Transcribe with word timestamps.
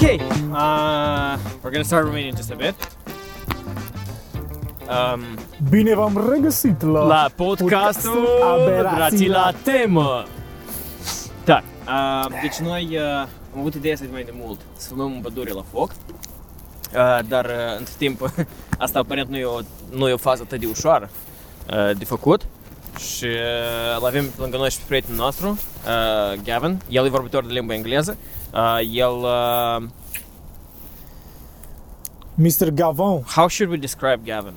Okay, 0.00 0.20
uh, 0.52 1.36
we're 1.60 1.72
gonna 1.72 1.82
start 1.82 2.06
Romanian 2.06 2.36
just 2.36 2.52
a 2.52 2.56
bit. 2.56 2.74
Um, 4.88 5.22
Bine 5.70 5.94
v-am 5.94 6.30
regăsit 6.30 6.82
la, 6.82 7.06
la 7.06 7.30
podcastul 7.36 8.26
Aberații 8.42 9.28
la 9.28 9.52
temă. 9.62 10.24
Da, 11.44 11.62
uh, 11.86 12.40
deci 12.42 12.56
noi 12.56 12.88
uh, 12.92 13.02
am 13.54 13.58
avut 13.58 13.74
ideea 13.74 13.96
să 13.96 14.04
mai 14.10 14.22
de 14.22 14.32
mult 14.34 14.60
să 14.76 14.86
filmăm 14.88 15.12
în 15.12 15.20
pădure 15.20 15.52
la 15.52 15.64
foc. 15.72 15.90
Uh, 15.90 17.18
dar 17.28 17.44
uh, 17.44 17.78
între 17.78 17.94
timp 17.98 18.32
asta 18.78 18.98
aparent 18.98 19.28
nu 19.28 19.36
e 19.36 19.44
o, 19.44 19.58
nu 19.90 20.08
e 20.08 20.12
o 20.12 20.16
fază 20.16 20.42
atât 20.44 20.60
de 20.60 20.66
ușoară 20.66 21.10
uh, 21.70 21.96
de 21.96 22.04
făcut. 22.04 22.46
Și 22.98 23.24
uh, 23.24 23.98
îl 23.98 24.06
avem 24.06 24.24
lângă 24.36 24.56
noi 24.56 24.70
și 24.70 24.78
pe 24.78 24.84
prietenul 24.86 25.16
nostru, 25.16 25.48
uh, 25.48 26.38
Gavin. 26.44 26.80
El 26.88 27.04
e 27.04 27.08
vorbitor 27.08 27.46
de 27.46 27.52
limba 27.52 27.74
engleză. 27.74 28.16
Uh, 28.20 28.37
el... 28.62 29.16
Uh, 29.24 29.88
Mr. 32.38 32.70
Gavon. 32.70 33.24
how 33.36 33.48
should 33.48 33.68
we 33.68 33.76
describe 33.76 34.24
Gavin? 34.24 34.54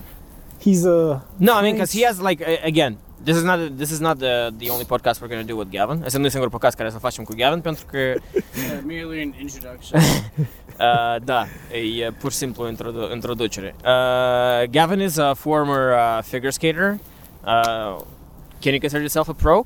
He's 0.59 0.85
a 0.85 1.23
No, 1.39 1.53
I 1.55 1.61
mean, 1.63 1.73
because 1.75 1.91
he 1.91 2.01
has 2.07 2.19
like 2.21 2.39
a- 2.41 2.61
again, 2.63 2.97
this 3.25 3.35
is 3.35 3.43
not 3.43 3.57
this 3.77 3.91
is 3.91 3.99
not 4.07 4.19
the 4.19 4.53
the 4.61 4.69
only 4.69 4.85
podcast 4.85 5.19
we're 5.21 5.27
gonna 5.33 5.43
do 5.53 5.57
with 5.57 5.69
Gavin. 5.71 6.03
Este 6.05 6.17
nu 6.19 6.25
e 6.25 6.29
singurul 6.29 6.51
podcast 6.51 6.77
care 6.77 6.89
să 6.89 6.97
facem 6.97 7.23
cu 7.23 7.33
Gavin 7.37 7.61
pentru 7.61 7.85
că 7.91 7.97
Uh, 7.97 8.79
merely 8.85 9.21
an 9.21 9.33
introduction. 9.39 9.99
uh, 10.87 11.15
da, 11.23 11.45
e 11.71 12.07
uh, 12.07 12.13
pur 12.19 12.31
și 12.31 12.37
simplu 12.37 12.67
introdu- 12.67 13.11
introducere. 13.13 13.75
Uh, 13.77 14.69
Gavin 14.69 14.99
is 14.99 15.17
a 15.17 15.33
former 15.33 15.91
uh, 15.93 16.23
figure 16.23 16.49
skater. 16.49 16.99
Uh, 17.43 18.01
can 18.61 18.71
you 18.73 18.79
consider 18.79 18.99
yourself 19.01 19.27
a 19.27 19.33
pro? 19.33 19.65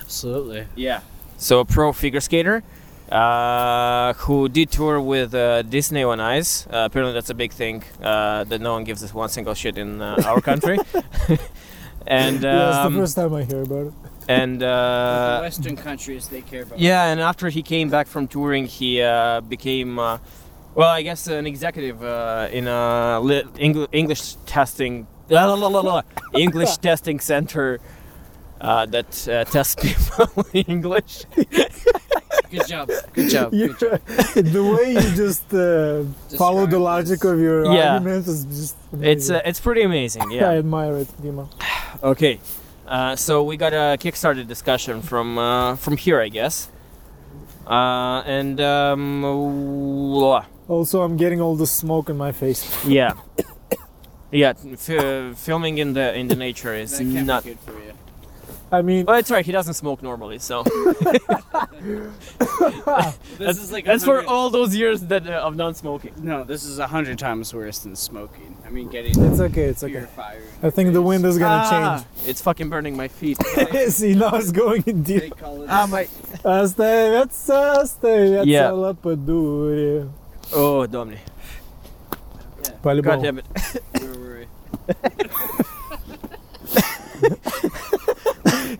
Absolutely. 0.00 0.66
Yeah. 0.74 1.00
So 1.36 1.58
a 1.58 1.64
pro 1.64 1.92
figure 1.92 2.20
skater 2.20 2.62
uh, 3.12 4.14
who 4.14 4.48
did 4.48 4.70
tour 4.70 5.00
with 5.00 5.34
uh, 5.34 5.62
Disney 5.62 6.02
on 6.02 6.18
Ice. 6.18 6.66
Uh, 6.66 6.88
apparently, 6.88 7.12
that's 7.12 7.30
a 7.30 7.34
big 7.34 7.52
thing 7.52 7.84
uh, 8.02 8.44
that 8.44 8.60
no 8.60 8.72
one 8.72 8.84
gives 8.84 9.04
us 9.04 9.12
one 9.12 9.28
single 9.28 9.54
shit 9.54 9.76
in 9.76 10.00
uh, 10.00 10.22
our 10.26 10.40
country. 10.40 10.78
and 12.06 12.42
yeah, 12.42 12.68
it's 12.68 12.78
the 12.78 12.86
um, 12.86 12.96
first 12.96 13.16
time 13.16 13.34
I 13.34 13.44
hear 13.44 13.62
about 13.62 13.86
it. 13.88 13.92
and 14.28 14.60
the 14.60 14.66
uh, 14.66 15.40
Western 15.42 15.76
countries 15.76 16.28
they 16.28 16.40
care 16.40 16.62
about. 16.62 16.78
yeah, 16.78 17.06
and 17.06 17.20
after 17.20 17.48
he 17.48 17.62
came 17.62 17.90
back 17.90 18.06
from 18.06 18.26
touring, 18.26 18.66
he 18.66 19.02
uh, 19.02 19.40
became. 19.42 19.98
Uh, 19.98 20.18
well, 20.74 20.88
I 20.88 21.02
guess 21.02 21.26
an 21.26 21.46
executive 21.46 22.02
uh, 22.02 22.48
in 22.50 22.66
a 22.66 23.20
li- 23.20 23.44
Engl- 23.56 23.88
English 23.92 24.36
testing 24.46 25.06
la, 25.28 25.44
la, 25.44 25.54
la, 25.54 25.68
la, 25.68 25.80
la, 25.80 26.02
English 26.34 26.76
testing 26.88 27.20
center 27.20 27.78
uh, 28.62 28.86
that 28.86 29.10
uh, 29.28 29.44
tests 29.44 29.74
people 29.76 30.46
in 30.54 30.64
English. 30.76 31.24
Good 32.50 32.66
job. 32.68 32.88
Good 33.12 33.28
job. 33.30 33.52
You- 33.52 33.74
Good 33.74 33.78
job. 33.80 34.00
the 34.56 34.62
way 34.72 34.92
you 34.94 35.08
just 35.16 35.44
uh, 35.54 36.04
follow 36.38 36.64
the 36.66 36.78
logic 36.78 37.20
this. 37.20 37.30
of 37.32 37.38
your 37.40 37.64
Yeah. 37.72 37.94
argument 37.94 38.26
is 38.28 38.44
just 38.44 38.76
It's 38.92 39.28
amazing. 39.28 39.36
uh, 39.36 39.48
it's 39.48 39.60
pretty 39.60 39.82
amazing. 39.82 40.30
Yeah, 40.36 40.50
I 40.50 40.58
admire 40.58 40.96
it, 41.02 41.08
Dima. 41.22 41.48
Okay. 42.02 42.38
Uh, 42.86 43.16
so 43.16 43.42
we 43.42 43.56
got 43.56 43.72
a 43.72 43.96
Kickstarter 44.02 44.46
discussion 44.46 45.02
from 45.02 45.38
uh, 45.38 45.76
from 45.76 45.96
here, 45.96 46.20
I 46.20 46.28
guess. 46.28 46.68
Uh, 47.66 48.22
and 48.26 48.60
um, 48.60 49.22
wha- 49.22 50.44
Also, 50.68 51.02
I'm 51.02 51.16
getting 51.16 51.40
all 51.40 51.56
the 51.56 51.66
smoke 51.66 52.10
in 52.10 52.16
my 52.16 52.32
face. 52.32 52.62
yeah, 52.86 53.12
yeah. 54.30 54.52
F- 54.72 55.38
filming 55.38 55.78
in 55.78 55.94
the 55.94 56.12
in 56.18 56.28
the 56.28 56.36
nature 56.36 56.74
is 56.74 56.90
That 56.98 57.04
can't 57.04 57.26
not. 57.26 57.44
be 57.44 57.50
good 57.50 57.60
for 57.60 57.72
you. 57.80 57.92
I 58.72 58.80
mean, 58.82 59.04
Well, 59.06 59.18
it's 59.18 59.30
right. 59.30 59.44
He 59.44 59.52
doesn't 59.52 59.74
smoke 59.74 60.02
normally, 60.02 60.38
so 60.38 60.62
This 63.38 63.58
is 63.58 63.70
like 63.72 63.84
a 63.84 63.88
that's 63.88 64.04
for 64.04 64.24
all 64.24 64.48
those 64.50 64.74
years 64.74 65.00
that 65.12 65.26
uh, 65.26 65.46
of 65.46 65.56
non-smoking. 65.56 66.12
No, 66.22 66.42
this 66.44 66.64
is 66.64 66.78
a 66.78 66.86
hundred 66.86 67.18
times 67.18 67.52
worse 67.52 67.80
than 67.80 67.94
smoking. 67.96 68.56
I 68.66 68.70
mean, 68.70 68.88
getting 68.88 69.12
it's 69.24 69.40
okay, 69.40 69.64
it's 69.64 69.84
okay. 69.84 70.06
fire. 70.16 70.40
I 70.62 70.66
your 70.66 70.70
think 70.70 70.92
the 70.94 71.02
wind 71.02 71.24
is 71.24 71.38
gonna 71.38 71.62
Ah, 71.64 72.04
it's 72.26 72.40
fucking 72.40 72.70
burning 72.70 72.96
my 72.96 73.08
feet. 73.08 73.36
See, 73.88 74.14
now 74.14 74.34
it's 74.36 74.52
going 74.52 74.82
in 74.86 75.02
They 75.02 75.18
deep. 75.20 75.36
call 75.36 75.62
it. 75.62 75.68
ah, 75.70 75.86
my. 75.90 76.08
Asta 76.44 77.08
viața, 77.10 77.70
asta 77.82 78.08
viața 78.08 78.48
Yeah. 78.48 78.72
la. 78.72 78.92
Oh, 80.54 80.86
doamne. 80.86 81.18
Pali 82.80 83.00
God 83.02 83.22
damn 83.22 83.38
it. 83.38 83.46
Where 84.00 84.14
were 84.18 84.38
we? 84.38 84.46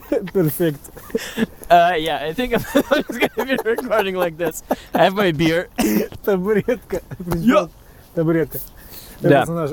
Perfect. 0.33 0.79
Uh, 1.69 1.95
yeah, 1.97 2.29
I 2.29 2.33
think 2.33 2.53
I'm, 2.53 2.63
I'm 2.91 3.03
just 3.07 3.19
gonna 3.19 3.45
be 3.45 3.57
recording 3.63 4.15
like 4.15 4.37
this. 4.37 4.63
I 4.93 5.03
have 5.03 5.15
my 5.15 5.31
beer. 5.31 5.69
Табуретка. 6.23 7.01
Я. 7.41 7.69
Табуретка. 8.13 8.59
Da. 9.21 9.29
Personaj. 9.29 9.71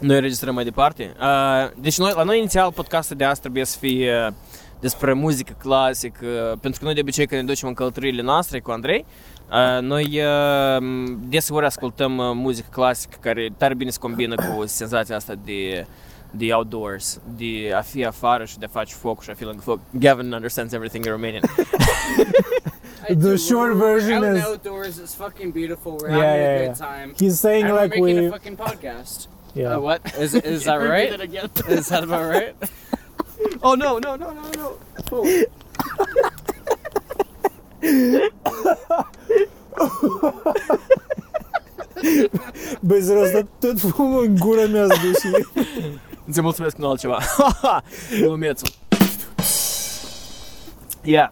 Noi 0.00 0.16
înregistrăm 0.16 0.54
mai 0.54 0.64
departe. 0.64 1.14
Uh, 1.20 1.70
deci 1.80 1.98
noi, 1.98 2.12
la 2.16 2.22
noi 2.22 2.38
inițial 2.38 2.72
podcastul 2.72 3.16
de 3.16 3.24
azi 3.24 3.40
trebuie 3.40 3.64
să 3.64 3.78
fie 3.78 4.26
uh, 4.26 4.32
despre 4.80 5.12
muzică 5.12 5.54
clasică, 5.58 6.58
pentru 6.60 6.78
că 6.80 6.84
noi 6.84 6.94
de 6.94 7.00
obicei 7.00 7.26
când 7.26 7.40
ne 7.40 7.46
ducem 7.46 7.68
în 7.68 7.74
călătoriile 7.74 8.22
noastre 8.22 8.60
cu 8.60 8.70
Andrei, 8.70 9.04
uh, 9.50 9.82
noi 9.82 10.20
uh, 10.20 10.82
deseori 11.28 11.66
ascultăm 11.66 12.18
uh, 12.18 12.30
muzică 12.34 12.68
clasică 12.70 13.16
care 13.20 13.48
tare 13.56 13.74
bine 13.74 13.90
se 13.90 13.98
combină 13.98 14.34
cu 14.34 14.66
senzația 14.66 15.16
asta 15.16 15.34
de 15.44 15.86
de 16.37 16.53
outdoors, 16.53 17.19
de 17.37 17.71
a 17.75 17.81
fi 17.81 18.05
afară 18.05 18.45
și 18.45 18.57
de 18.59 18.65
a 18.65 18.67
face 18.67 18.93
foc 18.93 19.23
și 19.23 19.29
a 19.29 19.33
lângă 19.39 19.61
foc. 19.61 19.79
Gavin 19.99 20.31
understands 20.33 20.73
everything 20.73 21.05
in 21.05 21.11
Romanian. 21.11 21.41
The 23.05 23.13
do. 23.15 23.35
short 23.35 23.73
We're 23.73 23.77
version 23.77 24.23
out 24.23 24.35
is- 24.35 24.41
the 24.41 24.49
outdoors. 24.49 24.97
It's 24.97 25.13
fucking 25.15 25.51
beautiful. 25.51 25.91
We're 26.01 26.09
Yeah, 26.09 26.25
having 26.25 26.41
yeah, 26.41 26.55
a 26.55 26.59
yeah. 26.59 26.67
good 26.67 26.77
time. 26.77 27.13
He's 27.19 27.39
saying 27.39 27.63
and 27.65 27.73
we're 27.73 27.87
making 27.87 28.03
we. 28.19 28.27
a 28.27 28.31
fucking 28.31 28.55
podcast. 28.57 29.27
Yeah. 29.53 29.75
Uh, 29.75 29.81
what 29.81 29.99
is 30.17 30.33
is 30.33 30.63
that 30.63 30.79
right? 30.93 31.11
Repeat 31.11 31.13
it 31.13 31.21
again. 31.29 31.49
Is 31.77 31.87
that 31.89 32.03
about 32.03 32.25
right? 32.35 32.55
Oh 33.61 33.75
no, 33.75 33.99
no, 33.99 34.15
no, 34.15 34.29
no, 34.31 34.43
no. 34.61 35.23
Băi, 42.81 43.01
serios, 43.01 43.31
dar 43.31 43.45
tot 43.59 43.79
fumul 43.79 44.23
în 44.23 44.35
gură 44.39 44.67
mi-ați 44.71 44.99
dus 46.25 46.33
și... 46.33 46.39
Îți 46.39 46.41
mulțumesc 46.41 46.77
în 46.77 46.83
altceva. 46.83 47.19
Glumețul. 48.19 48.67
Yeah. 51.05 51.29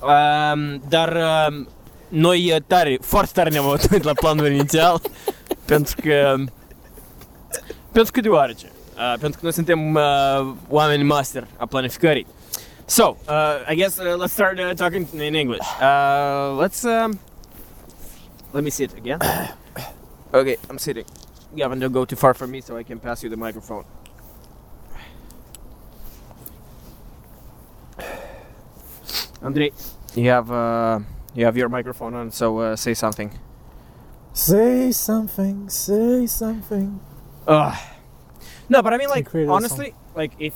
Um, 0.00 0.82
dar 0.88 1.16
um, 1.48 1.68
noi 2.08 2.52
uh, 2.52 2.56
tare, 2.66 2.98
foarte 3.00 3.30
tare 3.34 3.50
ne-am 3.50 3.66
uitat 3.66 4.02
la 4.02 4.12
planul 4.12 4.52
inițial 4.52 5.00
pentru 5.64 5.94
că 6.02 6.34
pentru 7.92 8.12
că 8.12 8.20
deoarece 8.20 8.66
uh, 8.96 9.14
pentru 9.20 9.38
că 9.38 9.38
noi 9.42 9.52
suntem 9.52 9.94
uh, 9.94 10.54
oameni 10.68 11.02
master 11.02 11.46
a 11.56 11.66
planificării. 11.66 12.26
So, 12.86 13.16
uh, 13.28 13.72
I 13.72 13.74
guess 13.74 13.98
uh, 13.98 14.16
let's 14.16 14.32
start 14.32 14.58
uh, 14.58 14.74
talking 14.74 15.06
in 15.14 15.34
English. 15.34 15.66
Uh, 15.80 16.62
let's 16.62 16.84
um, 16.84 17.18
let 18.52 18.62
me 18.62 18.70
sit 18.70 18.90
again. 18.96 19.18
Okay, 20.32 20.56
I'm 20.68 20.78
sitting. 20.78 21.04
Gavin, 21.56 21.78
don't 21.78 21.92
go 21.92 22.04
too 22.04 22.16
far 22.16 22.34
from 22.34 22.50
me 22.50 22.60
so 22.60 22.76
I 22.76 22.82
can 22.82 22.98
pass 22.98 23.22
you 23.22 23.28
the 23.28 23.36
microphone. 23.36 23.84
Andrei, 29.42 29.72
you 30.14 30.30
have 30.30 30.50
uh, 30.50 31.00
you 31.34 31.44
have 31.44 31.56
your 31.56 31.68
microphone 31.68 32.14
on, 32.14 32.30
so 32.30 32.58
uh, 32.58 32.76
say 32.76 32.94
something. 32.94 33.38
Say 34.32 34.90
something, 34.90 35.68
say 35.68 36.26
something. 36.26 37.00
Ugh. 37.46 37.76
No, 38.68 38.82
but 38.82 38.94
I 38.94 38.96
mean, 38.96 39.10
like 39.10 39.28
honestly, 39.34 39.94
like 40.14 40.32
if 40.38 40.54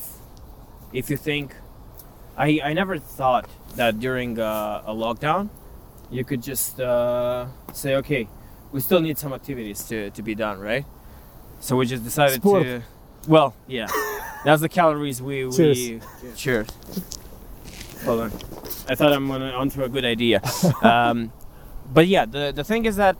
if 0.92 1.10
you 1.10 1.16
think, 1.16 1.54
I 2.36 2.60
I 2.64 2.72
never 2.72 2.98
thought 2.98 3.48
that 3.76 4.00
during 4.00 4.38
uh, 4.40 4.82
a 4.86 4.94
lockdown, 4.94 5.50
you 6.10 6.24
could 6.24 6.42
just 6.42 6.80
uh, 6.80 7.46
say, 7.74 7.96
okay, 7.96 8.26
we 8.72 8.80
still 8.80 9.00
need 9.00 9.18
some 9.18 9.32
activities 9.32 9.82
to 9.88 10.10
to 10.10 10.22
be 10.22 10.34
done, 10.34 10.58
right? 10.58 10.84
So 11.60 11.76
we 11.76 11.86
just 11.86 12.04
decided 12.04 12.36
Sport. 12.36 12.62
to. 12.64 12.82
Well, 13.26 13.54
yeah, 13.66 13.88
that's 14.44 14.62
the 14.62 14.68
calories 14.68 15.20
we 15.20 15.44
we. 15.44 15.52
Cheers. 15.52 16.02
Cheers. 16.36 16.68
Hold 18.04 18.20
on. 18.20 18.32
I 18.88 18.94
thought 18.94 19.12
I'm 19.12 19.30
on 19.30 19.42
onto 19.42 19.82
a 19.82 19.88
good 19.88 20.04
idea. 20.04 20.40
um, 20.82 21.32
but 21.92 22.06
yeah, 22.06 22.24
the 22.24 22.52
the 22.54 22.64
thing 22.64 22.84
is 22.86 22.96
that 22.96 23.16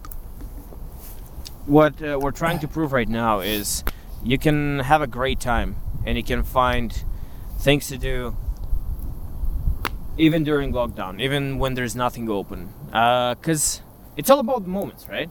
what 1.67 2.03
uh, 2.03 2.19
we're 2.21 2.31
trying 2.31 2.59
to 2.61 2.69
prove 2.69 2.93
right 2.93 3.09
now 3.09 3.41
is 3.41 3.85
you 4.25 4.39
can 4.39 4.79
have 4.81 5.03
a 5.03 5.07
great 5.07 5.41
time 5.41 5.77
and 6.07 6.17
you 6.17 6.25
can 6.25 6.43
find 6.43 7.03
things 7.59 7.89
to 7.89 7.99
do 7.99 8.37
even 10.17 10.43
during 10.45 10.73
lockdown, 10.73 11.21
even 11.21 11.59
when 11.59 11.75
there's 11.75 11.95
nothing 11.95 12.29
open. 12.31 12.73
Because 12.87 13.83
it's 14.19 14.29
all 14.31 14.41
about 14.41 14.61
the 14.67 14.69
moments, 14.79 15.03
right? 15.09 15.31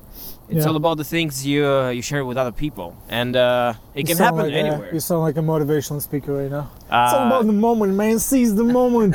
It's 0.49 0.63
Yeah. 0.63 0.69
all 0.69 0.77
about 0.83 0.95
the 0.97 1.03
things 1.03 1.45
you 1.45 1.59
uh, 1.67 1.89
you 1.97 2.01
share 2.01 2.23
with 2.29 2.37
other 2.43 2.53
people, 2.65 2.89
and 3.09 3.35
uh, 3.35 3.73
it 3.93 3.99
You 4.01 4.05
can 4.15 4.17
happen 4.25 4.39
like 4.47 4.53
a- 4.53 4.63
anywhere. 4.65 4.89
you 4.95 5.01
sound 5.01 5.21
like 5.27 5.37
a 5.43 5.45
motivational 5.53 6.01
speaker 6.01 6.31
right 6.41 6.49
now. 6.57 6.65
it's 6.85 7.13
all 7.13 7.23
Uh, 7.23 7.27
about 7.31 7.45
the 7.51 7.57
moment, 7.67 7.91
man. 8.01 8.17
Seize 8.19 8.53
the 8.55 8.63
moment. 8.81 9.13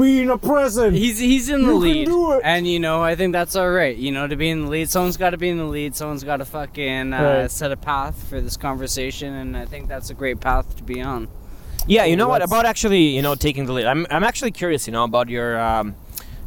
Be 0.00 0.20
in 0.22 0.28
the 0.28 0.38
present. 0.38 0.92
He's 1.02 1.18
he's 1.18 1.48
in 1.54 1.60
the 1.66 1.74
You 1.74 1.80
can 1.80 1.88
lead, 1.88 2.06
do 2.06 2.32
it. 2.34 2.40
and 2.52 2.62
you 2.72 2.78
know 2.86 3.02
I 3.10 3.16
think 3.18 3.30
that's 3.38 3.54
all 3.60 3.72
right. 3.82 3.96
You 4.04 4.12
know, 4.16 4.24
to 4.32 4.36
be 4.36 4.48
in 4.54 4.58
the 4.64 4.70
lead, 4.74 4.86
someone's 4.94 5.16
got 5.24 5.30
to 5.36 5.40
be 5.44 5.48
in 5.54 5.58
the 5.58 5.70
lead. 5.76 5.90
Someone's 6.00 6.24
got 6.30 6.36
to 6.38 6.44
fucking 6.56 7.12
uh, 7.12 7.18
Right. 7.22 7.50
set 7.50 7.70
a 7.72 7.76
path 7.92 8.14
for 8.30 8.38
this 8.46 8.56
conversation, 8.56 9.28
and 9.40 9.50
I 9.56 9.66
think 9.72 9.82
that's 9.92 10.08
a 10.10 10.14
great 10.22 10.38
path 10.48 10.66
to 10.78 10.82
be 10.92 10.98
on. 11.02 11.26
Yeah, 11.86 12.04
you 12.10 12.16
know 12.20 12.28
what 12.28 12.42
about 12.42 12.64
actually, 12.72 13.04
you 13.16 13.22
know, 13.26 13.34
taking 13.34 13.64
the 13.66 13.72
lead. 13.72 13.86
I'm, 13.86 14.06
I'm 14.10 14.22
actually 14.30 14.52
curious, 14.52 14.86
you 14.86 14.92
know, 14.92 15.02
about 15.12 15.28
your 15.36 15.58
um, 15.58 15.94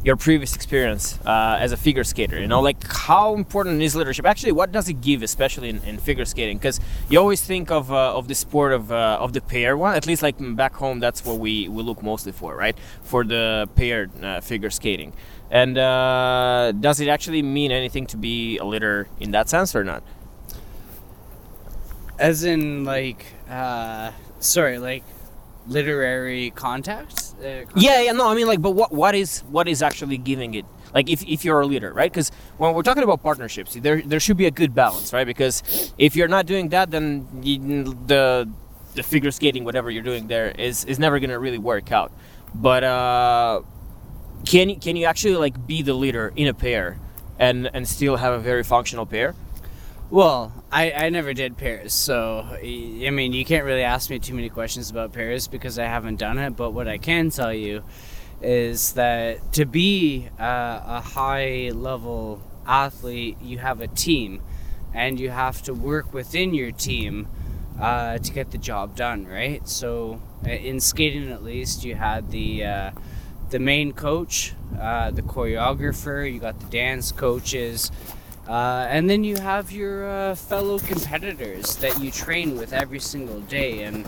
your 0.04 0.16
previous 0.16 0.54
experience 0.54 1.18
uh, 1.24 1.56
as 1.58 1.72
a 1.72 1.76
figure 1.76 2.04
skater. 2.04 2.38
You 2.38 2.46
know, 2.46 2.60
like 2.60 2.76
how 2.86 3.34
important 3.34 3.80
is 3.80 3.96
leadership? 3.96 4.26
Actually, 4.26 4.52
what 4.52 4.70
does 4.70 4.88
it 4.88 5.00
give, 5.00 5.22
especially 5.22 5.70
in, 5.70 5.82
in 5.84 5.96
figure 5.98 6.26
skating? 6.26 6.58
Because 6.58 6.78
you 7.08 7.18
always 7.18 7.42
think 7.42 7.70
of 7.70 7.90
uh, 7.90 8.14
of 8.14 8.28
the 8.28 8.34
sport 8.34 8.72
of 8.72 8.92
uh, 8.92 9.18
of 9.20 9.32
the 9.32 9.40
pair 9.40 9.76
one. 9.76 9.96
At 9.96 10.06
least 10.06 10.22
like 10.22 10.36
back 10.38 10.74
home, 10.74 11.00
that's 11.00 11.24
what 11.24 11.38
we 11.38 11.68
we 11.68 11.82
look 11.82 12.02
mostly 12.02 12.32
for, 12.32 12.54
right? 12.54 12.76
For 13.02 13.24
the 13.24 13.68
paired 13.74 14.10
uh, 14.22 14.40
figure 14.40 14.70
skating. 14.70 15.14
And 15.50 15.78
uh, 15.78 16.72
does 16.72 17.00
it 17.00 17.08
actually 17.08 17.42
mean 17.42 17.70
anything 17.70 18.06
to 18.08 18.16
be 18.16 18.58
a 18.58 18.64
leader 18.64 19.08
in 19.20 19.30
that 19.30 19.48
sense 19.48 19.74
or 19.74 19.84
not? 19.84 20.02
As 22.18 22.44
in, 22.44 22.84
like, 22.84 23.24
uh, 23.48 24.12
sorry, 24.40 24.78
like 24.78 25.02
literary 25.66 26.50
context. 26.50 27.36
Uh, 27.40 27.64
Yeah, 27.76 28.00
yeah, 28.02 28.12
no, 28.12 28.28
I 28.28 28.34
mean 28.34 28.46
like, 28.46 28.60
but 28.62 28.72
what 28.72 28.92
what 28.92 29.14
is 29.14 29.40
what 29.50 29.68
is 29.68 29.82
actually 29.82 30.18
giving 30.18 30.54
it? 30.54 30.64
Like, 30.94 31.10
if, 31.10 31.24
if 31.26 31.44
you're 31.44 31.60
a 31.60 31.66
leader, 31.66 31.92
right? 31.92 32.10
Because 32.12 32.30
when 32.56 32.72
we're 32.72 32.84
talking 32.84 33.02
about 33.02 33.22
partnerships, 33.22 33.74
there 33.74 34.00
there 34.02 34.20
should 34.20 34.36
be 34.36 34.46
a 34.46 34.50
good 34.52 34.74
balance, 34.74 35.12
right? 35.12 35.26
Because 35.26 35.92
if 35.98 36.14
you're 36.14 36.28
not 36.28 36.46
doing 36.46 36.68
that, 36.68 36.90
then 36.92 37.26
you, 37.42 37.58
the 38.06 38.48
the 38.94 39.02
figure 39.02 39.32
skating, 39.32 39.64
whatever 39.64 39.90
you're 39.90 40.04
doing 40.04 40.28
there, 40.28 40.50
is 40.50 40.84
is 40.84 40.98
never 41.00 41.18
gonna 41.18 41.38
really 41.38 41.58
work 41.58 41.90
out. 41.90 42.12
But 42.54 42.84
uh, 42.84 43.62
can 44.46 44.78
can 44.78 44.94
you 44.96 45.06
actually 45.06 45.36
like 45.36 45.66
be 45.66 45.82
the 45.82 45.94
leader 45.94 46.32
in 46.36 46.46
a 46.46 46.54
pair 46.54 46.98
and 47.40 47.68
and 47.74 47.88
still 47.88 48.16
have 48.16 48.32
a 48.32 48.38
very 48.38 48.62
functional 48.62 49.04
pair? 49.06 49.34
Well, 50.14 50.52
I, 50.70 50.92
I 50.92 51.08
never 51.08 51.34
did 51.34 51.56
pairs, 51.56 51.92
so 51.92 52.46
I 52.48 53.10
mean, 53.10 53.32
you 53.32 53.44
can't 53.44 53.64
really 53.64 53.82
ask 53.82 54.10
me 54.10 54.20
too 54.20 54.32
many 54.32 54.48
questions 54.48 54.88
about 54.88 55.12
pairs 55.12 55.48
because 55.48 55.76
I 55.76 55.86
haven't 55.86 56.20
done 56.20 56.38
it. 56.38 56.50
But 56.50 56.70
what 56.70 56.86
I 56.86 56.98
can 56.98 57.30
tell 57.30 57.52
you 57.52 57.82
is 58.40 58.92
that 58.92 59.52
to 59.54 59.64
be 59.64 60.28
uh, 60.38 60.82
a 60.86 61.00
high 61.00 61.72
level 61.74 62.40
athlete, 62.64 63.38
you 63.42 63.58
have 63.58 63.80
a 63.80 63.88
team, 63.88 64.40
and 64.94 65.18
you 65.18 65.30
have 65.30 65.62
to 65.62 65.74
work 65.74 66.14
within 66.14 66.54
your 66.54 66.70
team 66.70 67.26
uh, 67.80 68.18
to 68.18 68.32
get 68.32 68.52
the 68.52 68.58
job 68.58 68.94
done, 68.94 69.26
right? 69.26 69.68
So 69.68 70.22
uh, 70.46 70.50
in 70.50 70.78
skating, 70.78 71.28
at 71.32 71.42
least, 71.42 71.84
you 71.84 71.96
had 71.96 72.30
the 72.30 72.64
uh, 72.64 72.90
the 73.50 73.58
main 73.58 73.92
coach, 73.92 74.54
uh, 74.80 75.10
the 75.10 75.22
choreographer, 75.22 76.32
you 76.32 76.38
got 76.38 76.60
the 76.60 76.66
dance 76.66 77.10
coaches. 77.10 77.90
Uh, 78.48 78.86
and 78.90 79.08
then 79.08 79.24
you 79.24 79.36
have 79.36 79.72
your 79.72 80.06
uh, 80.08 80.34
fellow 80.34 80.78
competitors 80.78 81.76
that 81.76 81.98
you 81.98 82.10
train 82.10 82.58
with 82.58 82.74
every 82.74 83.00
single 83.00 83.40
day, 83.40 83.84
and 83.84 84.06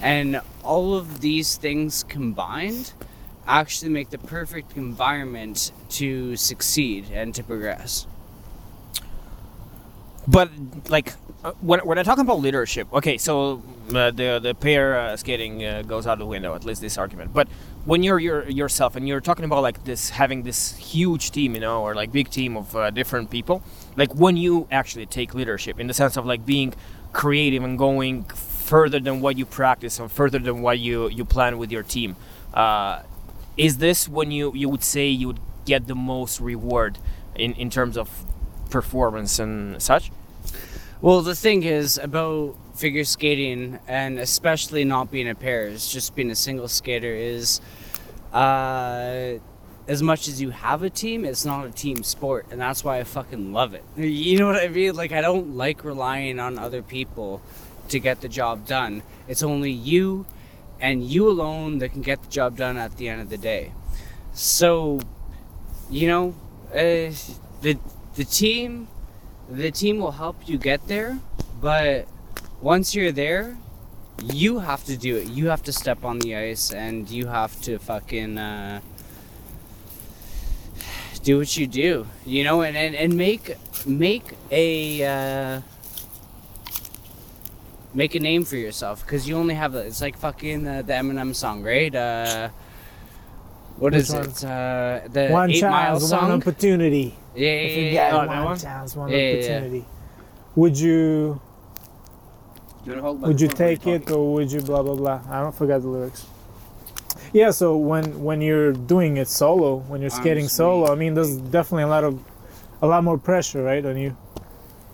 and 0.00 0.40
all 0.64 0.94
of 0.94 1.20
these 1.20 1.56
things 1.56 2.02
combined 2.04 2.92
actually 3.46 3.90
make 3.90 4.10
the 4.10 4.18
perfect 4.18 4.76
environment 4.76 5.70
to 5.88 6.34
succeed 6.34 7.06
and 7.12 7.32
to 7.36 7.44
progress. 7.44 8.08
But 10.26 10.50
like 10.88 11.14
uh, 11.44 11.52
when, 11.60 11.78
when 11.80 11.98
I 11.98 12.02
talk 12.02 12.18
about 12.18 12.40
leadership, 12.40 12.92
okay, 12.92 13.16
so 13.18 13.62
uh, 13.94 14.10
the 14.10 14.40
the 14.42 14.54
pair 14.54 14.98
uh, 14.98 15.16
skating 15.16 15.64
uh, 15.64 15.82
goes 15.82 16.08
out 16.08 16.18
the 16.18 16.26
window. 16.26 16.56
At 16.56 16.64
least 16.64 16.80
this 16.80 16.98
argument. 16.98 17.32
But 17.32 17.46
when 17.86 18.02
you're, 18.02 18.18
your 18.18 18.48
yourself 18.50 18.96
and 18.96 19.06
you're 19.08 19.20
talking 19.20 19.44
about 19.44 19.62
like 19.62 19.84
this 19.84 20.10
having 20.10 20.42
this 20.42 20.76
huge 20.76 21.30
team, 21.30 21.54
you 21.54 21.60
know, 21.60 21.82
or 21.82 21.94
like 21.94 22.12
big 22.12 22.28
team 22.28 22.56
of 22.56 22.74
uh, 22.74 22.90
different 22.90 23.30
people, 23.30 23.62
like 23.96 24.12
when 24.14 24.36
you 24.36 24.66
actually 24.70 25.06
take 25.06 25.34
leadership 25.34 25.78
in 25.78 25.86
the 25.86 25.94
sense 25.94 26.16
of 26.16 26.26
like 26.26 26.44
being 26.44 26.74
creative 27.12 27.62
and 27.62 27.78
going 27.78 28.24
further 28.24 28.98
than 28.98 29.20
what 29.20 29.38
you 29.38 29.46
practice 29.46 30.00
and 30.00 30.10
further 30.10 30.40
than 30.40 30.60
what 30.62 30.80
you 30.80 31.08
you 31.08 31.24
plan 31.24 31.58
with 31.58 31.70
your 31.70 31.84
team. 31.84 32.16
Uh, 32.52 33.02
is 33.56 33.78
this 33.78 34.08
when 34.08 34.32
you 34.32 34.52
you 34.54 34.68
would 34.68 34.82
say 34.82 35.08
you 35.08 35.28
would 35.28 35.40
get 35.64 35.86
the 35.86 35.94
most 35.94 36.40
reward 36.40 36.98
in 37.36 37.52
in 37.54 37.70
terms 37.70 37.96
of 37.96 38.26
performance 38.68 39.38
and 39.38 39.80
such? 39.80 40.10
Well, 41.00 41.22
the 41.22 41.36
thing 41.36 41.62
is 41.62 41.98
about 41.98 42.56
figure 42.76 43.04
skating, 43.04 43.78
and 43.88 44.18
especially 44.18 44.84
not 44.84 45.10
being 45.10 45.28
a 45.28 45.34
pair, 45.34 45.68
pairs, 45.68 45.88
just 45.88 46.14
being 46.14 46.30
a 46.30 46.36
single 46.36 46.68
skater, 46.68 47.14
is 47.14 47.60
uh, 48.32 49.38
as 49.88 50.02
much 50.02 50.28
as 50.28 50.40
you 50.40 50.50
have 50.50 50.82
a 50.82 50.90
team, 50.90 51.24
it's 51.24 51.44
not 51.44 51.66
a 51.66 51.70
team 51.70 52.02
sport, 52.02 52.46
and 52.50 52.60
that's 52.60 52.84
why 52.84 52.98
I 52.98 53.04
fucking 53.04 53.52
love 53.52 53.74
it. 53.74 53.84
You 53.96 54.38
know 54.38 54.46
what 54.46 54.62
I 54.62 54.68
mean? 54.68 54.94
Like, 54.94 55.12
I 55.12 55.20
don't 55.20 55.56
like 55.56 55.84
relying 55.84 56.38
on 56.40 56.58
other 56.58 56.82
people 56.82 57.42
to 57.88 57.98
get 58.00 58.20
the 58.20 58.28
job 58.28 58.66
done. 58.66 59.02
It's 59.28 59.42
only 59.42 59.70
you 59.70 60.26
and 60.80 61.04
you 61.04 61.28
alone 61.28 61.78
that 61.78 61.90
can 61.90 62.02
get 62.02 62.22
the 62.22 62.28
job 62.28 62.56
done 62.56 62.76
at 62.76 62.96
the 62.96 63.08
end 63.08 63.20
of 63.20 63.30
the 63.30 63.38
day. 63.38 63.72
So, 64.32 65.00
you 65.88 66.08
know, 66.08 66.34
uh, 66.72 67.14
the 67.62 67.78
the 68.16 68.24
team 68.24 68.88
the 69.48 69.70
team 69.70 69.98
will 69.98 70.12
help 70.12 70.48
you 70.48 70.58
get 70.58 70.86
there, 70.88 71.18
but 71.60 72.08
once 72.66 72.96
you're 72.96 73.12
there, 73.12 73.56
you 74.24 74.58
have 74.58 74.82
to 74.84 74.96
do 74.96 75.14
it. 75.16 75.28
You 75.28 75.46
have 75.54 75.62
to 75.68 75.72
step 75.72 76.04
on 76.04 76.18
the 76.18 76.34
ice 76.34 76.72
and 76.72 77.08
you 77.08 77.28
have 77.28 77.52
to 77.62 77.78
fucking 77.78 78.36
uh, 78.38 78.80
do 81.22 81.38
what 81.38 81.56
you 81.56 81.68
do, 81.68 82.08
you 82.26 82.42
know, 82.42 82.62
and, 82.62 82.76
and, 82.76 82.96
and 82.96 83.14
make 83.16 83.54
make 83.86 84.24
a 84.50 84.66
uh, 85.14 85.60
make 87.94 88.16
a 88.16 88.20
name 88.20 88.42
for 88.44 88.56
yourself 88.56 89.06
because 89.06 89.28
you 89.28 89.36
only 89.36 89.54
have 89.54 89.76
it's 89.76 90.00
like 90.00 90.18
fucking 90.18 90.66
uh, 90.66 90.82
the 90.82 90.92
Eminem 90.92 91.36
song, 91.36 91.62
right? 91.62 91.94
Uh, 91.94 92.48
what 93.78 93.92
Which 93.92 94.02
is 94.02 94.10
one? 94.10 94.26
it? 94.26 94.44
Uh, 94.44 95.06
the 95.06 95.28
one 95.28 95.50
Eight 95.52 95.62
Mile 95.62 96.00
chance, 96.00 96.10
one 96.10 96.32
opportunity. 96.32 97.14
Yeah, 97.36 97.48
If 97.66 97.70
yeah, 97.70 97.78
you 97.78 97.84
yeah, 97.84 97.90
get 97.92 98.12
yeah. 98.12 98.22
Oh, 98.22 98.26
one 98.26 98.44
one? 98.44 98.58
chance, 98.58 98.96
one 98.96 99.10
Yeah, 99.10 99.16
yeah, 99.18 99.22
yeah. 99.22 99.36
opportunity. 99.36 99.84
Would 100.56 100.78
you 100.80 101.40
would 102.86 103.40
you 103.40 103.48
take 103.48 103.86
it 103.86 104.10
or 104.10 104.34
would 104.34 104.50
you 104.50 104.60
blah 104.60 104.82
blah 104.82 104.94
blah? 104.94 105.20
I 105.28 105.40
don't 105.40 105.54
forget 105.54 105.82
the 105.82 105.88
lyrics. 105.88 106.26
Yeah, 107.32 107.50
so 107.50 107.76
when 107.76 108.22
when 108.22 108.40
you're 108.40 108.72
doing 108.72 109.16
it 109.16 109.28
solo, 109.28 109.78
when 109.88 110.00
you're 110.00 110.10
skating 110.10 110.44
Honestly. 110.44 110.56
solo, 110.56 110.92
I 110.92 110.94
mean, 110.94 111.14
there's 111.14 111.36
definitely 111.36 111.84
a 111.84 111.88
lot 111.88 112.04
of 112.04 112.22
a 112.80 112.86
lot 112.86 113.02
more 113.04 113.18
pressure, 113.18 113.62
right, 113.62 113.84
on 113.84 113.96
you. 113.96 114.16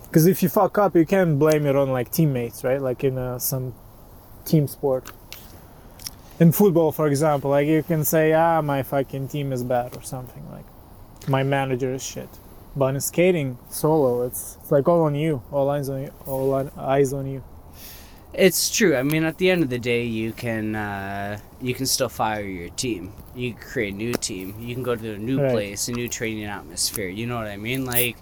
Because 0.05 0.27
if 0.27 0.43
you 0.43 0.49
fuck 0.49 0.77
up, 0.79 0.95
you 0.95 1.07
can't 1.07 1.39
blame 1.39 1.67
it 1.67 1.75
on 1.75 1.91
like 1.91 2.11
teammates, 2.11 2.65
right? 2.65 2.81
Like 2.81 3.05
in 3.05 3.19
uh, 3.19 3.39
some 3.39 3.75
team 4.45 4.69
sport. 4.69 5.11
In 6.39 6.53
football, 6.53 6.93
for 6.93 7.07
example, 7.07 7.51
like 7.51 7.67
you 7.67 7.83
can 7.83 8.05
say, 8.05 8.33
ah, 8.33 8.61
my 8.63 8.83
fucking 8.83 9.29
team 9.29 9.53
is 9.53 9.63
bad 9.63 9.97
or 9.97 10.03
something 10.03 10.45
like, 10.51 10.65
my 11.29 11.43
manager 11.43 11.95
is 11.95 12.03
shit. 12.03 12.29
But 12.75 12.95
in 12.95 13.01
skating 13.01 13.59
solo, 13.71 14.23
it's, 14.23 14.59
it's 14.61 14.71
like 14.73 14.89
all 14.89 15.03
on 15.03 15.15
you, 15.15 15.43
all 15.53 15.71
eyes 15.71 15.89
on 15.89 16.03
you, 16.03 16.13
all 16.27 16.71
eyes 16.77 17.13
on 17.13 17.27
you. 17.27 17.43
It's 18.35 18.75
true. 18.75 18.97
I 18.97 19.03
mean, 19.03 19.25
at 19.25 19.37
the 19.37 19.51
end 19.51 19.63
of 19.63 19.69
the 19.69 19.79
day, 19.79 20.05
you 20.05 20.33
can 20.33 20.75
uh, 20.75 21.39
you 21.61 21.75
can 21.75 21.85
still 21.87 22.09
fire 22.09 22.43
your 22.43 22.71
team. 22.71 23.13
You 23.35 23.55
create 23.55 23.93
a 23.93 23.97
new 23.97 24.15
team. 24.15 24.55
You 24.59 24.75
can 24.75 24.83
go 24.83 24.97
to 24.97 25.15
a 25.15 25.19
new 25.19 25.39
Right. 25.41 25.53
place, 25.53 25.89
a 25.89 25.93
new 25.93 26.09
training 26.09 26.45
atmosphere. 26.45 27.09
You 27.09 27.27
know 27.27 27.37
what 27.37 27.47
I 27.49 27.59
mean? 27.59 27.85
Like, 27.85 28.17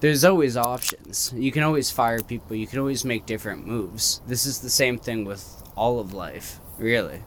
there's 0.00 0.24
always 0.24 0.56
options. 0.56 1.32
You 1.36 1.50
can 1.50 1.64
always 1.64 1.90
fire 1.90 2.22
people. 2.22 2.54
You 2.54 2.68
can 2.68 2.78
always 2.78 3.04
make 3.04 3.26
different 3.26 3.66
moves. 3.66 4.20
This 4.28 4.46
is 4.46 4.60
the 4.60 4.70
same 4.70 4.96
thing 4.96 5.24
with 5.24 5.44
all 5.76 5.98
of 5.98 6.12
life, 6.14 6.60
really. 6.78 7.22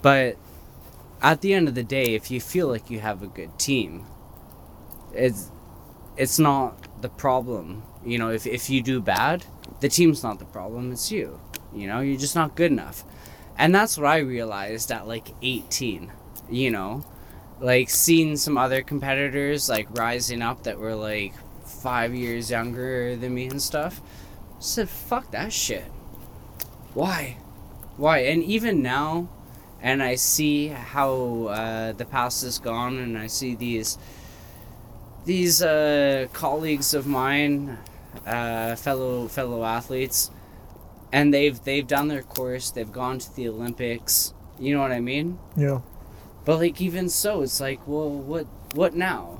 But 0.00 0.36
at 1.20 1.40
the 1.40 1.54
end 1.54 1.66
of 1.68 1.74
the 1.74 1.84
day, 1.84 2.14
if 2.14 2.30
you 2.30 2.40
feel 2.40 2.68
like 2.68 2.88
you 2.90 3.00
have 3.00 3.22
a 3.22 3.26
good 3.26 3.58
team, 3.58 4.04
it's 5.12 5.50
it's 6.16 6.38
not 6.38 7.02
the 7.02 7.08
problem. 7.08 7.82
You 8.04 8.18
know, 8.18 8.30
if 8.30 8.46
if 8.46 8.68
you 8.70 8.82
do 8.82 9.00
bad, 9.00 9.44
the 9.80 9.88
team's 9.88 10.22
not 10.22 10.38
the 10.38 10.44
problem, 10.44 10.92
it's 10.92 11.10
you. 11.10 11.40
You 11.74 11.86
know, 11.86 12.00
you're 12.00 12.18
just 12.18 12.34
not 12.34 12.54
good 12.54 12.70
enough. 12.70 13.04
And 13.56 13.74
that's 13.74 13.96
what 13.96 14.06
I 14.06 14.18
realized 14.18 14.90
at 14.90 15.06
like 15.06 15.28
18, 15.42 16.10
you 16.50 16.70
know? 16.70 17.04
Like 17.60 17.90
seeing 17.90 18.36
some 18.36 18.58
other 18.58 18.82
competitors 18.82 19.68
like 19.68 19.86
rising 19.96 20.42
up 20.42 20.64
that 20.64 20.78
were 20.78 20.94
like 20.94 21.34
5 21.64 22.14
years 22.14 22.50
younger 22.50 23.16
than 23.16 23.34
me 23.34 23.46
and 23.46 23.62
stuff. 23.62 24.00
I 24.58 24.60
said, 24.60 24.88
"Fuck 24.88 25.30
that 25.30 25.52
shit." 25.52 25.84
Why? 26.94 27.36
Why? 27.96 28.18
And 28.18 28.42
even 28.42 28.82
now 28.82 29.28
and 29.82 30.02
I 30.02 30.14
see 30.14 30.68
how 30.68 31.46
uh, 31.50 31.92
the 31.92 32.04
past 32.04 32.44
is 32.44 32.58
gone 32.58 32.98
and 32.98 33.18
I 33.18 33.26
see 33.26 33.54
these 33.56 33.98
these 35.24 35.62
uh, 35.62 36.26
colleagues 36.32 36.94
of 36.94 37.06
mine, 37.06 37.78
uh, 38.26 38.76
fellow 38.76 39.28
fellow 39.28 39.64
athletes, 39.64 40.30
and 41.12 41.32
they've 41.32 41.62
they've 41.64 41.86
done 41.86 42.08
their 42.08 42.22
course. 42.22 42.70
They've 42.70 42.92
gone 42.92 43.18
to 43.18 43.34
the 43.34 43.48
Olympics. 43.48 44.34
You 44.58 44.74
know 44.74 44.80
what 44.80 44.92
I 44.92 45.00
mean? 45.00 45.38
Yeah. 45.56 45.80
But 46.44 46.58
like 46.58 46.80
even 46.80 47.08
so, 47.08 47.42
it's 47.42 47.60
like, 47.60 47.86
well, 47.86 48.10
what 48.10 48.46
what 48.74 48.94
now? 48.94 49.38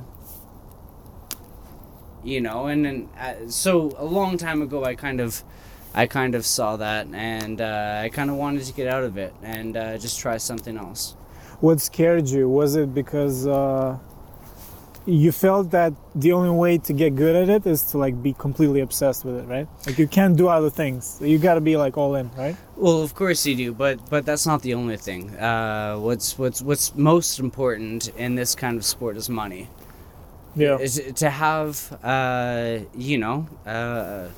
You 2.25 2.41
know, 2.41 2.67
and 2.67 2.85
then 2.85 3.09
uh, 3.19 3.49
so 3.49 3.93
a 3.99 4.05
long 4.05 4.37
time 4.37 4.63
ago, 4.63 4.85
I 4.85 4.95
kind 4.95 5.21
of, 5.21 5.43
I 5.93 6.07
kind 6.07 6.37
of 6.37 6.47
saw 6.47 6.77
that, 6.77 7.09
and 7.13 7.61
uh, 7.61 8.01
I 8.05 8.11
kind 8.11 8.31
of 8.31 8.37
wanted 8.37 8.65
to 8.65 8.73
get 8.73 8.87
out 8.87 9.03
of 9.03 9.17
it 9.17 9.35
and 9.43 9.77
uh, 9.77 9.99
just 9.99 10.21
try 10.21 10.37
something 10.37 10.77
else. 10.77 11.17
What 11.61 11.81
scared 11.81 12.29
you? 12.29 12.49
Was 12.49 12.77
it 12.77 12.95
because 12.95 13.47
uh, 13.47 13.99
you 15.07 15.33
felt 15.33 15.71
that 15.71 15.93
the 16.15 16.33
only 16.33 16.51
way 16.51 16.79
to 16.79 16.93
get 16.93 17.17
good 17.17 17.35
at 17.35 17.49
it 17.49 17.67
is 17.67 17.83
to 17.91 17.99
like 17.99 18.23
be 18.23 18.33
completely 18.33 18.81
obsessed 18.81 19.25
with 19.25 19.37
it, 19.37 19.47
right? 19.47 19.69
Like 19.87 19.99
you 19.99 20.07
can't 20.07 20.37
do 20.37 20.49
other 20.49 20.71
things. 20.71 21.19
You 21.21 21.39
got 21.39 21.55
to 21.55 21.61
be 21.61 21.77
like 21.77 21.97
all 21.97 22.15
in, 22.15 22.31
right? 22.37 22.57
Well, 22.77 23.03
of 23.03 23.15
course 23.15 23.45
you 23.47 23.57
do, 23.57 23.73
but 23.73 24.09
but 24.11 24.25
that's 24.25 24.47
not 24.47 24.63
the 24.63 24.75
only 24.75 24.97
thing. 24.97 25.35
Uh, 25.37 25.97
what's 25.97 26.39
what's 26.39 26.63
what's 26.63 26.95
most 26.95 27.39
important 27.41 28.09
in 28.17 28.35
this 28.35 28.55
kind 28.55 28.77
of 28.77 28.85
sport 28.85 29.17
is 29.17 29.29
money. 29.29 29.69
Yeah. 30.55 30.79
Is 30.79 31.01
to 31.17 31.31
have 31.31 31.99
uh, 32.05 32.79
you 32.95 33.19
know 33.19 33.49
uh, 33.67 34.29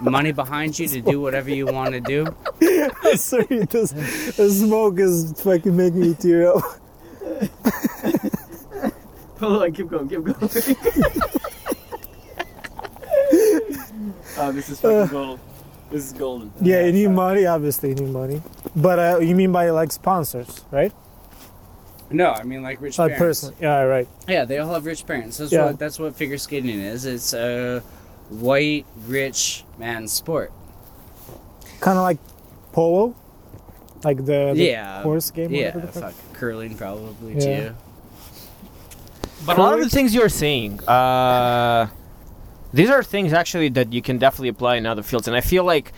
money 0.00 0.32
behind 0.32 0.78
you 0.78 0.88
to 0.88 1.00
do 1.00 1.20
whatever 1.20 1.50
you 1.50 1.66
want 1.66 1.92
to 1.92 2.00
do. 2.00 2.26
Sorry, 3.16 3.64
this, 3.64 3.90
the 4.36 4.50
smoke 4.50 4.98
is 4.98 5.40
fucking 5.40 5.76
making 5.76 6.00
me 6.00 6.14
tear 6.14 6.54
up. 6.54 6.62
Hold 9.40 9.62
on, 9.62 9.72
keep 9.72 9.88
going, 9.88 10.08
keep 10.08 10.22
going. 10.22 10.36
oh, 14.38 14.52
this 14.52 14.68
is 14.68 14.80
fucking 14.80 15.08
gold. 15.12 15.40
This 15.90 16.06
is 16.06 16.12
golden. 16.12 16.52
Yeah, 16.60 16.84
you 16.86 16.92
need 16.92 17.08
money. 17.10 17.46
Obviously, 17.46 17.90
you 17.90 17.94
need 17.96 18.08
money. 18.10 18.42
But 18.74 18.98
uh, 18.98 19.18
you 19.20 19.34
mean 19.34 19.52
by 19.52 19.70
like 19.70 19.92
sponsors, 19.92 20.64
right? 20.70 20.92
No, 22.10 22.30
I 22.30 22.42
mean 22.44 22.62
like 22.62 22.80
rich 22.80 22.98
Like 22.98 23.16
parents. 23.16 23.40
personally. 23.42 23.56
Yeah, 23.60 23.82
right. 23.82 24.08
Yeah, 24.28 24.44
they 24.44 24.58
all 24.58 24.72
have 24.72 24.86
rich 24.86 25.06
parents. 25.06 25.38
That's 25.38 25.52
Yeah. 25.52 25.66
what 25.66 25.78
that's 25.78 25.98
what 25.98 26.14
figure 26.14 26.38
skating 26.38 26.80
is. 26.80 27.04
It's 27.06 27.32
a 27.32 27.80
white 28.28 28.86
rich 29.06 29.64
man 29.78 30.06
sport. 30.08 30.52
Kind 31.80 31.98
of 31.98 32.02
like 32.04 32.18
polo, 32.72 33.14
like 34.04 34.18
the, 34.18 34.52
the 34.54 34.64
yeah, 34.64 35.02
horse 35.02 35.30
game. 35.30 35.52
Yeah, 35.52 35.72
the 35.72 35.88
fuck. 35.88 36.12
fuck 36.12 36.32
curling 36.34 36.76
probably 36.76 37.34
Yeah. 37.34 37.68
too. 37.70 37.74
But 39.46 39.58
a 39.58 39.62
lot 39.62 39.74
of 39.74 39.80
the 39.80 39.90
things 39.90 40.14
you're 40.14 40.28
saying, 40.28 40.82
uh, 40.88 41.88
these 42.72 42.88
are 42.88 43.02
things 43.02 43.32
actually 43.32 43.68
that 43.70 43.92
you 43.92 44.00
can 44.00 44.18
definitely 44.18 44.48
apply 44.48 44.76
in 44.76 44.86
other 44.86 45.02
fields, 45.02 45.28
and 45.28 45.36
I 45.36 45.40
feel 45.40 45.64
like 45.64 45.92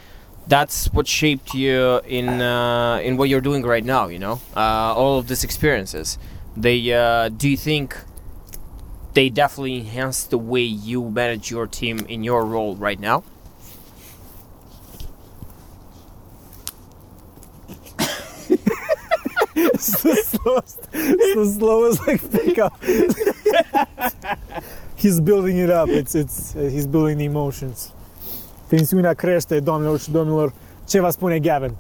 that's 0.49 0.93
what 0.93 1.07
shaped 1.07 1.55
you 1.55 2.01
in 2.07 2.29
uh, 2.29 3.01
in 3.03 3.17
what 3.17 3.29
you're 3.29 3.41
doing 3.41 3.63
right 3.63 3.85
now. 3.85 4.09
You 4.09 4.19
know, 4.19 4.41
uh, 4.57 4.95
all 4.95 5.19
of 5.19 5.29
these 5.29 5.45
experiences. 5.45 6.19
They 6.57 6.93
uh, 6.93 7.29
do 7.29 7.49
you 7.49 7.57
think 7.57 7.97
they 9.15 9.29
definitely 9.29 9.79
enhance 9.79 10.25
the 10.25 10.39
way 10.39 10.63
you 10.63 11.09
manage 11.11 11.51
your 11.51 11.67
team 11.67 12.01
in 12.09 12.25
your 12.25 12.45
role 12.45 12.77
right 12.77 12.99
now? 12.99 13.25
It's 19.89 20.03
the 20.03 20.39
slowest, 20.39 20.89
it's 20.93 21.35
the 21.35 21.47
slowest 21.59 22.07
like 22.07 22.31
pickup. 22.31 22.83
he's 24.97 25.21
building 25.21 25.59
it 25.59 25.71
up. 25.71 25.89
It's 25.89 26.15
it's 26.15 26.57
uh, 26.57 26.61
he's 26.61 26.87
building 26.87 27.19
the 27.19 27.25
emotions. 27.25 27.93
Tensiunea 28.69 29.15
crește, 29.15 29.61
doamnelor 29.61 30.01
și 30.01 30.11
domnilor. 30.11 30.53
Ce 30.89 31.01
va 31.01 31.11
spune 31.11 31.39
Gavin? 31.39 31.77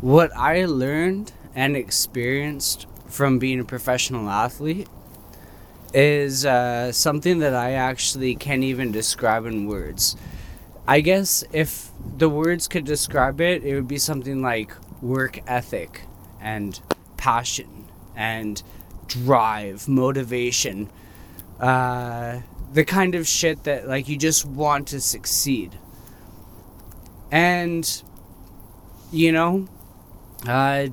What 0.00 0.30
I 0.36 0.64
learned 0.64 1.32
and 1.54 1.74
experienced 1.74 2.86
from 3.08 3.38
being 3.38 3.60
a 3.60 3.64
professional 3.64 4.28
athlete 4.28 4.86
is 5.94 6.44
uh, 6.44 6.92
something 6.92 7.40
that 7.40 7.54
I 7.54 7.72
actually 7.72 8.34
can't 8.34 8.62
even 8.62 8.90
describe 8.90 9.46
in 9.46 9.66
words. 9.66 10.16
I 10.86 11.00
guess 11.00 11.44
if 11.52 11.90
the 12.18 12.28
words 12.28 12.68
could 12.68 12.84
describe 12.84 13.40
it, 13.40 13.64
it 13.64 13.74
would 13.74 13.88
be 13.88 13.98
something 13.98 14.42
like 14.42 14.70
work 15.02 15.40
ethic 15.46 16.02
and 16.40 16.80
passion 17.16 17.86
and 18.14 18.62
drive, 19.06 19.88
motivation. 19.88 20.90
Uh, 21.60 22.40
the 22.72 22.84
kind 22.84 23.14
of 23.14 23.26
shit 23.26 23.64
that 23.64 23.88
like 23.88 24.08
you 24.08 24.16
just 24.16 24.44
want 24.44 24.88
to 24.88 25.00
succeed. 25.00 25.78
And 27.30 28.02
you 29.12 29.32
know, 29.32 29.68
uh, 30.46 30.88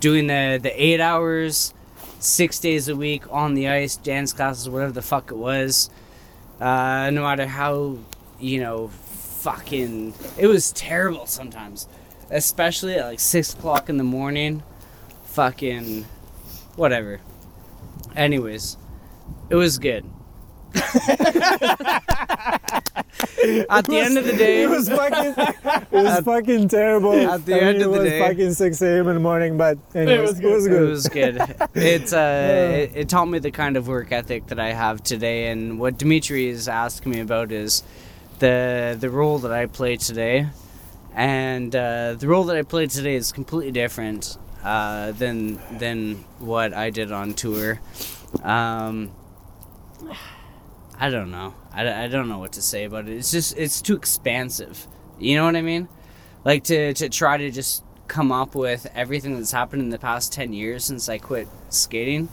doing 0.00 0.26
the 0.26 0.58
the 0.62 0.72
eight 0.82 1.00
hours, 1.00 1.74
six 2.18 2.58
days 2.58 2.88
a 2.88 2.96
week 2.96 3.24
on 3.30 3.54
the 3.54 3.68
ice, 3.68 3.96
dance 3.96 4.32
classes, 4.32 4.68
whatever 4.68 4.92
the 4.92 5.02
fuck 5.02 5.30
it 5.30 5.36
was. 5.36 5.90
Uh, 6.60 7.10
no 7.10 7.22
matter 7.22 7.46
how, 7.46 7.96
you 8.38 8.60
know, 8.60 8.88
fucking, 8.88 10.12
it 10.36 10.46
was 10.46 10.72
terrible 10.72 11.24
sometimes, 11.24 11.88
especially 12.30 12.94
at 12.94 13.06
like 13.06 13.20
six 13.20 13.52
o'clock 13.54 13.88
in 13.88 13.96
the 13.96 14.04
morning. 14.04 14.62
Fucking, 15.26 16.04
whatever. 16.76 17.20
Anyways, 18.16 18.76
it 19.48 19.54
was 19.54 19.78
good. 19.78 20.04
At 23.68 23.86
the 23.86 23.98
end 23.98 24.18
of 24.18 24.24
the 24.24 24.34
day, 24.36 24.62
it 24.62 24.68
was 24.70 24.88
fucking, 24.88 25.34
it 25.36 25.90
was 25.92 26.06
At- 26.06 26.24
fucking 26.24 26.68
terrible. 26.68 27.12
at 27.12 27.44
the 27.46 27.54
I 27.54 27.72
mean, 27.72 27.78
the 27.78 27.98
day, 28.02 28.18
it 28.18 28.20
was 28.20 28.28
fucking 28.28 28.52
6 28.54 28.82
a.m. 28.82 29.08
in 29.08 29.14
the 29.14 29.20
morning, 29.20 29.56
but 29.56 29.78
anyways, 29.94 30.38
it 30.40 30.46
was 30.46 30.66
good. 30.68 30.82
It 30.82 30.90
was 30.90 31.08
good. 31.08 31.56
It's 31.74 32.12
uh, 32.12 32.70
it, 32.74 32.92
it 32.94 33.08
taught 33.08 33.26
me 33.26 33.38
the 33.38 33.50
kind 33.50 33.76
of 33.76 33.88
work 33.88 34.12
ethic 34.12 34.46
that 34.48 34.58
I 34.60 34.72
have 34.72 35.02
today, 35.02 35.48
and 35.50 35.78
what 35.80 35.98
Dimitri 35.98 36.48
is 36.48 36.68
asking 36.68 37.12
me 37.12 37.20
about 37.20 37.50
is 37.52 37.82
the 38.40 38.96
the 38.98 39.10
role 39.10 39.38
that 39.40 39.52
I 39.52 39.66
play 39.66 39.96
today, 39.96 40.48
and 41.14 41.74
uh, 41.74 42.14
the 42.14 42.28
role 42.28 42.44
that 42.44 42.56
I 42.56 42.62
played 42.62 42.90
today 42.90 43.14
is 43.14 43.32
completely 43.32 43.72
different 43.72 44.36
uh, 44.62 45.12
than 45.12 45.58
than 45.78 46.16
what 46.38 46.72
I 46.72 46.90
did 46.90 47.12
on 47.12 47.34
tour. 47.34 47.80
Um, 48.42 49.10
I 50.98 51.10
don't 51.10 51.30
know. 51.30 51.54
I, 51.72 52.04
I 52.04 52.08
don't 52.08 52.28
know 52.28 52.38
what 52.38 52.52
to 52.52 52.62
say 52.62 52.84
about 52.84 53.08
it. 53.08 53.16
It's 53.16 53.30
just 53.30 53.56
it's 53.56 53.80
too 53.80 53.96
expansive. 53.96 54.86
You 55.18 55.36
know 55.36 55.44
what 55.44 55.56
I 55.56 55.62
mean? 55.62 55.88
Like 56.44 56.64
to 56.64 56.94
to 56.94 57.08
try 57.08 57.36
to 57.38 57.50
just 57.50 57.84
come 58.06 58.32
up 58.32 58.54
with 58.54 58.86
everything 58.94 59.36
that's 59.36 59.52
happened 59.52 59.80
in 59.82 59.90
the 59.90 59.98
past 59.98 60.32
10 60.32 60.52
years 60.52 60.84
since 60.84 61.08
I 61.08 61.18
quit 61.18 61.46
skating. 61.68 62.28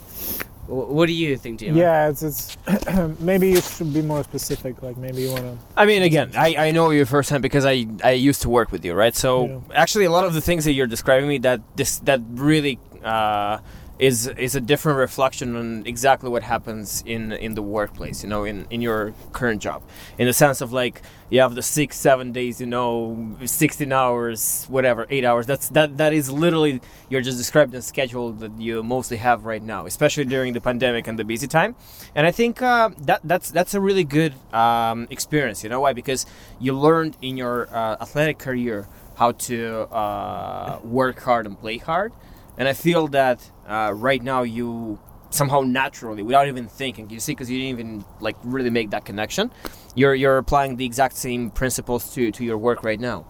Wh- 0.68 0.90
What 0.92 1.06
do 1.06 1.12
you 1.14 1.36
think, 1.36 1.60
Dima? 1.60 1.76
Yeah, 1.76 2.08
it's, 2.10 2.22
it's 2.22 2.56
maybe 3.20 3.48
you 3.50 3.60
should 3.60 3.92
be 3.92 4.02
more 4.02 4.22
specific. 4.22 4.82
Like 4.82 4.96
maybe 4.96 5.22
you 5.22 5.30
want 5.30 5.42
to. 5.42 5.58
I 5.76 5.86
mean, 5.86 6.02
again, 6.02 6.30
I, 6.36 6.68
I 6.68 6.70
know 6.70 6.90
you 6.90 7.04
firsthand 7.04 7.42
because 7.42 7.64
I, 7.64 7.86
I 8.04 8.12
used 8.12 8.42
to 8.42 8.48
work 8.48 8.70
with 8.70 8.84
you, 8.84 8.94
right? 8.94 9.16
So 9.16 9.46
Yeah. 9.46 9.58
actually, 9.74 10.04
a 10.04 10.10
lot 10.10 10.24
of 10.26 10.34
the 10.34 10.40
things 10.40 10.64
that 10.66 10.72
you're 10.72 10.86
describing 10.86 11.28
me 11.28 11.38
that 11.38 11.60
this 11.76 11.98
that 12.00 12.20
really 12.34 12.78
uh, 13.02 13.58
is 13.98 14.28
is 14.28 14.54
a 14.54 14.60
different 14.60 14.98
reflection 14.98 15.56
on 15.56 15.82
exactly 15.86 16.30
what 16.30 16.42
happens 16.42 17.02
in 17.06 17.32
in 17.32 17.54
the 17.54 17.62
workplace. 17.62 18.22
You 18.22 18.28
know, 18.28 18.44
in 18.44 18.66
in 18.70 18.80
your 18.80 19.12
current 19.32 19.60
job, 19.60 19.82
in 20.18 20.26
the 20.26 20.32
sense 20.32 20.60
of 20.60 20.72
like 20.72 21.02
you 21.30 21.40
have 21.40 21.54
the 21.54 21.62
six 21.62 21.96
seven 21.96 22.32
days, 22.32 22.60
you 22.60 22.66
know, 22.66 23.36
sixteen 23.44 23.92
hours, 23.92 24.66
whatever, 24.68 25.06
eight 25.10 25.24
hours. 25.24 25.46
That's 25.46 25.68
that 25.70 25.96
that 25.98 26.12
is 26.12 26.30
literally 26.30 26.80
you're 27.08 27.20
just 27.20 27.38
describing 27.38 27.72
the 27.72 27.82
schedule 27.82 28.32
that 28.32 28.52
you 28.58 28.82
mostly 28.82 29.16
have 29.16 29.44
right 29.44 29.62
now, 29.62 29.86
especially 29.86 30.24
during 30.24 30.52
the 30.52 30.60
pandemic 30.60 31.06
and 31.08 31.18
the 31.18 31.24
busy 31.24 31.48
time. 31.48 31.74
And 32.14 32.26
I 32.26 32.30
think 32.30 32.62
uh, 32.62 32.90
that 32.98 33.20
that's 33.24 33.50
that's 33.50 33.74
a 33.74 33.80
really 33.80 34.04
good 34.04 34.34
um, 34.54 35.08
experience. 35.10 35.64
You 35.64 35.70
know 35.70 35.80
why? 35.80 35.92
Because 35.92 36.24
you 36.60 36.72
learned 36.78 37.16
in 37.20 37.36
your 37.36 37.68
uh, 37.74 37.96
athletic 38.00 38.38
career 38.38 38.88
how 39.16 39.32
to 39.32 39.80
uh, 39.92 40.78
work 40.84 41.20
hard 41.20 41.46
and 41.46 41.58
play 41.58 41.78
hard. 41.78 42.12
And 42.56 42.66
I 42.66 42.72
feel 42.72 43.06
that 43.08 43.50
uh, 43.68 43.92
right 43.94 44.22
now 44.22 44.42
you 44.42 44.98
somehow 45.30 45.60
naturally, 45.60 46.22
without 46.22 46.48
even 46.48 46.66
thinking, 46.68 47.10
you 47.10 47.20
see, 47.20 47.32
because 47.32 47.50
you 47.50 47.58
didn't 47.58 47.70
even 47.78 48.04
like 48.20 48.36
really 48.42 48.70
make 48.70 48.90
that 48.90 49.04
connection. 49.04 49.50
You're 49.94 50.14
you're 50.14 50.38
applying 50.38 50.76
the 50.76 50.84
exact 50.86 51.16
same 51.16 51.50
principles 51.50 52.12
to 52.14 52.30
to 52.32 52.44
your 52.44 52.58
work 52.58 52.82
right 52.82 53.00
now. 53.00 53.26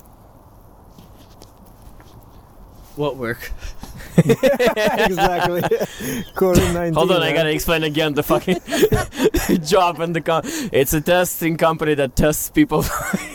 What 2.97 3.17
work? 3.17 3.53
exactly. 4.17 5.61
COVID 6.35 6.75
19. 6.75 6.95
Hold 6.95 7.13
on, 7.13 7.23
I 7.23 7.33
gotta 7.33 7.51
explain 7.51 7.85
again 7.85 8.15
the 8.15 8.25
fucking 8.25 8.59
job 9.65 10.01
and 10.01 10.15
the 10.17 10.21
com- 10.21 10.43
it's 10.73 10.93
a 10.93 11.01
testing 11.01 11.57
company 11.57 11.95
that 11.95 12.17
tests 12.17 12.51
people 12.51 12.83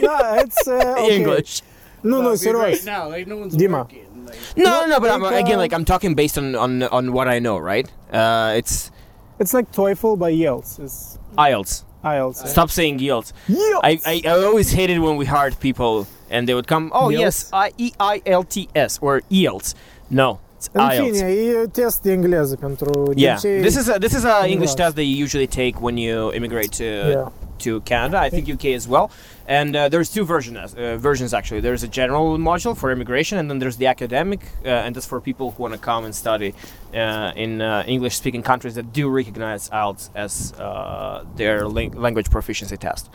No, 0.01 0.36
it's. 0.36 0.67
Uh, 0.67 0.95
okay. 0.98 1.15
English. 1.15 1.62
No, 2.03 2.22
no, 2.22 2.36
serious. 2.36 2.83
now, 2.83 3.07
like 3.07 3.27
no 3.27 3.38
one's 3.38 3.55
Dima. 3.55 3.83
working. 3.83 4.12
Like, 4.25 4.38
No, 4.58 4.82
no, 4.82 4.86
no, 4.88 5.00
but 5.00 5.10
I'm, 5.12 5.24
again, 5.24 5.58
like 5.58 5.74
I'm 5.74 5.86
talking 5.86 6.15
based 6.15 6.38
on, 6.38 6.56
on 6.56 6.84
on 6.84 7.12
what 7.13 7.27
I 7.27 7.39
know, 7.39 7.58
right? 7.58 7.88
Uh, 8.12 8.53
it's 8.56 8.92
It's 9.39 9.53
like 9.53 9.72
TOEFL 9.72 10.18
by 10.20 10.32
IELTS. 10.32 10.80
It's 10.80 11.18
IELTS. 11.38 11.84
IELTS. 12.03 12.48
Stop 12.48 12.70
saying 12.70 13.00
yields. 13.00 13.34
I, 13.50 14.00
I, 14.06 14.22
I 14.25 14.30
always 14.44 14.72
hated 14.72 15.00
when 15.00 15.15
we 15.15 15.25
hired 15.25 15.58
people 15.60 16.06
and 16.30 16.48
they 16.48 16.53
would 16.53 16.68
come, 16.68 16.92
oh 16.94 17.10
Yields? 17.10 17.22
yes, 17.22 17.50
I, 17.53 17.72
E 17.77 17.92
I 18.00 18.22
L 18.25 18.44
T 18.44 18.68
S 18.75 19.00
or 19.01 19.22
IELTS. 19.32 19.74
No, 20.10 20.39
it's 20.39 20.42
În 20.72 20.82
IELTS. 20.89 21.17
fine, 21.17 21.29
e 21.29 21.67
test 21.72 22.01
de 22.01 22.12
engleză 22.12 22.55
pentru 22.55 23.12
Yeah, 23.15 23.39
de 23.41 23.60
this 23.62 23.75
is 23.75 23.89
a, 23.89 23.98
this 23.98 24.12
is 24.13 24.24
a 24.24 24.43
English 24.46 24.72
Yes. 24.72 24.74
test 24.74 24.93
that 24.96 25.03
you 25.05 25.24
usually 25.24 25.48
take 25.48 25.74
when 25.79 25.98
you 25.98 26.32
immigrate 26.34 26.70
to 26.77 26.84
Yeah. 27.10 27.27
to 27.58 27.79
Canada. 27.84 28.25
I 28.25 28.29
think 28.29 28.48
UK 28.48 28.65
as 28.75 28.86
well. 28.88 29.10
And 29.48 29.75
uh, 29.75 29.88
there's 29.89 30.10
two 30.13 30.25
versions 30.25 30.74
uh, 30.74 30.98
versions 31.00 31.34
actually. 31.34 31.62
There's 31.62 31.84
a 31.84 31.88
general 31.88 32.38
module 32.38 32.75
for 32.75 32.91
immigration, 32.91 33.38
and 33.39 33.48
then 33.50 33.60
there's 33.60 33.77
the 33.77 33.88
academic, 33.88 34.39
uh, 34.65 34.70
and 34.86 34.93
that's 34.96 35.05
for 35.08 35.20
people 35.22 35.46
who 35.51 35.63
want 35.63 35.74
to 35.74 35.79
come 35.91 36.05
and 36.05 36.13
study 36.15 36.53
uh, 36.93 37.32
in 37.43 37.62
uh, 37.62 37.84
English-speaking 37.88 38.43
countries 38.43 38.74
that 38.74 38.86
do 38.93 39.10
recognize 39.17 39.70
IELTS 39.70 40.10
as 40.15 40.53
uh, 40.60 41.24
their 41.38 41.67
ling- 41.67 41.96
language 42.01 42.29
proficiency 42.29 42.77
test. 42.77 43.10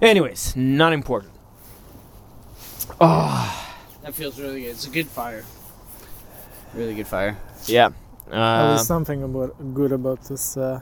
Anyways, 0.00 0.54
not 0.56 0.92
important. 0.92 1.32
That 4.02 4.14
feels 4.14 4.38
really 4.40 4.60
good. 4.62 4.70
It's 4.70 4.86
a 4.86 4.90
good 4.90 5.06
fire. 5.08 5.44
Really 6.74 6.94
good 6.94 7.06
fire. 7.06 7.36
Yeah. 7.66 7.90
There 8.28 8.38
Uh, 8.38 8.74
is 8.76 8.86
something 8.86 9.22
about 9.24 9.54
good 9.74 9.92
about 9.92 10.22
this 10.28 10.56
uh, 10.56 10.80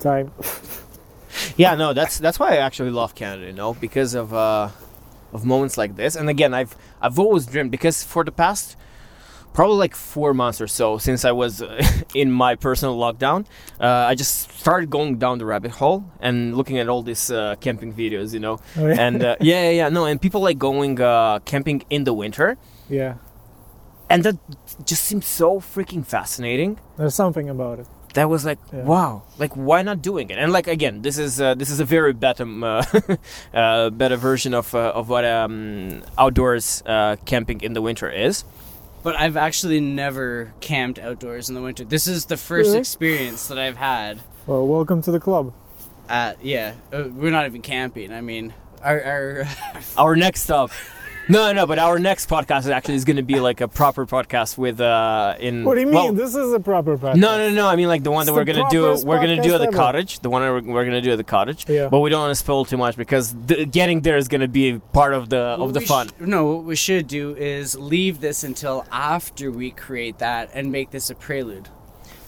time. 0.00 0.32
yeah 1.56 1.74
no 1.76 1.92
that's 1.92 2.18
that's 2.18 2.38
why 2.40 2.50
i 2.54 2.56
actually 2.56 2.90
love 2.90 3.14
canada 3.14 3.46
you 3.46 3.52
know 3.52 3.72
because 3.74 4.14
of 4.14 4.34
uh 4.34 4.68
of 5.32 5.44
moments 5.44 5.78
like 5.78 5.94
this 5.94 6.16
and 6.16 6.28
again 6.28 6.52
i've 6.52 6.74
i've 7.00 7.18
always 7.20 7.46
dreamed 7.46 7.70
because 7.70 8.02
for 8.02 8.24
the 8.24 8.32
past 8.32 8.76
probably 9.52 9.76
like 9.76 9.94
four 9.94 10.34
months 10.34 10.60
or 10.60 10.66
so 10.66 10.98
since 10.98 11.24
i 11.24 11.30
was 11.30 11.62
uh, 11.62 11.80
in 12.14 12.30
my 12.32 12.56
personal 12.56 12.98
lockdown 12.98 13.46
uh, 13.80 14.10
i 14.10 14.14
just 14.14 14.50
started 14.58 14.90
going 14.90 15.18
down 15.18 15.38
the 15.38 15.46
rabbit 15.46 15.70
hole 15.70 16.04
and 16.20 16.56
looking 16.56 16.78
at 16.78 16.88
all 16.88 17.02
these 17.02 17.30
uh, 17.30 17.54
camping 17.60 17.92
videos 17.94 18.34
you 18.34 18.40
know 18.40 18.58
Oh, 18.76 18.86
yeah. 18.88 19.00
and 19.06 19.22
uh, 19.22 19.36
yeah 19.40 19.62
yeah 19.70 19.70
yeah 19.70 19.88
no 19.88 20.06
and 20.06 20.20
people 20.20 20.40
like 20.40 20.58
going 20.58 21.00
uh, 21.00 21.38
camping 21.44 21.84
in 21.90 22.02
the 22.04 22.12
winter 22.12 22.58
yeah, 22.88 23.14
and 24.10 24.22
that 24.24 24.36
just 24.84 25.02
seems 25.04 25.26
so 25.26 25.60
freaking 25.60 26.04
fascinating 26.04 26.78
there's 26.98 27.14
something 27.14 27.48
about 27.48 27.78
it. 27.78 27.86
that 28.14 28.28
was 28.28 28.44
like 28.44 28.58
Yeah. 28.72 28.82
wow 28.84 29.22
like 29.38 29.54
why 29.56 29.82
not 29.82 30.02
doing 30.02 30.30
it 30.30 30.38
and 30.38 30.52
like 30.52 30.66
again 30.68 31.02
this 31.02 31.16
is 31.18 31.40
uh, 31.40 31.54
this 31.54 31.70
is 31.70 31.80
a 31.80 31.84
very 31.84 32.12
better 32.12 32.42
um, 32.44 32.64
uh, 32.64 32.82
uh, 33.54 33.90
better 33.90 34.16
version 34.16 34.52
of 34.54 34.74
uh, 34.74 34.98
of 34.98 35.08
what 35.08 35.24
um, 35.24 36.02
outdoors 36.18 36.82
uh, 36.86 37.16
camping 37.24 37.60
in 37.62 37.72
the 37.74 37.82
winter 37.82 38.10
is 38.10 38.44
But 39.02 39.14
I've 39.16 39.38
actually 39.40 39.80
never 39.80 40.52
camped 40.60 40.98
outdoors 41.00 41.48
in 41.48 41.54
the 41.56 41.62
winter. 41.64 41.84
This 41.88 42.06
is 42.06 42.26
the 42.26 42.36
first 42.36 42.68
Really? 42.68 42.78
experience 42.84 43.48
that 43.48 43.56
I've 43.58 43.78
had. 43.80 44.20
Well, 44.46 44.66
welcome 44.68 45.00
to 45.02 45.10
the 45.10 45.18
club. 45.20 45.52
At 46.06 46.36
yeah, 46.44 46.74
uh, 46.92 47.08
we're 47.20 47.32
not 47.32 47.46
even 47.48 47.62
camping. 47.62 48.12
I 48.12 48.20
mean, 48.20 48.52
our, 48.84 49.00
our 49.12 49.28
our 49.96 50.16
next 50.16 50.42
stop 50.44 50.70
no 51.30 51.52
no 51.52 51.66
but 51.66 51.78
our 51.78 51.98
next 51.98 52.28
podcast 52.28 52.70
actually 52.70 52.94
is 52.96 53.04
going 53.04 53.16
to 53.16 53.22
be 53.22 53.38
like 53.40 53.60
a 53.60 53.68
proper 53.68 54.06
podcast 54.06 54.58
with 54.58 54.80
uh 54.80 55.34
in 55.38 55.64
What 55.64 55.74
do 55.76 55.80
you 55.80 55.86
mean? 55.86 55.94
well, 55.94 56.12
this 56.12 56.34
is 56.34 56.52
a 56.52 56.60
proper 56.60 56.96
podcast. 56.98 57.16
no, 57.16 57.38
no, 57.38 57.50
no. 57.50 57.66
I 57.68 57.76
mean, 57.76 57.88
like 57.88 58.02
the 58.02 58.10
one 58.10 58.22
It's 58.22 58.30
that 58.30 58.34
we're 58.34 58.44
gonna 58.44 58.68
do. 58.70 58.82
We're 59.04 59.20
gonna 59.20 59.42
do 59.42 59.54
at 59.54 59.58
the 59.58 59.68
ever. 59.68 59.76
cottage. 59.76 60.20
The 60.20 60.30
one 60.30 60.42
we're, 60.42 60.60
we're 60.74 60.84
gonna 60.84 61.00
do 61.00 61.12
at 61.12 61.16
the 61.18 61.24
cottage. 61.24 61.68
Yeah. 61.68 61.88
But 61.88 62.00
we 62.00 62.10
don't 62.10 62.20
want 62.20 62.30
to 62.32 62.34
spoil 62.46 62.64
too 62.64 62.76
much 62.76 62.96
because 62.96 63.34
the, 63.46 63.64
getting 63.64 64.00
there 64.02 64.16
is 64.16 64.28
gonna 64.28 64.48
be 64.48 64.78
part 64.92 65.14
of 65.14 65.28
the 65.28 65.56
What 65.58 65.66
of 65.66 65.74
the 65.74 65.80
fun. 65.80 66.08
sh- 66.08 66.12
no, 66.20 66.46
what 66.46 66.64
we 66.64 66.76
should 66.76 67.06
do 67.06 67.34
is 67.36 67.78
leave 67.78 68.20
this 68.20 68.44
until 68.44 68.84
after 68.90 69.50
we 69.50 69.70
create 69.70 70.18
that 70.18 70.50
and 70.54 70.72
make 70.72 70.90
this 70.90 71.10
a 71.10 71.14
prelude. 71.14 71.68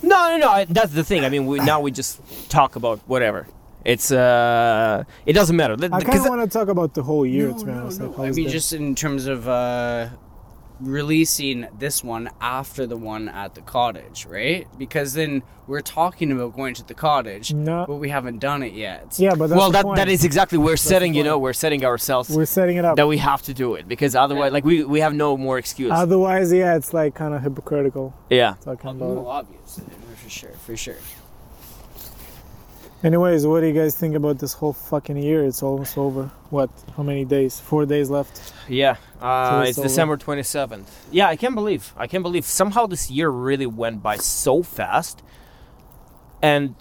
No, 0.03 0.19
no, 0.31 0.37
no. 0.39 0.65
That's 0.69 0.93
the 0.93 1.05
thing. 1.05 1.25
I 1.25 1.29
mean, 1.29 1.47
we, 1.47 1.59
now 1.61 1.81
we 1.81 1.91
just 1.93 2.21
talk 2.51 2.75
about 2.77 2.99
whatever. 3.07 3.47
It's 3.85 4.11
uh, 4.13 5.05
it 5.27 5.33
doesn't 5.33 5.57
matter. 5.57 5.75
I 5.75 5.89
kind 5.89 6.05
Because 6.05 6.25
of 6.25 6.31
want 6.31 6.43
to 6.43 6.59
talk 6.59 6.69
about 6.69 6.95
the 6.95 7.03
whole 7.03 7.27
year, 7.27 7.49
No, 7.49 7.59
to 7.59 7.65
be 7.65 7.73
honest. 7.73 8.01
no. 8.01 8.07
like, 8.09 8.17
how 8.17 8.23
I 8.25 8.29
it's 8.29 8.37
mean, 8.37 8.49
just 8.49 8.73
in 8.73 8.95
terms 8.95 9.27
of 9.27 9.49
uh, 9.49 10.09
releasing 10.81 11.67
this 11.79 12.03
one 12.03 12.31
after 12.41 12.87
the 12.87 12.97
one 12.97 13.29
at 13.29 13.55
the 13.55 13.61
cottage, 13.61 14.27
right? 14.27 14.67
Because 14.79 15.15
then 15.15 15.43
we're 15.67 15.81
talking 15.81 16.33
about 16.33 16.55
going 16.57 16.75
to 16.75 16.85
the 16.87 16.95
cottage, 16.95 17.53
No. 17.55 17.85
but 17.87 17.97
we 17.97 18.09
haven't 18.09 18.39
done 18.41 18.63
it 18.63 18.73
yet. 18.73 19.17
Yeah, 19.19 19.35
but 19.35 19.49
that's 19.49 19.59
well, 19.59 19.69
the 19.71 19.79
that 19.79 19.85
point. 19.85 19.97
that 19.97 20.09
is 20.09 20.25
exactly 20.25 20.59
we're 20.59 20.77
setting. 20.77 21.15
You 21.15 21.23
know, 21.25 21.39
we're 21.39 21.53
setting 21.53 21.85
ourselves 21.85 22.31
We're 22.31 22.47
setting 22.47 22.77
it 22.77 22.85
up. 22.85 22.97
that 22.97 23.07
we 23.07 23.19
have 23.19 23.43
to 23.43 23.55
do 23.55 23.75
it 23.75 23.87
because 23.89 24.15
otherwise, 24.17 24.49
Yeah. 24.51 24.55
like 24.55 24.65
we 24.65 24.85
we 24.85 25.01
have 25.01 25.15
no 25.15 25.37
more 25.37 25.59
excuse. 25.59 25.93
Otherwise, 25.93 26.53
yeah, 26.53 26.77
it's 26.77 26.93
like 26.93 27.15
kind 27.15 27.33
of 27.35 27.43
hypocritical 27.43 28.13
yeah. 28.31 28.55
talking 28.61 28.91
about 28.91 28.99
no, 29.15 29.27
obviously, 29.29 29.85
for 30.23 30.31
sure, 30.31 30.51
for 30.67 30.77
sure. 30.77 30.97
Anyways, 33.05 33.45
what 33.49 33.61
do 33.61 33.67
you 33.67 33.73
guys 33.73 33.97
think 33.97 34.15
about 34.15 34.39
this 34.39 34.53
whole 34.53 34.73
fucking 34.73 35.17
year? 35.17 35.45
It's 35.45 35.61
almost 35.61 35.99
over. 35.99 36.31
What? 36.51 36.71
How 36.97 37.03
many 37.03 37.25
days? 37.25 37.59
Four 37.59 37.85
days 37.85 38.11
left. 38.11 38.55
Yeah, 38.69 38.95
uh, 39.21 39.63
it's 39.63 39.71
it's 39.71 39.79
over. 39.79 39.89
December 39.89 40.17
27th. 40.19 40.87
Yeah, 41.11 41.27
I 41.27 41.35
can't 41.35 41.57
believe. 41.57 41.93
I 41.97 42.07
can't 42.07 42.23
believe 42.23 42.45
somehow 42.45 42.87
this 42.87 43.11
year 43.11 43.29
really 43.29 43.67
went 43.67 44.05
by 44.05 44.19
so 44.19 44.63
fast. 44.63 45.21
And 46.41 46.77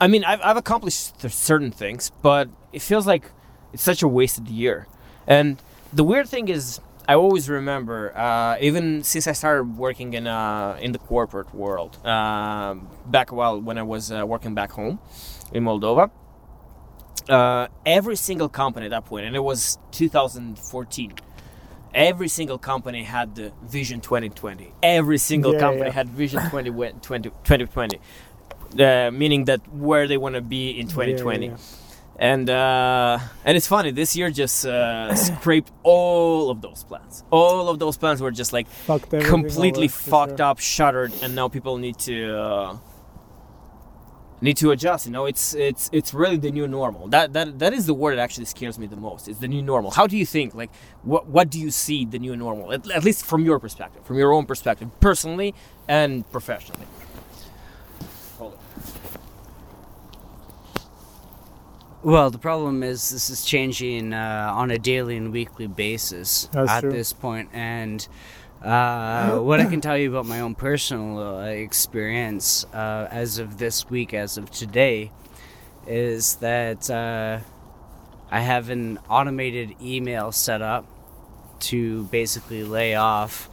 I 0.00 0.08
mean, 0.08 0.24
I've, 0.24 0.40
I've 0.42 0.56
accomplished 0.56 1.20
certain 1.30 1.70
things, 1.70 2.10
but 2.20 2.48
it 2.72 2.82
feels 2.82 3.06
like 3.06 3.30
it's 3.72 3.84
such 3.84 4.02
a 4.02 4.08
wasted 4.08 4.48
year. 4.48 4.88
And 5.28 5.62
the 5.92 6.02
weird 6.02 6.28
thing 6.28 6.48
is, 6.48 6.80
I 7.06 7.14
always 7.14 7.48
remember, 7.48 8.16
uh, 8.18 8.56
even 8.60 9.04
since 9.04 9.28
I 9.28 9.32
started 9.32 9.76
working 9.76 10.14
in 10.14 10.26
uh, 10.26 10.78
in 10.80 10.90
the 10.90 10.98
corporate 10.98 11.54
world, 11.54 12.04
um 12.04 12.88
back 13.06 13.30
while 13.30 13.60
when 13.60 13.78
I 13.78 13.84
was 13.84 14.10
uh, 14.10 14.26
working 14.26 14.54
back 14.54 14.72
home 14.72 14.98
in 15.52 15.64
Moldova, 15.64 16.10
uh, 17.28 17.66
every 17.86 18.16
single 18.16 18.48
company 18.48 18.86
at 18.86 18.90
that 18.90 19.04
point, 19.04 19.26
and 19.26 19.36
it 19.36 19.40
was 19.40 19.78
2014. 19.92 21.12
Every 21.92 22.28
single 22.28 22.56
company 22.58 23.02
had 23.02 23.34
the 23.34 23.52
Vision 23.64 24.00
2020. 24.00 24.72
Every 24.82 25.18
single 25.18 25.54
Yeah, 25.54 25.58
company 25.58 25.86
yeah. 25.86 25.92
had 25.92 26.08
Vision 26.08 26.40
20, 26.48 26.70
20, 26.70 27.30
2020, 27.30 27.98
uh, 28.78 29.10
meaning 29.10 29.44
that 29.46 29.60
where 29.74 30.06
they 30.06 30.16
want 30.16 30.36
to 30.36 30.40
be 30.40 30.70
in 30.78 30.86
2020 30.86 31.46
Yeah, 31.46 31.52
yeah, 31.52 31.58
and 32.16 32.48
uh, 32.50 33.18
and 33.44 33.56
it's 33.56 33.66
funny 33.66 33.90
this 33.90 34.14
year 34.14 34.30
just 34.30 34.64
uh, 34.66 35.12
scraped 35.26 35.72
all 35.82 36.50
of 36.50 36.60
those 36.60 36.84
plans 36.84 37.24
all 37.30 37.68
of 37.68 37.78
those 37.80 37.96
plans 37.96 38.20
were 38.20 38.30
just 38.30 38.52
like 38.52 38.68
Fucked 38.68 39.10
completely 39.24 39.88
fucked 39.88 40.38
sure. 40.38 40.46
up 40.46 40.58
shuttered 40.60 41.12
and 41.22 41.34
now 41.34 41.48
people 41.48 41.76
need 41.78 41.98
to 41.98 42.38
uh, 42.38 42.76
need 44.40 44.56
to 44.56 44.70
adjust 44.70 45.06
you 45.06 45.12
know 45.12 45.26
it's 45.26 45.54
it's 45.54 45.90
it's 45.92 46.14
really 46.14 46.36
the 46.36 46.50
new 46.50 46.66
normal 46.66 47.06
that 47.08 47.32
that 47.32 47.58
that 47.58 47.72
is 47.72 47.86
the 47.86 47.94
word 47.94 48.16
that 48.16 48.22
actually 48.22 48.44
scares 48.44 48.78
me 48.78 48.86
the 48.86 48.96
most 48.96 49.28
it's 49.28 49.40
the 49.40 49.48
new 49.48 49.62
normal 49.62 49.90
how 49.90 50.06
do 50.06 50.16
you 50.16 50.26
think 50.26 50.54
like 50.54 50.70
what 51.02 51.26
what 51.26 51.50
do 51.50 51.60
you 51.60 51.70
see 51.70 52.04
the 52.04 52.18
new 52.18 52.36
normal 52.36 52.72
at, 52.72 52.90
at 52.90 53.04
least 53.04 53.24
from 53.24 53.44
your 53.44 53.58
perspective 53.58 54.04
from 54.04 54.16
your 54.16 54.32
own 54.32 54.46
perspective 54.46 54.88
personally 55.00 55.54
and 55.88 56.30
professionally 56.30 56.86
Hold 58.38 58.54
it. 58.54 58.58
Well, 62.02 62.30
the 62.30 62.38
problem 62.38 62.82
is 62.82 63.10
this 63.10 63.28
is 63.28 63.44
changing 63.44 64.14
uh, 64.14 64.52
on 64.54 64.70
a 64.70 64.78
daily 64.78 65.18
and 65.18 65.30
weekly 65.30 65.66
basis 65.66 66.48
That's 66.50 66.70
at 66.70 66.80
true. 66.80 66.90
this 66.90 67.12
point, 67.12 67.50
and 67.52 68.08
uh, 68.62 69.38
what 69.38 69.58
I 69.58 69.64
can 69.64 69.80
tell 69.80 69.96
you 69.96 70.10
about 70.10 70.26
my 70.26 70.40
own 70.40 70.54
personal 70.54 71.18
uh, 71.18 71.44
experience 71.44 72.64
uh, 72.74 73.08
as 73.10 73.38
of 73.38 73.58
this 73.58 73.88
week, 73.88 74.12
as 74.12 74.36
of 74.36 74.50
today, 74.50 75.10
is 75.86 76.36
that 76.36 76.90
uh, 76.90 77.38
I 78.30 78.40
have 78.40 78.68
an 78.68 78.98
automated 79.08 79.76
email 79.80 80.30
set 80.30 80.60
up 80.60 80.84
to 81.60 82.04
basically 82.04 82.62
lay 82.62 82.94
off 82.94 83.48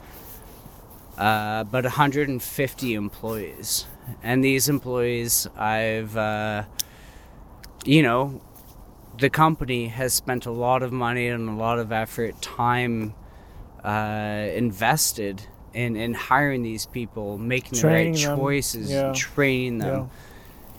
uh, 1.17 1.63
about 1.67 1.85
150 1.85 2.93
employees, 2.93 3.85
and 4.21 4.43
these 4.43 4.67
employees 4.67 5.47
I've. 5.55 6.67
You 7.85 8.03
know, 8.03 8.41
the 9.17 9.29
company 9.29 9.87
has 9.87 10.13
spent 10.13 10.45
a 10.45 10.51
lot 10.51 10.83
of 10.83 10.91
money 10.91 11.27
and 11.29 11.47
a 11.47 11.53
lot 11.53 11.79
of 11.79 11.93
effort, 11.93 12.41
time 12.41 13.13
uh, 13.87 14.49
invested 14.53 15.47
in, 15.73 15.95
in 15.95 16.13
hiring 16.13 16.61
these 16.61 16.85
people, 16.85 17.37
making 17.37 17.79
Training 17.79 18.13
the 18.13 18.19
right 18.19 18.27
them, 18.27 18.37
choices, 18.37 18.91
yeah, 18.91 19.13
training 19.15 19.77
them. 19.77 20.09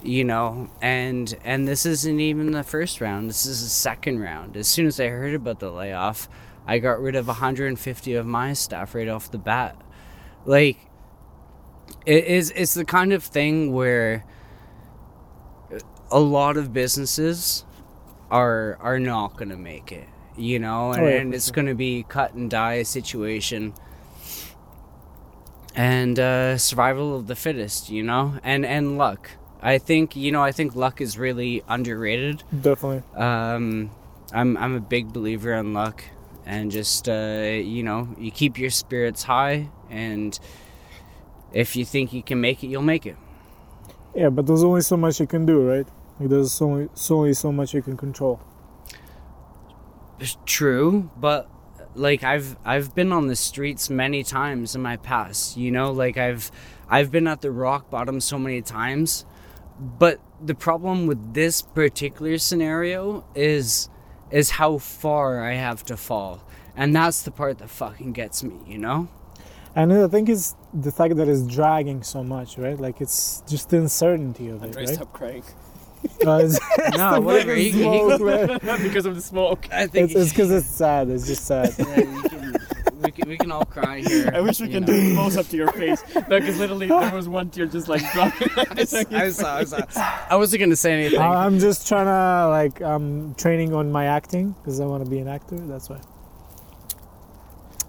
You 0.03 0.25
know, 0.25 0.71
and 0.81 1.35
and 1.43 1.67
this 1.67 1.85
isn't 1.85 2.21
even 2.21 2.53
the 2.53 2.63
first 2.63 3.01
round. 3.01 3.29
This 3.29 3.47
is 3.47 3.63
the 3.65 3.69
second 3.69 4.21
round. 4.21 4.57
As 4.57 4.69
soon 4.69 4.87
as 4.87 5.01
I 5.01 5.09
heard 5.09 5.35
about 5.35 5.59
the 5.59 5.73
layoff, 5.73 6.29
I 6.67 6.79
got 6.79 7.01
rid 7.01 7.17
of 7.17 7.27
150 7.27 8.15
of 8.15 8.27
my 8.27 8.53
staff 8.53 8.95
right 8.95 9.09
off 9.09 9.31
the 9.31 9.39
bat. 9.39 9.75
Like, 10.45 10.79
it 12.07 12.27
is 12.27 12.53
it's 12.55 12.75
the 12.75 12.85
kind 12.85 13.13
of 13.13 13.25
thing 13.25 13.73
where 13.73 14.25
a 16.13 16.21
lot 16.21 16.57
of 16.57 16.73
businesses 16.73 17.65
are 18.31 18.77
are 18.81 19.01
not 19.01 19.37
going 19.37 19.49
to 19.49 19.57
make 19.57 19.91
it 19.91 20.09
you 20.39 20.59
know 20.59 20.93
and, 20.93 21.03
Oh, 21.03 21.07
yeah, 21.09 21.17
and 21.17 21.35
it's 21.35 21.47
sure. 21.47 21.55
going 21.55 21.67
to 21.67 21.75
be 21.75 22.05
cut 22.09 22.35
and 22.35 22.51
die 22.51 22.83
situation 22.83 23.75
and 25.75 26.19
uh, 26.19 26.59
survival 26.59 27.17
of 27.17 27.27
the 27.27 27.37
fittest, 27.37 27.91
you 27.91 28.03
know, 28.03 28.39
and 28.43 28.67
and 28.67 28.99
luck. 28.99 29.31
I 29.63 29.79
think 29.79 30.17
you 30.17 30.33
know 30.33 30.43
I 30.43 30.53
think 30.53 30.75
luck 30.75 31.01
is 31.01 31.19
really 31.19 31.63
underrated. 31.69 32.43
Definitely. 32.53 33.03
Um, 33.17 33.91
I'm 34.33 34.57
I'm 34.57 34.75
a 34.75 34.81
big 34.81 35.13
believer 35.13 35.55
in 35.55 35.75
luck, 35.75 36.03
and 36.47 36.71
just 36.71 37.09
uh, 37.09 37.13
you 37.63 37.83
know 37.83 38.09
you 38.19 38.31
keep 38.31 38.59
your 38.59 38.71
spirits 38.71 39.23
high, 39.25 39.69
and 39.91 40.39
if 41.53 41.77
you 41.77 41.85
think 41.85 42.13
you 42.13 42.23
can 42.23 42.41
make 42.41 42.63
it, 42.65 42.69
you'll 42.69 42.83
make 42.83 43.07
it. 43.07 43.17
Yeah, 44.15 44.31
but 44.31 44.47
there's 44.47 44.65
only 44.65 44.81
so 44.81 44.97
much 44.97 45.21
you 45.21 45.27
can 45.27 45.47
do, 45.47 45.61
right? 45.69 45.87
Like 46.19 46.29
there's 46.31 46.61
only 46.61 46.89
so 46.95 47.19
only 47.19 47.35
so 47.35 47.53
much 47.53 47.75
you 47.75 47.83
can 47.83 47.97
control. 47.97 48.41
It's 50.21 50.37
True, 50.47 51.11
but 51.17 51.51
like 51.95 52.23
I've 52.23 52.57
I've 52.65 52.95
been 52.95 53.13
on 53.13 53.27
the 53.27 53.37
streets 53.37 53.91
many 53.91 54.23
times 54.23 54.75
in 54.75 54.83
my 54.83 54.97
past, 54.97 55.57
you 55.57 55.71
know, 55.71 55.93
like 55.93 56.17
I've 56.17 56.51
I've 56.89 57.11
been 57.11 57.27
at 57.27 57.41
the 57.41 57.51
rock 57.51 57.91
bottom 57.91 58.21
so 58.21 58.39
many 58.39 58.63
times. 58.63 59.25
But 59.79 60.21
the 60.41 60.55
problem 60.55 61.07
with 61.07 61.35
this 61.35 61.63
particular 61.63 62.39
scenario 62.39 63.25
is 63.35 63.89
is 64.31 64.51
how 64.51 64.79
far 64.79 65.43
I 65.43 65.55
have 65.55 65.85
to 65.87 65.97
fall. 65.97 66.43
And 66.77 66.95
that's 66.95 67.23
the 67.23 67.31
part 67.31 67.59
that 67.59 67.71
fucking 67.71 68.13
gets 68.13 68.45
me, 68.45 68.57
you 68.67 68.79
know? 68.79 69.09
And 69.75 69.93
I 69.93 70.09
think 70.09 70.29
it's 70.29 70.55
the 70.73 70.93
fact 70.93 71.17
that 71.17 71.29
it's 71.29 71.43
dragging 71.43 72.03
so 72.03 72.23
much, 72.23 72.59
right? 72.59 72.79
Like 72.79 73.01
it's 73.01 73.43
just 73.49 73.71
the 73.71 73.79
uncertainty 73.79 74.49
of 74.49 74.63
it, 74.63 74.67
Andre, 74.67 74.87
right? 74.87 74.95
stop 74.95 75.13
crying. 75.13 75.45
Uh, 76.27 76.37
it's, 76.45 76.59
No, 76.97 77.21
whatever, 77.21 77.51
fucking 77.57 77.65
you 77.65 77.73
can- 77.73 78.19
smoke, 78.19 78.63
man. 78.63 78.83
because 78.83 79.07
of 79.07 79.15
the 79.15 79.23
smoke. 79.23 79.69
I 79.73 79.87
think 79.87 80.13
It's 80.15 80.31
because 80.31 80.51
it's 80.51 80.67
sad. 80.67 81.09
It's 81.11 81.27
just 81.27 81.45
sad. 81.45 81.75
yeah, 81.79 81.97
you 82.01 82.23
can, 82.23 82.57
we, 83.03 83.11
can, 83.13 83.29
we 83.29 83.37
can 83.39 83.53
all 83.53 83.65
cry 83.65 84.01
here. 84.07 84.31
I 84.35 84.41
wish 84.41 84.61
we 84.61 84.67
you 84.67 84.73
can 84.73 84.83
know. 84.85 84.93
do 84.93 85.15
close 85.15 85.37
up 85.37 85.47
to 85.49 85.57
your 85.57 85.71
face. 85.73 86.03
No, 86.15 86.23
because 86.41 86.59
literally 86.59 86.87
there 86.89 87.15
was 87.15 87.29
one 87.29 87.51
tear 87.51 87.67
just 87.67 87.89
like 87.89 88.03
dropping. 88.13 88.49
I 88.57 88.67
I 89.13 89.31
saw, 89.31 89.57
I 89.59 89.65
saw. 89.65 89.79
I 90.31 90.37
wasn't 90.37 90.61
gonna 90.61 90.77
say 90.77 90.93
anything. 90.93 91.21
I- 91.21 91.45
I'm 91.47 91.59
just 91.59 91.87
trying 91.87 92.07
to 92.07 92.49
like 92.49 92.81
I'm 92.83 93.35
training 93.37 93.73
on 93.75 93.93
my 93.93 94.07
acting 94.07 94.53
because 94.53 94.81
I 94.81 94.87
want 94.87 95.05
to 95.05 95.11
be 95.11 95.19
an 95.19 95.29
actor. 95.29 95.59
That's 95.59 95.89
why. 95.89 96.01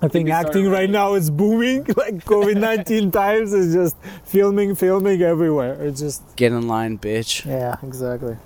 I 0.02 0.08
think 0.08 0.26
we 0.26 0.32
started 0.32 0.48
acting 0.50 0.66
right 0.68 0.90
already. 0.90 0.92
now 0.94 1.14
is 1.16 1.30
booming. 1.30 1.84
Like 1.98 2.24
COVID 2.26 2.58
nineteen 2.58 3.12
times 3.22 3.54
is 3.54 3.74
just 3.74 3.98
filming, 4.24 4.76
filming 4.76 5.22
everywhere. 5.22 5.74
It's 5.84 6.00
just 6.00 6.24
Get 6.38 6.52
in 6.54 6.68
line, 6.68 6.98
bitch. 6.98 7.46
yeah, 7.46 7.76
exactly. 7.84 8.38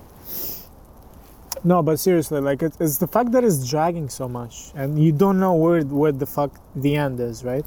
No, 1.63 1.81
but 1.81 1.97
seriously, 1.99 2.41
like 2.41 2.61
it, 2.61 2.73
it's 2.79 2.97
the 2.97 3.07
fact 3.07 3.31
that 3.31 3.43
it's 3.43 3.67
dragging 3.69 4.09
so 4.09 4.27
much, 4.27 4.71
and 4.75 5.01
you 5.01 5.11
don't 5.11 5.39
know 5.39 5.53
where 5.53 5.81
where 5.83 6.11
the 6.11 6.25
fuck 6.25 6.51
the 6.75 6.95
end 6.97 7.19
is, 7.19 7.43
right? 7.43 7.65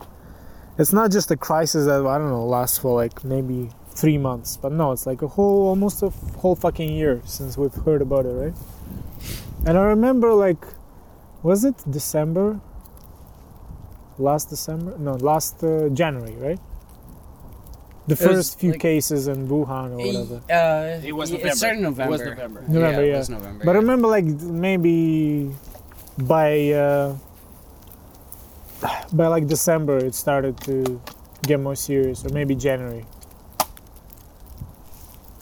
It's 0.79 0.93
not 0.93 1.11
just 1.11 1.31
a 1.31 1.37
crisis 1.37 1.87
that 1.87 2.05
I 2.05 2.19
don't 2.19 2.29
know 2.29 2.45
lasts 2.45 2.77
for 2.79 2.93
like 3.03 3.25
maybe 3.25 3.71
three 3.91 4.19
months, 4.19 4.59
but 4.59 4.73
no, 4.73 4.93
it's 4.93 5.07
like 5.07 5.23
a 5.23 5.29
whole 5.29 5.69
almost 5.69 6.03
a 6.03 6.07
f- 6.09 6.35
whole 6.37 6.55
fucking 6.55 6.93
year 6.93 7.23
since 7.25 7.57
we've 7.57 7.73
heard 7.87 8.03
about 8.03 8.27
it, 8.27 8.35
right? 8.35 8.55
And 9.65 9.79
I 9.79 9.83
remember 9.85 10.35
like, 10.35 10.63
was 11.43 11.65
it 11.65 11.77
December? 11.91 12.61
Last 14.19 14.49
December? 14.51 14.97
No, 14.99 15.15
last 15.15 15.63
uh, 15.63 15.89
January, 15.91 16.35
right? 16.37 16.59
The 18.07 18.15
It 18.15 18.19
first 18.19 18.59
few 18.61 18.71
like- 18.73 18.81
cases 18.81 19.27
in 19.29 19.49
Wuhan 19.49 19.93
or 19.93 19.99
whatever. 20.07 20.41
Uh, 20.51 21.01
It 21.05 21.13
was 21.13 21.31
yeah, 21.31 21.37
November. 21.39 21.49
It 21.53 21.57
started 21.57 21.79
in 21.81 21.85
It 21.85 21.89
was 21.91 21.99
November. 21.99 22.29
November. 22.31 22.61
November, 22.69 23.01
yeah. 23.03 23.09
yeah. 23.09 23.15
It 23.15 23.19
was 23.19 23.31
November. 23.31 23.65
But 23.65 23.77
I 23.77 23.79
remember 23.81 24.09
like 24.09 24.25
maybe 24.25 25.51
by 26.17 26.71
uh, 26.71 27.17
by 29.13 29.27
like 29.27 29.47
December 29.47 29.99
it 29.99 30.15
started 30.15 30.57
to 30.69 31.01
get 31.43 31.61
more 31.61 31.75
serious, 31.77 32.25
or 32.25 32.31
maybe 32.31 32.55
January. 32.55 33.05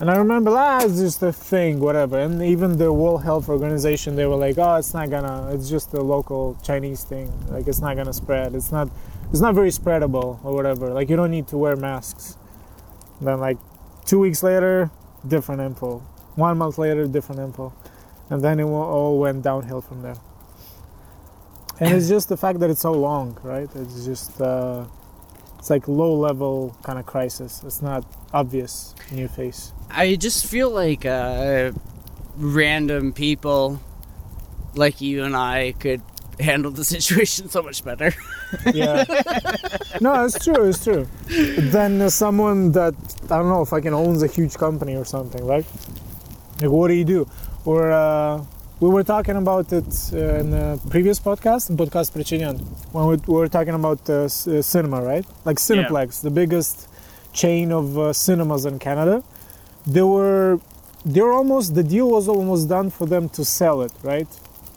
And 0.01 0.11
I 0.11 0.17
remember, 0.17 0.51
ah, 0.57 0.83
it's 0.83 0.99
just 0.99 1.23
a 1.23 1.33
thing, 1.33 1.79
whatever. 1.79 2.19
And 2.19 2.43
even 2.43 2.79
the 2.79 2.93
World 2.93 3.23
Health 3.23 3.49
Organization, 3.49 4.17
they 4.17 4.27
were 4.27 4.35
like, 4.35 4.59
oh, 4.59 4.75
it's 4.75 4.93
not 4.93 5.09
gonna, 5.09 5.51
it's 5.55 5.71
just 5.71 5.95
a 5.95 6.01
local 6.01 6.59
Chinese 6.65 7.05
thing. 7.05 7.33
Like, 7.49 7.69
it's 7.69 7.81
not 7.81 7.97
gonna 7.97 8.13
spread. 8.13 8.57
It's 8.57 8.73
not, 8.73 8.89
it's 9.31 9.41
not 9.41 9.55
very 9.55 9.71
spreadable 9.71 10.45
or 10.45 10.53
whatever. 10.53 10.91
Like, 10.91 11.09
you 11.09 11.17
don't 11.17 11.31
need 11.31 11.47
to 11.49 11.57
wear 11.59 11.77
masks. 11.77 12.37
then, 13.21 13.39
like, 13.39 13.59
two 14.05 14.19
weeks 14.19 14.43
later, 14.43 14.91
different 15.27 15.61
info. 15.61 16.01
One 16.35 16.59
month 16.59 16.77
later, 16.79 17.07
different 17.07 17.41
info. 17.41 17.73
And 18.31 18.43
then 18.43 18.59
it 18.59 18.65
all 18.65 19.21
went 19.21 19.43
downhill 19.43 19.81
from 19.81 20.03
there. 20.03 20.17
And 21.79 21.95
it's 21.95 22.09
just 22.09 22.29
the 22.29 22.37
fact 22.37 22.59
that 22.61 22.71
it's 22.71 22.81
so 22.81 22.93
long, 22.93 23.39
right? 23.45 23.69
It's 23.77 24.05
just, 24.05 24.41
uh, 24.41 24.87
it's 25.65 25.71
like 25.71 25.89
low 25.89 26.15
level 26.15 26.77
kind 26.83 26.99
of 26.99 27.07
crisis. 27.07 27.63
It's 27.65 27.81
not 27.81 28.05
obvious 28.35 28.95
in 29.11 29.17
your 29.17 29.31
face. 29.31 29.73
I 29.89 30.15
just 30.17 30.45
feel 30.45 30.69
like 30.69 31.07
uh, 31.07 31.73
random 32.37 33.15
people 33.15 33.81
like 34.75 35.01
you 35.01 35.25
and 35.25 35.35
I 35.35 35.73
could 35.81 36.03
handle 36.39 36.71
the 36.71 36.85
situation 36.97 37.49
so 37.49 37.63
much 37.63 37.83
better. 37.83 38.13
Yeah. 38.75 39.05
no, 40.03 40.27
it's 40.27 40.45
true. 40.45 40.69
It's 40.69 40.85
true. 40.85 41.09
Then 41.59 42.03
uh, 42.03 42.11
someone 42.11 42.73
that 42.73 42.95
I 43.31 43.39
don't 43.39 43.49
know, 43.49 43.65
fucking 43.65 43.95
owns 43.95 44.23
a 44.23 44.27
huge 44.27 44.57
company 44.57 44.97
or 44.97 45.07
something, 45.07 45.47
right? 45.47 45.65
Like, 46.61 46.71
what 46.71 46.89
do 46.89 46.95
you 46.95 47.07
do? 47.07 47.27
Or 47.65 47.91
uh, 47.91 48.45
we 48.81 48.89
were 48.89 49.05
talking 49.05 49.37
about 49.37 49.73
it 49.73 49.85
uh, 50.13 50.41
in 50.41 50.51
the 50.51 50.81
previous 50.91 51.21
podcast, 51.21 51.75
podcast 51.77 52.13
Prichinyan, 52.13 52.59
when 52.93 53.07
we, 53.07 53.17
we 53.17 53.35
were 53.35 53.49
talking 53.49 53.75
about 53.75 54.01
uh, 54.11 54.25
uh, 54.25 54.29
cinema, 54.29 55.03
right? 55.03 55.25
Like 55.45 55.59
Cineplex, 55.59 56.21
the 56.23 56.31
biggest 56.31 56.89
chain 57.33 57.73
of 57.73 57.97
uh, 57.99 58.13
cinemas 58.13 58.65
in 58.67 58.79
Canada. 58.79 59.23
They 59.87 60.03
were, 60.03 60.61
they 61.05 61.21
were 61.21 61.33
almost 61.33 61.75
the 61.75 61.85
deal 61.85 62.11
was 62.11 62.29
almost 62.29 62.69
done 62.69 62.91
for 62.91 63.07
them 63.07 63.29
to 63.31 63.45
sell 63.45 63.83
it, 63.83 63.93
right? 64.03 64.29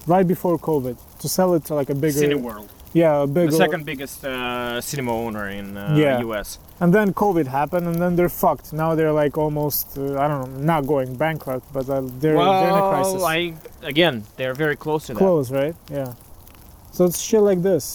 Right 0.05 0.27
before 0.27 0.57
COVID, 0.59 0.95
to 1.19 1.29
sell 1.29 1.53
it 1.55 1.65
to 1.65 1.73
like 1.73 1.89
a 1.89 1.95
bigger, 1.95 2.21
Cineworld, 2.21 2.69
yeah, 3.01 3.23
a 3.23 3.27
bigger, 3.27 3.51
the 3.51 3.57
second 3.65 3.83
biggest 3.91 4.17
uh, 4.25 4.81
cinema 4.81 5.11
owner 5.25 5.45
in 5.59 5.67
uh, 5.77 5.95
Yeah. 6.03 6.19
US. 6.27 6.47
And 6.81 6.89
then 6.95 7.07
COVID 7.23 7.47
happened, 7.59 7.85
and 7.91 7.97
then 8.03 8.11
they're 8.17 8.35
fucked. 8.45 8.67
Now 8.81 8.89
they're 8.97 9.17
like 9.23 9.35
almost, 9.45 9.85
uh, 9.97 10.23
I 10.23 10.25
don't 10.29 10.41
know, 10.43 10.51
not 10.73 10.81
going 10.93 11.09
bankrupt, 11.25 11.65
but 11.75 11.85
uh, 11.89 12.01
they're, 12.21 12.37
they're 12.61 12.69
in 12.73 12.79
a 12.83 12.89
crisis. 12.91 13.13
Well, 13.15 13.25
I 13.25 13.53
again, 13.93 14.15
they're 14.37 14.57
very 14.65 14.77
close 14.85 15.01
to 15.07 15.13
that. 15.13 15.19
Close, 15.25 15.47
right? 15.61 15.75
Yeah. 15.99 16.13
So 16.95 16.99
it's 17.05 17.19
shit 17.29 17.41
like 17.51 17.61
this. 17.71 17.85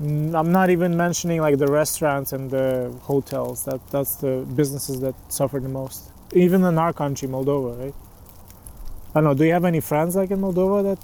Mm, 0.00 0.34
I'm 0.38 0.50
not 0.58 0.68
even 0.76 0.90
mentioning 0.96 1.40
like 1.46 1.56
the 1.64 1.70
restaurants 1.82 2.32
and 2.36 2.50
the 2.56 2.66
hotels. 3.10 3.64
That 3.68 3.80
that's 3.94 4.14
the 4.24 4.32
businesses 4.60 4.96
that 5.04 5.14
suffer 5.28 5.58
the 5.66 5.72
most. 5.80 6.00
Even 6.32 6.64
in 6.64 6.76
our 6.84 6.92
country, 6.92 7.28
Moldova, 7.28 7.70
right? 7.82 7.94
I 9.14 9.20
don't 9.20 9.24
know. 9.24 9.34
Do 9.34 9.44
you 9.48 9.54
have 9.58 9.64
any 9.64 9.80
friends 9.80 10.16
like 10.20 10.30
in 10.30 10.40
Moldova 10.46 10.78
that? 10.90 11.02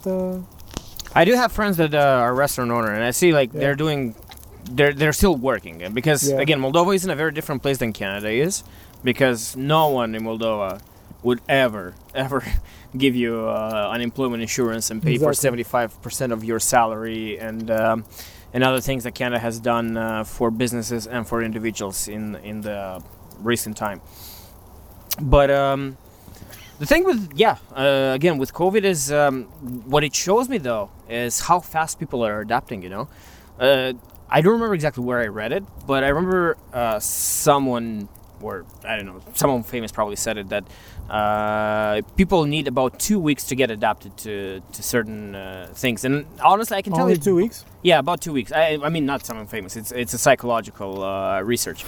I 1.15 1.25
do 1.25 1.35
have 1.35 1.53
friends 1.53 1.77
that 1.77 1.95
uh, 1.95 1.99
are 1.99 2.35
restaurant 2.35 2.71
owner, 2.71 2.93
and 2.93 3.05
I 3.05 3.11
see 3.11 3.33
like 3.33 3.53
Yeah. 3.53 3.61
they're 3.61 3.75
doing, 3.75 4.15
they're 4.71 4.93
they're 4.93 5.13
still 5.13 5.37
working, 5.37 5.83
because 5.93 6.31
Yeah. 6.31 6.41
again, 6.41 6.61
Moldova 6.61 6.95
is 6.95 7.05
in 7.05 7.11
a 7.11 7.17
very 7.17 7.33
different 7.33 7.63
place 7.63 7.79
than 7.79 7.93
Canada 7.93 8.31
is, 8.31 8.65
because 9.05 9.57
no 9.57 9.89
one 9.89 10.15
in 10.15 10.23
Moldova 10.23 10.81
would 11.23 11.41
ever 11.49 11.95
ever 12.15 12.43
give 12.97 13.15
you 13.15 13.47
uh, 13.49 13.91
unemployment 13.93 14.43
insurance 14.43 14.91
and 14.91 15.03
pay 15.03 15.19
for 15.19 15.33
seventy 15.35 15.63
five 15.65 16.01
percent 16.03 16.33
of 16.33 16.45
your 16.45 16.59
salary 16.61 17.39
and. 17.39 17.71
Um, 17.71 18.05
and 18.55 18.63
other 18.63 18.83
things 18.83 19.05
that 19.05 19.15
Canada 19.15 19.39
has 19.39 19.59
done 19.59 19.97
uh, 19.97 20.25
for 20.25 20.51
businesses 20.51 21.07
and 21.07 21.27
for 21.27 21.43
individuals 21.43 22.07
in 22.07 22.37
in 22.45 22.61
the 22.61 23.03
recent 23.41 23.79
time. 23.79 24.03
But 25.23 25.51
um, 25.51 25.97
the 26.83 26.87
thing 26.87 27.05
with 27.05 27.21
yeah, 27.37 27.57
uh, 27.77 28.11
again 28.19 28.39
with 28.39 28.53
COVID 28.53 28.83
is 28.83 29.13
um, 29.13 29.45
what 29.93 30.03
it 30.03 30.15
shows 30.25 30.49
me 30.49 30.59
though 30.59 30.91
is 31.09 31.39
how 31.49 31.61
fast 31.61 32.01
people 32.01 32.21
are 32.27 32.41
adapting. 32.41 32.83
You 32.83 32.89
know, 32.95 33.09
uh, 33.61 33.93
I 34.29 34.41
don't 34.41 34.55
remember 34.55 34.75
exactly 34.75 35.05
where 35.05 35.21
I 35.21 35.29
read 35.29 35.53
it, 35.53 35.63
but 35.87 36.03
I 36.03 36.09
remember 36.09 36.57
uh, 36.73 36.99
someone 36.99 38.09
or 38.41 38.65
I 38.85 38.97
don't 38.97 39.07
know, 39.07 39.21
someone 39.35 39.63
famous 39.63 39.93
probably 39.93 40.17
said 40.17 40.37
it 40.39 40.49
that 40.49 40.65
uh, 41.09 42.03
people 42.17 42.47
need 42.47 42.67
about 42.67 42.99
two 42.99 43.21
weeks 43.21 43.45
to 43.51 43.55
get 43.55 43.71
adapted 43.71 44.17
to 44.25 44.61
to 44.73 44.83
certain 44.83 45.37
uh, 45.37 45.69
things. 45.83 46.05
And 46.05 46.27
honestly, 46.43 46.77
I 46.79 46.83
can 46.83 46.93
tell 46.95 47.03
only 47.03 47.15
you 47.15 47.21
two 47.21 47.37
weeks. 47.37 47.65
yeah, 47.83 48.01
about 48.01 48.21
two 48.21 48.33
weeks. 48.33 48.51
I, 48.51 48.79
I 48.83 48.89
mean, 48.89 49.07
not 49.07 49.25
someone 49.25 49.47
famous. 49.47 49.77
It's 49.77 49.93
it's 49.93 50.15
a 50.15 50.19
psychological 50.19 51.05
uh, 51.05 51.41
research, 51.43 51.85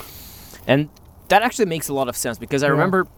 and 0.69 0.89
that 1.31 1.43
actually 1.43 1.67
makes 1.67 1.89
a 1.89 1.95
lot 1.95 2.09
of 2.09 2.17
sense 2.17 2.39
because 2.39 2.63
I 2.63 2.69
Yeah. 2.69 2.73
remember 2.79 3.09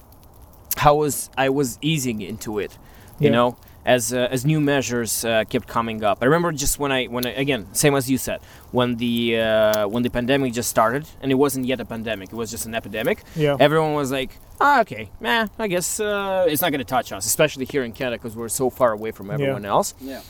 how 0.76 0.94
was 0.96 1.31
I 1.37 1.48
was 1.48 1.79
easing 1.83 2.20
into 2.22 2.59
it, 2.59 2.72
you 3.18 3.26
Yeah. 3.31 3.37
know, 3.37 3.57
as 3.85 4.12
uh, 4.12 4.29
as 4.31 4.44
new 4.44 4.61
measures 4.61 5.24
uh, 5.24 5.44
kept 5.48 5.66
coming 5.68 6.02
up. 6.02 6.18
I 6.20 6.24
remember 6.24 6.50
just 6.52 6.79
when 6.79 6.90
I 6.92 7.07
when 7.07 7.24
I, 7.26 7.31
again 7.31 7.66
same 7.72 7.94
as 7.94 8.11
you 8.11 8.18
said 8.18 8.40
when 8.72 8.96
the 8.96 9.38
uh, 9.38 9.88
when 9.88 10.02
the 10.02 10.11
pandemic 10.11 10.52
just 10.52 10.68
started 10.68 11.05
and 11.22 11.31
it 11.31 11.37
wasn't 11.37 11.66
yet 11.66 11.81
a 11.81 11.85
pandemic, 11.85 12.29
it 12.33 12.37
was 12.37 12.50
just 12.50 12.66
an 12.66 12.74
epidemic. 12.74 13.18
Yeah. 13.37 13.57
Everyone 13.61 13.94
was 13.94 14.11
like, 14.11 14.31
ah, 14.61 14.81
okay, 14.81 15.09
man, 15.20 15.48
I 15.59 15.68
guess 15.68 16.00
uh, 16.00 16.46
it's 16.48 16.61
not 16.62 16.70
going 16.72 16.81
to 16.87 16.92
touch 16.96 17.12
us, 17.12 17.26
especially 17.26 17.64
here 17.64 17.85
in 17.85 17.92
Canada 17.92 18.16
because 18.18 18.35
we're 18.37 18.48
so 18.48 18.70
far 18.70 18.90
away 18.92 19.12
from 19.12 19.31
everyone 19.31 19.64
else. 19.64 19.94
Yeah. 20.00 20.20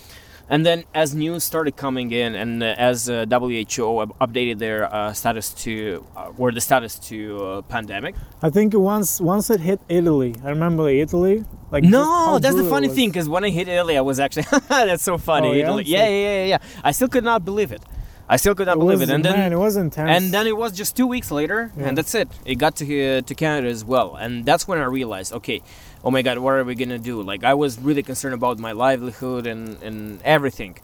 And 0.49 0.65
then 0.65 0.85
as 0.95 1.13
news 1.15 1.43
started 1.43 1.75
coming 1.77 2.13
in, 2.13 2.37
and 2.37 2.63
uh, 2.63 2.75
as 2.79 3.09
uh, 3.11 3.27
WHO 3.29 4.07
updated 4.21 4.59
their 4.59 4.93
uh, 4.95 5.13
status 5.13 5.53
to, 5.65 6.07
uh, 6.17 6.31
or 6.39 6.53
the 6.53 6.61
status 6.61 6.99
to 7.11 7.45
uh, 7.45 7.63
pandemic. 7.63 8.15
I 8.43 8.51
think 8.51 8.73
once 8.75 9.21
once 9.21 9.51
it 9.51 9.61
hit 9.61 9.81
Italy, 9.89 10.37
I 10.45 10.51
remember 10.51 10.89
Italy. 10.89 11.45
Like 11.73 11.83
No, 11.83 12.39
that's 12.39 12.55
the 12.55 12.63
funny 12.65 12.87
thing, 12.89 13.09
because 13.11 13.29
when 13.29 13.43
I 13.45 13.51
hit 13.51 13.67
Italy, 13.67 13.97
I 13.99 14.03
was 14.03 14.21
actually, 14.21 14.47
that's 14.69 15.03
so 15.03 15.19
funny. 15.19 15.49
Oh, 15.49 15.53
yeah? 15.53 15.65
Italy. 15.65 15.85
Yeah, 15.85 16.09
yeah, 16.09 16.35
yeah, 16.39 16.45
yeah. 16.45 16.59
I 16.85 16.93
still 16.93 17.09
could 17.09 17.25
not 17.25 17.45
believe 17.45 17.73
it. 17.73 17.83
I 18.29 18.37
still 18.37 18.55
could 18.55 18.67
not 18.67 18.77
It 18.77 18.81
believe 18.81 19.01
was, 19.01 19.09
it. 19.09 19.15
And 19.15 19.25
then, 19.25 19.37
man, 19.37 19.53
it 19.53 19.57
was 19.59 19.77
intense. 19.77 20.11
and 20.11 20.33
then 20.35 20.47
it 20.47 20.57
was 20.57 20.73
just 20.73 20.97
two 20.97 21.07
weeks 21.09 21.31
later, 21.33 21.73
Yeah. 21.77 21.87
and 21.89 21.99
that's 21.99 22.15
it. 22.15 22.29
It 22.45 22.57
got 22.57 22.77
to 22.77 22.85
uh, 22.85 23.21
to 23.23 23.35
Canada 23.35 23.69
as 23.69 23.85
well, 23.85 24.15
and 24.17 24.45
that's 24.45 24.67
when 24.69 24.79
I 24.79 24.85
realized, 24.85 25.33
okay, 25.33 25.61
oh 26.07 26.11
my 26.13 26.23
God, 26.23 26.39
what 26.39 26.55
are 26.55 26.65
we 26.65 26.77
gonna 26.77 27.01
do? 27.01 27.21
Like 27.21 27.43
I 27.43 27.55
was 27.55 27.81
really 27.81 28.05
concerned 28.05 28.35
about 28.35 28.59
my 28.61 28.73
livelihood 28.73 29.47
and 29.47 29.83
and 29.83 30.23
everything. 30.23 30.79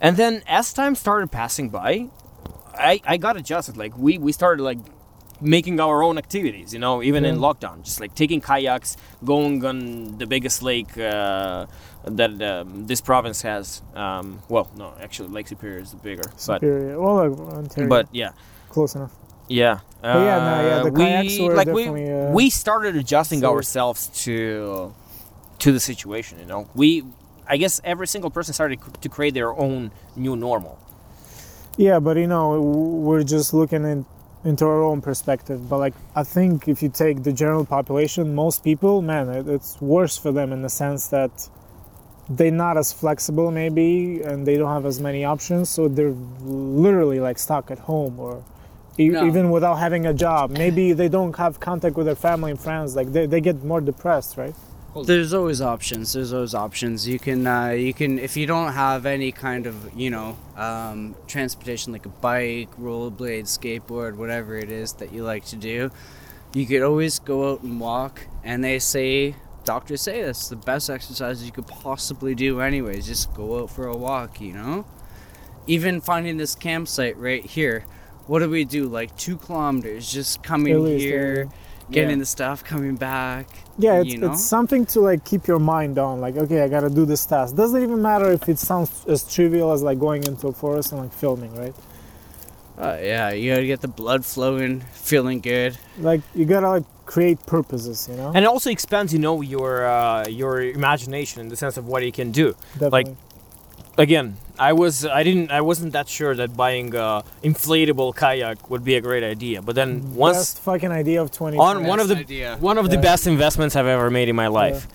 And 0.00 0.16
then 0.16 0.42
as 0.48 0.72
time 0.72 0.94
started 0.96 1.30
passing 1.30 1.70
by, 1.70 2.08
I 2.74 3.00
I 3.04 3.16
got 3.16 3.36
adjusted. 3.36 3.76
Like 3.76 3.96
we 3.96 4.18
we 4.18 4.32
started 4.32 4.62
like 4.64 4.78
making 5.40 5.78
our 5.80 6.02
own 6.02 6.18
activities, 6.18 6.74
you 6.74 6.80
know, 6.80 7.02
even 7.02 7.24
in 7.24 7.38
lockdown, 7.38 7.82
just 7.82 8.00
like 8.00 8.14
taking 8.14 8.40
kayaks, 8.40 8.96
going 9.24 9.64
on 9.64 10.18
the 10.18 10.26
biggest 10.26 10.62
lake 10.62 10.98
uh, 10.98 11.66
that 12.04 12.42
um, 12.42 12.86
this 12.86 13.00
province 13.00 13.42
has. 13.42 13.82
Um, 13.94 14.42
well, 14.48 14.68
no, 14.76 14.92
actually, 15.00 15.28
Lake 15.28 15.48
Superior 15.48 15.78
is 15.78 15.92
the 15.92 15.96
bigger, 15.96 16.28
but 16.46 16.60
Superior. 16.60 17.00
Well, 17.00 17.14
like, 17.22 17.38
Ontario. 17.38 17.88
but 17.88 18.08
yeah. 18.12 18.32
close 18.68 18.94
enough. 18.96 19.12
Yeah. 19.48 19.80
But 20.02 20.18
yeah, 20.18 20.38
no, 20.38 20.68
yeah, 20.68 20.82
the 20.82 20.88
Uh, 20.88 20.92
we, 20.92 21.04
kayaks 21.04 21.38
were 21.40 21.54
like 21.54 21.68
we 21.68 21.86
uh, 21.88 22.30
we 22.32 22.50
started 22.50 22.96
adjusting 22.96 23.44
ourselves 23.44 24.08
to 24.24 24.94
to 25.58 25.72
the 25.72 25.80
situation. 25.80 26.38
You 26.38 26.46
know, 26.46 26.68
we 26.74 27.04
I 27.46 27.56
guess 27.56 27.80
every 27.84 28.06
single 28.06 28.30
person 28.30 28.54
started 28.54 28.78
to 29.00 29.08
create 29.08 29.34
their 29.34 29.52
own 29.52 29.90
new 30.16 30.36
normal. 30.36 30.78
Yeah, 31.76 31.98
but 31.98 32.16
you 32.16 32.26
know, 32.26 32.60
we're 32.60 33.22
just 33.22 33.52
looking 33.54 33.84
in, 33.84 34.04
into 34.44 34.64
our 34.64 34.82
own 34.82 35.00
perspective. 35.00 35.68
But 35.68 35.78
like, 35.78 35.94
I 36.14 36.22
think 36.22 36.68
if 36.68 36.82
you 36.82 36.88
take 36.88 37.22
the 37.22 37.32
general 37.32 37.64
population, 37.64 38.34
most 38.34 38.62
people, 38.64 39.02
man, 39.02 39.28
it, 39.28 39.48
it's 39.48 39.80
worse 39.80 40.16
for 40.16 40.32
them 40.32 40.52
in 40.52 40.62
the 40.62 40.68
sense 40.68 41.08
that 41.08 41.48
they're 42.28 42.50
not 42.50 42.76
as 42.76 42.92
flexible, 42.92 43.50
maybe, 43.50 44.22
and 44.22 44.46
they 44.46 44.56
don't 44.56 44.70
have 44.70 44.86
as 44.86 45.00
many 45.00 45.24
options. 45.24 45.68
So 45.68 45.88
they're 45.88 46.16
literally 46.42 47.20
like 47.20 47.38
stuck 47.38 47.70
at 47.70 47.78
home, 47.78 48.18
or 48.20 48.44
e- 48.98 49.08
No. 49.08 49.24
even 49.26 49.50
without 49.50 49.76
having 49.76 50.06
a 50.06 50.14
job. 50.14 50.50
Maybe 50.50 50.92
they 50.92 51.08
don't 51.08 51.36
have 51.36 51.60
contact 51.60 51.96
with 51.96 52.06
their 52.06 52.14
family 52.16 52.50
and 52.50 52.60
friends. 52.60 52.96
Like 52.96 53.12
they, 53.12 53.26
they 53.26 53.40
get 53.40 53.62
more 53.64 53.80
depressed, 53.80 54.36
right? 54.36 54.54
There's 55.04 55.32
always 55.32 55.60
options. 55.60 56.12
There's 56.14 56.32
always 56.32 56.52
options. 56.52 57.06
You 57.06 57.20
can, 57.20 57.46
uh, 57.46 57.68
you 57.68 57.94
can, 57.94 58.18
if 58.18 58.36
you 58.36 58.44
don't 58.46 58.72
have 58.72 59.06
any 59.06 59.30
kind 59.30 59.68
of, 59.68 59.76
you 59.96 60.10
know, 60.10 60.36
um, 60.56 61.14
transportation 61.28 61.92
like 61.92 62.06
a 62.06 62.08
bike, 62.08 62.74
rollerblade, 62.76 63.44
skateboard, 63.44 64.16
whatever 64.16 64.58
it 64.58 64.68
is 64.72 64.94
that 64.94 65.12
you 65.12 65.22
like 65.22 65.44
to 65.46 65.56
do, 65.56 65.92
you 66.54 66.66
could 66.66 66.82
always 66.82 67.20
go 67.20 67.52
out 67.52 67.62
and 67.62 67.78
walk. 67.78 68.26
And 68.42 68.64
they 68.64 68.80
say, 68.80 69.36
doctors 69.64 70.00
say 70.02 70.22
that's 70.24 70.48
the 70.48 70.56
best 70.56 70.90
exercise 70.90 71.44
you 71.44 71.52
could 71.52 71.68
possibly 71.68 72.34
do, 72.34 72.60
anyways. 72.60 73.06
Just 73.06 73.32
go 73.32 73.62
out 73.62 73.70
for 73.70 73.86
a 73.86 73.96
walk. 73.96 74.40
You 74.40 74.54
know, 74.54 74.84
even 75.68 76.00
finding 76.00 76.36
this 76.36 76.56
campsite 76.56 77.16
right 77.16 77.44
here. 77.44 77.84
What 78.30 78.38
do 78.38 78.48
we 78.48 78.64
do? 78.64 78.86
Like 78.86 79.16
two 79.16 79.36
kilometers, 79.36 80.08
just 80.08 80.40
coming 80.44 80.84
least, 80.84 81.02
here, 81.02 81.48
yeah. 81.50 81.50
getting 81.90 82.10
Yeah. 82.10 82.16
the 82.18 82.26
stuff, 82.26 82.62
coming 82.62 82.94
back. 82.94 83.48
Yeah, 83.76 84.00
it's, 84.00 84.12
you 84.12 84.18
know? 84.18 84.30
it's 84.30 84.44
something 84.44 84.86
to 84.86 85.00
like 85.00 85.24
keep 85.24 85.48
your 85.48 85.58
mind 85.58 85.98
on. 85.98 86.20
Like, 86.20 86.36
okay, 86.36 86.62
I 86.62 86.68
gotta 86.68 86.90
do 86.90 87.04
this 87.04 87.26
task. 87.26 87.56
Doesn't 87.56 87.82
even 87.82 88.00
matter 88.00 88.30
if 88.30 88.48
it 88.48 88.60
sounds 88.60 89.04
as 89.08 89.24
trivial 89.34 89.72
as 89.72 89.82
like 89.82 89.98
going 89.98 90.22
into 90.22 90.46
a 90.46 90.52
forest 90.52 90.92
and 90.92 91.00
like 91.00 91.12
filming, 91.12 91.52
right? 91.56 91.74
Uh, 92.78 92.98
yeah, 93.02 93.30
you 93.32 93.50
gotta 93.50 93.66
get 93.66 93.80
the 93.80 93.88
blood 93.88 94.24
flowing, 94.24 94.78
feeling 94.92 95.40
good. 95.40 95.76
Like, 95.98 96.20
you 96.32 96.44
gotta 96.44 96.68
like 96.68 96.84
create 97.06 97.44
purposes, 97.46 98.06
you 98.08 98.16
know? 98.16 98.28
And 98.32 98.44
it 98.44 98.48
also 98.48 98.70
expands, 98.70 99.12
you 99.12 99.18
know, 99.18 99.40
your 99.40 99.84
uh, 99.84 100.28
your 100.28 100.62
imagination 100.62 101.40
in 101.40 101.48
the 101.48 101.56
sense 101.56 101.76
of 101.76 101.88
what 101.88 102.04
you 102.04 102.12
can 102.12 102.30
do. 102.30 102.54
Definitely. 102.78 103.16
Again, 103.98 104.36
I 104.60 104.72
was 104.74 105.06
I 105.06 105.22
didn't 105.22 105.50
I 105.50 105.62
wasn't 105.62 105.92
that 105.94 106.06
sure 106.08 106.34
that 106.40 106.54
buying 106.54 106.94
a 106.94 107.24
inflatable 107.42 108.14
kayak 108.14 108.68
would 108.70 108.84
be 108.84 108.94
a 108.94 109.00
great 109.00 109.24
idea. 109.24 109.62
But 109.62 109.74
then 109.74 110.14
once 110.14 110.36
Best 110.36 110.58
fucking 110.68 110.92
idea 110.92 111.22
of 111.22 111.30
20. 111.32 111.56
on 111.56 111.84
one 111.92 111.98
of 111.98 112.08
the 112.08 112.16
Best 112.16 112.26
idea. 112.30 112.56
one 112.60 112.76
of 112.82 112.90
the 112.90 112.98
best 112.98 113.26
investments 113.26 113.74
I've 113.74 113.86
ever 113.96 114.10
made 114.10 114.28
in 114.28 114.36
my 114.36 114.48
life. 114.48 114.86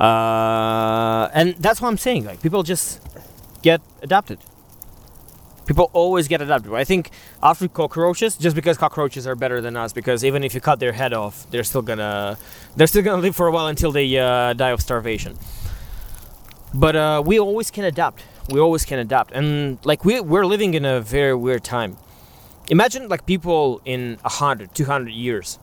Uh, 0.00 1.28
and 1.34 1.54
that's 1.64 1.80
what 1.82 1.88
I'm 1.88 1.98
saying. 1.98 2.24
Like 2.30 2.40
people 2.42 2.62
just 2.62 3.00
get 3.62 3.80
adapted. 4.02 4.38
People 5.66 5.90
always 5.92 6.28
get 6.28 6.40
adapted. 6.40 6.72
I 6.72 6.84
think 6.84 7.10
after 7.42 7.68
cockroaches, 7.68 8.36
just 8.38 8.54
because 8.56 8.78
cockroaches 8.78 9.26
are 9.26 9.34
better 9.34 9.60
than 9.60 9.76
us, 9.76 9.92
because 9.92 10.24
even 10.24 10.42
if 10.44 10.54
you 10.54 10.60
cut 10.62 10.78
their 10.80 10.92
head 10.92 11.12
off, 11.12 11.34
they're 11.50 11.64
still 11.72 11.82
gonna 11.82 12.38
they're 12.76 12.86
still 12.86 13.02
gonna 13.02 13.20
live 13.20 13.36
for 13.36 13.46
a 13.48 13.52
while 13.52 13.66
until 13.66 13.90
they 13.92 14.06
uh, 14.16 14.54
die 14.54 14.70
of 14.70 14.80
starvation. 14.80 15.36
But 16.72 16.94
uh, 16.96 17.22
we 17.24 17.38
always 17.40 17.70
can 17.70 17.84
adapt. 17.84 18.22
We 18.48 18.60
always 18.60 18.84
can 18.84 18.98
adapt, 18.98 19.32
and 19.32 19.78
like 19.84 20.04
we 20.04 20.20
we're 20.20 20.46
living 20.46 20.74
in 20.74 20.84
a 20.84 21.00
very 21.00 21.34
weird 21.34 21.64
time. 21.64 21.98
Imagine 22.70 23.08
like 23.08 23.26
people 23.26 23.80
in 23.84 24.18
100, 24.22 24.74
200 24.74 25.10
years. 25.10 25.58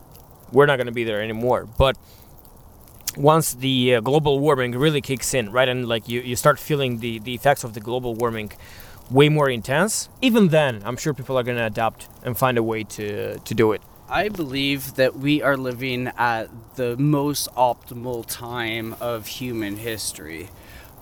We're 0.52 0.66
not 0.66 0.76
gonna 0.76 0.92
be 0.92 1.04
there 1.04 1.20
anymore, 1.20 1.66
but 1.78 1.96
once 3.16 3.54
the 3.54 3.96
uh, 3.96 4.00
global 4.00 4.38
warming 4.38 4.72
really 4.72 5.00
kicks 5.00 5.34
in, 5.34 5.50
right, 5.50 5.68
and 5.68 5.88
like 5.88 6.08
you, 6.08 6.20
you 6.20 6.36
start 6.36 6.58
feeling 6.58 6.98
the, 6.98 7.18
the 7.18 7.34
effects 7.34 7.64
of 7.64 7.74
the 7.74 7.80
global 7.80 8.14
warming 8.14 8.52
way 9.10 9.28
more 9.28 9.48
intense, 9.48 10.08
even 10.20 10.48
then, 10.48 10.82
I'm 10.84 10.96
sure 10.96 11.14
people 11.14 11.38
are 11.38 11.42
going 11.42 11.56
to 11.56 11.66
adapt 11.66 12.08
and 12.22 12.36
find 12.36 12.58
a 12.58 12.62
way 12.62 12.84
to, 12.84 13.38
to 13.38 13.54
do 13.54 13.72
it. 13.72 13.82
I 14.08 14.28
believe 14.28 14.94
that 14.94 15.16
we 15.16 15.42
are 15.42 15.56
living 15.56 16.08
at 16.16 16.48
the 16.76 16.96
most 16.96 17.48
optimal 17.56 18.24
time 18.26 18.94
of 19.00 19.26
human 19.26 19.78
history. 19.78 20.48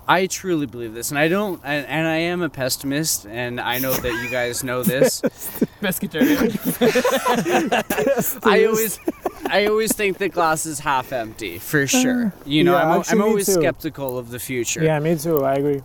I 0.06 0.26
truly 0.26 0.66
believe 0.66 0.92
this, 0.92 1.10
and 1.10 1.18
I 1.18 1.28
don't, 1.28 1.60
and, 1.64 1.86
and 1.86 2.06
I 2.06 2.16
am 2.16 2.42
a 2.42 2.50
pessimist, 2.50 3.26
and 3.26 3.60
I 3.60 3.78
know 3.78 3.94
that 3.94 4.22
you 4.22 4.30
guys 4.30 4.62
know 4.62 4.82
this. 4.82 5.22
I 8.44 8.64
always, 8.66 8.98
I 9.46 9.66
always 9.66 9.92
think 9.92 10.18
the 10.18 10.28
glass 10.28 10.66
is 10.66 10.80
half 10.80 11.12
empty, 11.12 11.58
for 11.58 11.82
uh, 11.82 11.86
sure. 11.86 12.32
You 12.44 12.64
know, 12.64 12.74
Yeah, 12.74 12.90
I'm, 12.90 13.00
actually, 13.00 13.20
I'm 13.20 13.22
always 13.22 13.52
skeptical 13.52 14.18
of 14.18 14.30
the 14.30 14.38
future. 14.38 14.82
Yeah, 14.82 14.98
me 14.98 15.16
too. 15.16 15.42
I 15.42 15.54
agree. 15.54 15.82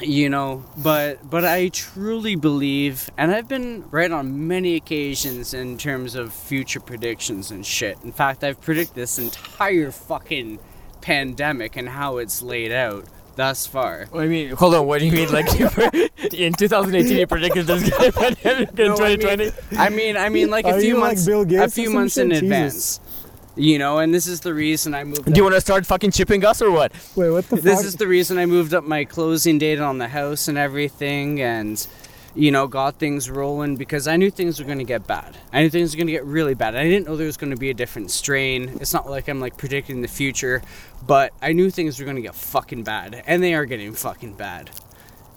you 0.00 0.28
know 0.28 0.64
but 0.78 1.18
but 1.30 1.44
i 1.44 1.68
truly 1.68 2.34
believe 2.34 3.08
and 3.16 3.30
i've 3.30 3.46
been 3.46 3.84
right 3.90 4.10
on 4.10 4.48
many 4.48 4.74
occasions 4.74 5.54
in 5.54 5.78
terms 5.78 6.16
of 6.16 6.32
future 6.32 6.80
predictions 6.80 7.52
and 7.52 7.64
shit 7.64 7.96
in 8.02 8.10
fact 8.10 8.42
i've 8.42 8.60
predicted 8.60 8.96
this 8.96 9.18
entire 9.18 9.92
fucking 9.92 10.58
pandemic 11.02 11.76
and 11.76 11.88
how 11.88 12.16
it's 12.16 12.42
laid 12.42 12.72
out 12.72 13.04
thus 13.36 13.66
far 13.66 14.06
I 14.14 14.26
mean, 14.26 14.50
hold 14.50 14.74
on, 14.74 14.86
what 14.86 15.00
do 15.00 15.06
you 15.06 15.12
mean? 15.12 15.32
Like, 15.32 15.46
in 16.34 16.52
2018, 16.52 17.16
you 17.16 17.26
predicted 17.26 17.66
this 17.66 17.88
guy 17.90 18.10
to 18.10 18.66
be 18.74 18.82
in 18.82 18.88
No, 18.88 18.96
I 18.96 19.08
mean- 19.16 19.18
2020? 19.20 19.52
i 19.78 19.88
mean 19.88 20.16
i 20.16 20.28
mean 20.28 20.50
like 20.50 20.64
a 20.66 20.74
Are 20.74 20.80
few 20.80 20.88
you 20.88 20.94
like 20.94 21.02
months 21.16 21.26
Bill 21.26 21.44
Gates 21.44 21.72
a 21.72 21.74
few 21.80 21.90
months 21.90 22.14
shit? 22.14 22.24
in 22.24 22.30
Jesus. 22.30 22.42
advance 22.42 23.00
you 23.56 23.78
know 23.78 23.98
and 23.98 24.12
this 24.14 24.26
is 24.26 24.40
the 24.40 24.52
reason 24.54 24.94
i 24.94 25.04
moved 25.04 25.24
Do 25.26 25.32
you 25.34 25.42
want 25.42 25.54
to 25.54 25.60
start 25.60 25.84
fucking 25.86 26.10
chipping 26.12 26.44
us 26.44 26.62
or 26.62 26.70
what? 26.70 26.92
Wait, 27.16 27.30
what 27.30 27.48
the 27.48 27.56
this 27.56 27.76
fuck? 27.80 27.84
is 27.84 27.96
the 27.96 28.06
reason 28.06 28.38
I 28.38 28.46
moved 28.46 28.72
up 28.74 28.84
my 28.84 29.04
closing 29.04 29.58
date 29.58 29.78
on 29.80 29.98
the 29.98 30.08
house 30.08 30.48
and 30.48 30.56
everything, 30.56 31.40
and 31.42 31.86
you 32.34 32.50
know, 32.50 32.66
got 32.66 32.98
things 32.98 33.28
rolling 33.28 33.76
because 33.76 34.08
I 34.08 34.16
knew 34.16 34.30
things 34.30 34.58
were 34.58 34.64
going 34.64 34.78
to 34.78 34.84
get 34.84 35.06
bad. 35.06 35.36
I 35.52 35.62
knew 35.62 35.70
things 35.70 35.92
were 35.94 35.98
going 35.98 36.06
to 36.06 36.12
get 36.12 36.24
really 36.24 36.54
bad. 36.54 36.74
I 36.74 36.84
didn't 36.84 37.06
know 37.06 37.16
there 37.16 37.26
was 37.26 37.36
going 37.36 37.50
to 37.50 37.56
be 37.58 37.68
a 37.70 37.74
different 37.74 38.10
strain. 38.10 38.78
It's 38.80 38.92
not 38.94 39.08
like 39.08 39.28
I'm 39.28 39.40
like 39.40 39.58
predicting 39.58 40.00
the 40.00 40.08
future, 40.08 40.62
but 41.06 41.32
I 41.42 41.52
knew 41.52 41.70
things 41.70 41.98
were 41.98 42.04
going 42.04 42.16
to 42.16 42.22
get 42.22 42.34
fucking 42.34 42.84
bad, 42.84 43.22
and 43.26 43.42
they 43.42 43.54
are 43.54 43.64
getting 43.66 43.92
fucking 43.92 44.34
bad. 44.34 44.70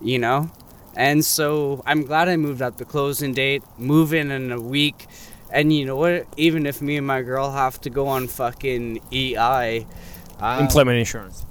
You 0.02 0.20
know, 0.20 0.52
and 0.96 1.24
so 1.26 1.82
I'm 1.86 2.04
glad 2.06 2.28
I 2.30 2.36
moved 2.38 2.62
up 2.62 2.78
the 2.78 2.86
closing 2.86 3.34
date. 3.34 3.64
Move 3.78 4.14
in 4.14 4.30
in 4.32 4.52
a 4.52 4.60
week. 4.60 5.08
And 5.52 5.72
you 5.72 5.86
know 5.86 5.96
what? 5.96 6.28
Even 6.38 6.66
if 6.66 6.82
me 6.82 6.98
and 6.98 7.08
my 7.08 7.22
girl 7.22 7.52
have 7.52 7.80
to 7.82 7.90
go 7.90 8.08
on 8.08 8.28
fucking 8.28 9.00
EI, 9.14 9.86
uh, 10.40 10.58
Employment 10.60 10.98
insurance. 10.98 11.46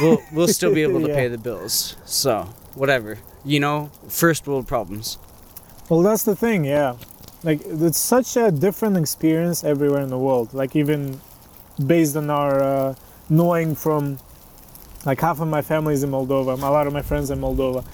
we'll 0.00 0.18
we'll 0.32 0.48
still 0.48 0.72
be 0.74 0.82
able 0.82 1.00
to 1.00 1.08
Yeah. 1.10 1.14
pay 1.14 1.28
the 1.28 1.36
bills. 1.38 1.96
So 2.06 2.48
whatever, 2.74 3.18
you 3.44 3.60
know, 3.60 3.90
first 4.08 4.46
world 4.46 4.66
problems. 4.66 5.18
Well, 5.88 6.02
that's 6.02 6.22
the 6.22 6.36
thing, 6.36 6.64
yeah. 6.64 6.96
Like, 7.42 7.60
it's 7.64 7.98
such 7.98 8.36
a 8.36 8.50
different 8.50 8.96
experience 8.96 9.64
everywhere 9.64 10.02
in 10.02 10.10
the 10.10 10.18
world. 10.18 10.54
Like, 10.54 10.76
even 10.76 11.20
based 11.86 12.16
on 12.16 12.30
our 12.30 12.62
uh, 12.62 12.94
knowing 13.28 13.74
from, 13.74 14.18
like, 15.04 15.20
half 15.20 15.40
of 15.40 15.48
my 15.48 15.62
family 15.62 15.94
is 15.94 16.02
in 16.02 16.10
Moldova, 16.10 16.52
a 16.62 16.70
lot 16.70 16.86
of 16.86 16.92
my 16.92 17.02
friends 17.02 17.30
in 17.30 17.40
Moldova. 17.40 17.84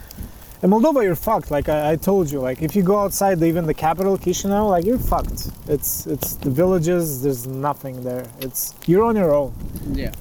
In 0.62 0.70
Moldova, 0.70 1.02
you're 1.04 1.14
fucked. 1.14 1.50
Like 1.50 1.68
I, 1.68 1.92
I 1.92 1.96
told 1.96 2.30
you, 2.30 2.40
like 2.40 2.62
if 2.62 2.74
you 2.74 2.82
go 2.82 2.98
outside 2.98 3.42
even 3.42 3.66
the 3.66 3.74
capital, 3.74 4.16
Chisinau, 4.16 4.70
like 4.70 4.86
you're 4.86 4.98
fucked. 4.98 5.50
It's 5.68 6.06
it's 6.06 6.36
the 6.36 6.48
villages. 6.48 7.22
There's 7.22 7.46
nothing 7.46 8.02
there. 8.02 8.26
It's 8.40 8.74
you're 8.86 9.04
on 9.04 9.16
your 9.16 9.34
own. 9.34 9.52
Yeah. 9.92 10.12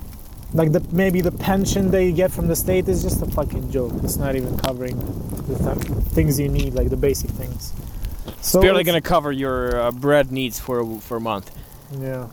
Like 0.56 0.72
the 0.72 0.82
maybe 0.92 1.22
the 1.22 1.32
pension 1.32 1.92
that 1.92 2.04
you 2.04 2.12
get 2.14 2.32
from 2.32 2.48
the 2.48 2.56
state 2.56 2.88
is 2.88 3.04
just 3.04 3.22
a 3.22 3.26
fucking 3.28 3.70
joke. 3.72 3.94
It's 4.04 4.18
not 4.18 4.36
even 4.36 4.58
covering 4.58 4.98
the 5.48 5.56
th- 5.58 6.04
things 6.16 6.40
you 6.40 6.50
need, 6.50 6.74
like 6.74 6.90
the 6.90 6.98
basic 6.98 7.30
things. 7.32 7.74
So 8.42 8.62
barely 8.62 8.82
it's- 8.82 8.86
gonna 8.92 9.02
cover 9.02 9.32
your 9.32 9.80
uh, 9.80 9.92
bread 9.92 10.32
needs 10.32 10.60
for 10.60 10.80
a- 10.80 11.00
for 11.00 11.18
a 11.18 11.22
month. 11.22 11.52
Yeah. 12.00 12.28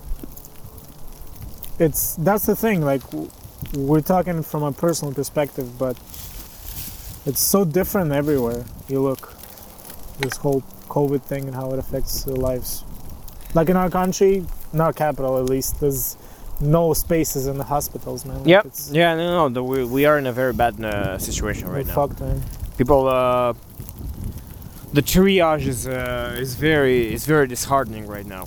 It's 1.78 2.14
that's 2.16 2.46
the 2.46 2.56
thing. 2.56 2.82
Like 2.82 3.02
w- 3.10 3.30
we're 3.74 4.00
talking 4.02 4.42
from 4.42 4.62
a 4.62 4.72
personal 4.72 5.12
perspective, 5.14 5.78
but 5.78 5.96
it's 7.26 7.40
so 7.42 7.64
different 7.64 8.12
everywhere 8.12 8.64
you 8.88 9.00
look. 9.02 9.34
This 10.18 10.36
whole 10.36 10.62
COVID 10.88 11.22
thing 11.22 11.46
and 11.46 11.54
how 11.54 11.72
it 11.72 11.78
affects 11.78 12.26
lives. 12.26 12.84
Like 13.54 13.68
in 13.68 13.76
our 13.76 13.90
country, 13.90 14.44
in 14.72 14.80
our 14.80 14.92
capital 14.92 15.38
at 15.38 15.46
least, 15.46 15.80
there's 15.80 16.16
no 16.60 16.92
spaces 16.94 17.46
in 17.46 17.58
the 17.58 17.64
hospitals, 17.64 18.24
man. 18.24 18.38
Like, 18.38 18.46
Yep. 18.48 18.66
It's, 18.66 18.90
Yeah, 18.92 19.14
no, 19.16 19.48
no, 19.48 19.48
the, 19.48 19.62
we, 19.62 19.84
we 19.84 20.04
are 20.04 20.18
in 20.18 20.26
a 20.26 20.32
very 20.32 20.52
bad 20.52 20.82
uh, 20.84 21.18
situation 21.18 21.68
right 21.68 21.86
now. 21.86 21.94
fucked, 21.94 22.20
man. 22.20 22.40
People, 22.78 23.06
uh, 23.08 23.52
the 24.92 25.02
triage 25.02 25.66
is 25.66 25.86
uh, 25.86 26.36
is 26.38 26.54
very 26.54 27.12
is 27.14 27.24
very 27.26 27.46
disheartening 27.46 28.06
right 28.06 28.26
now. 28.26 28.46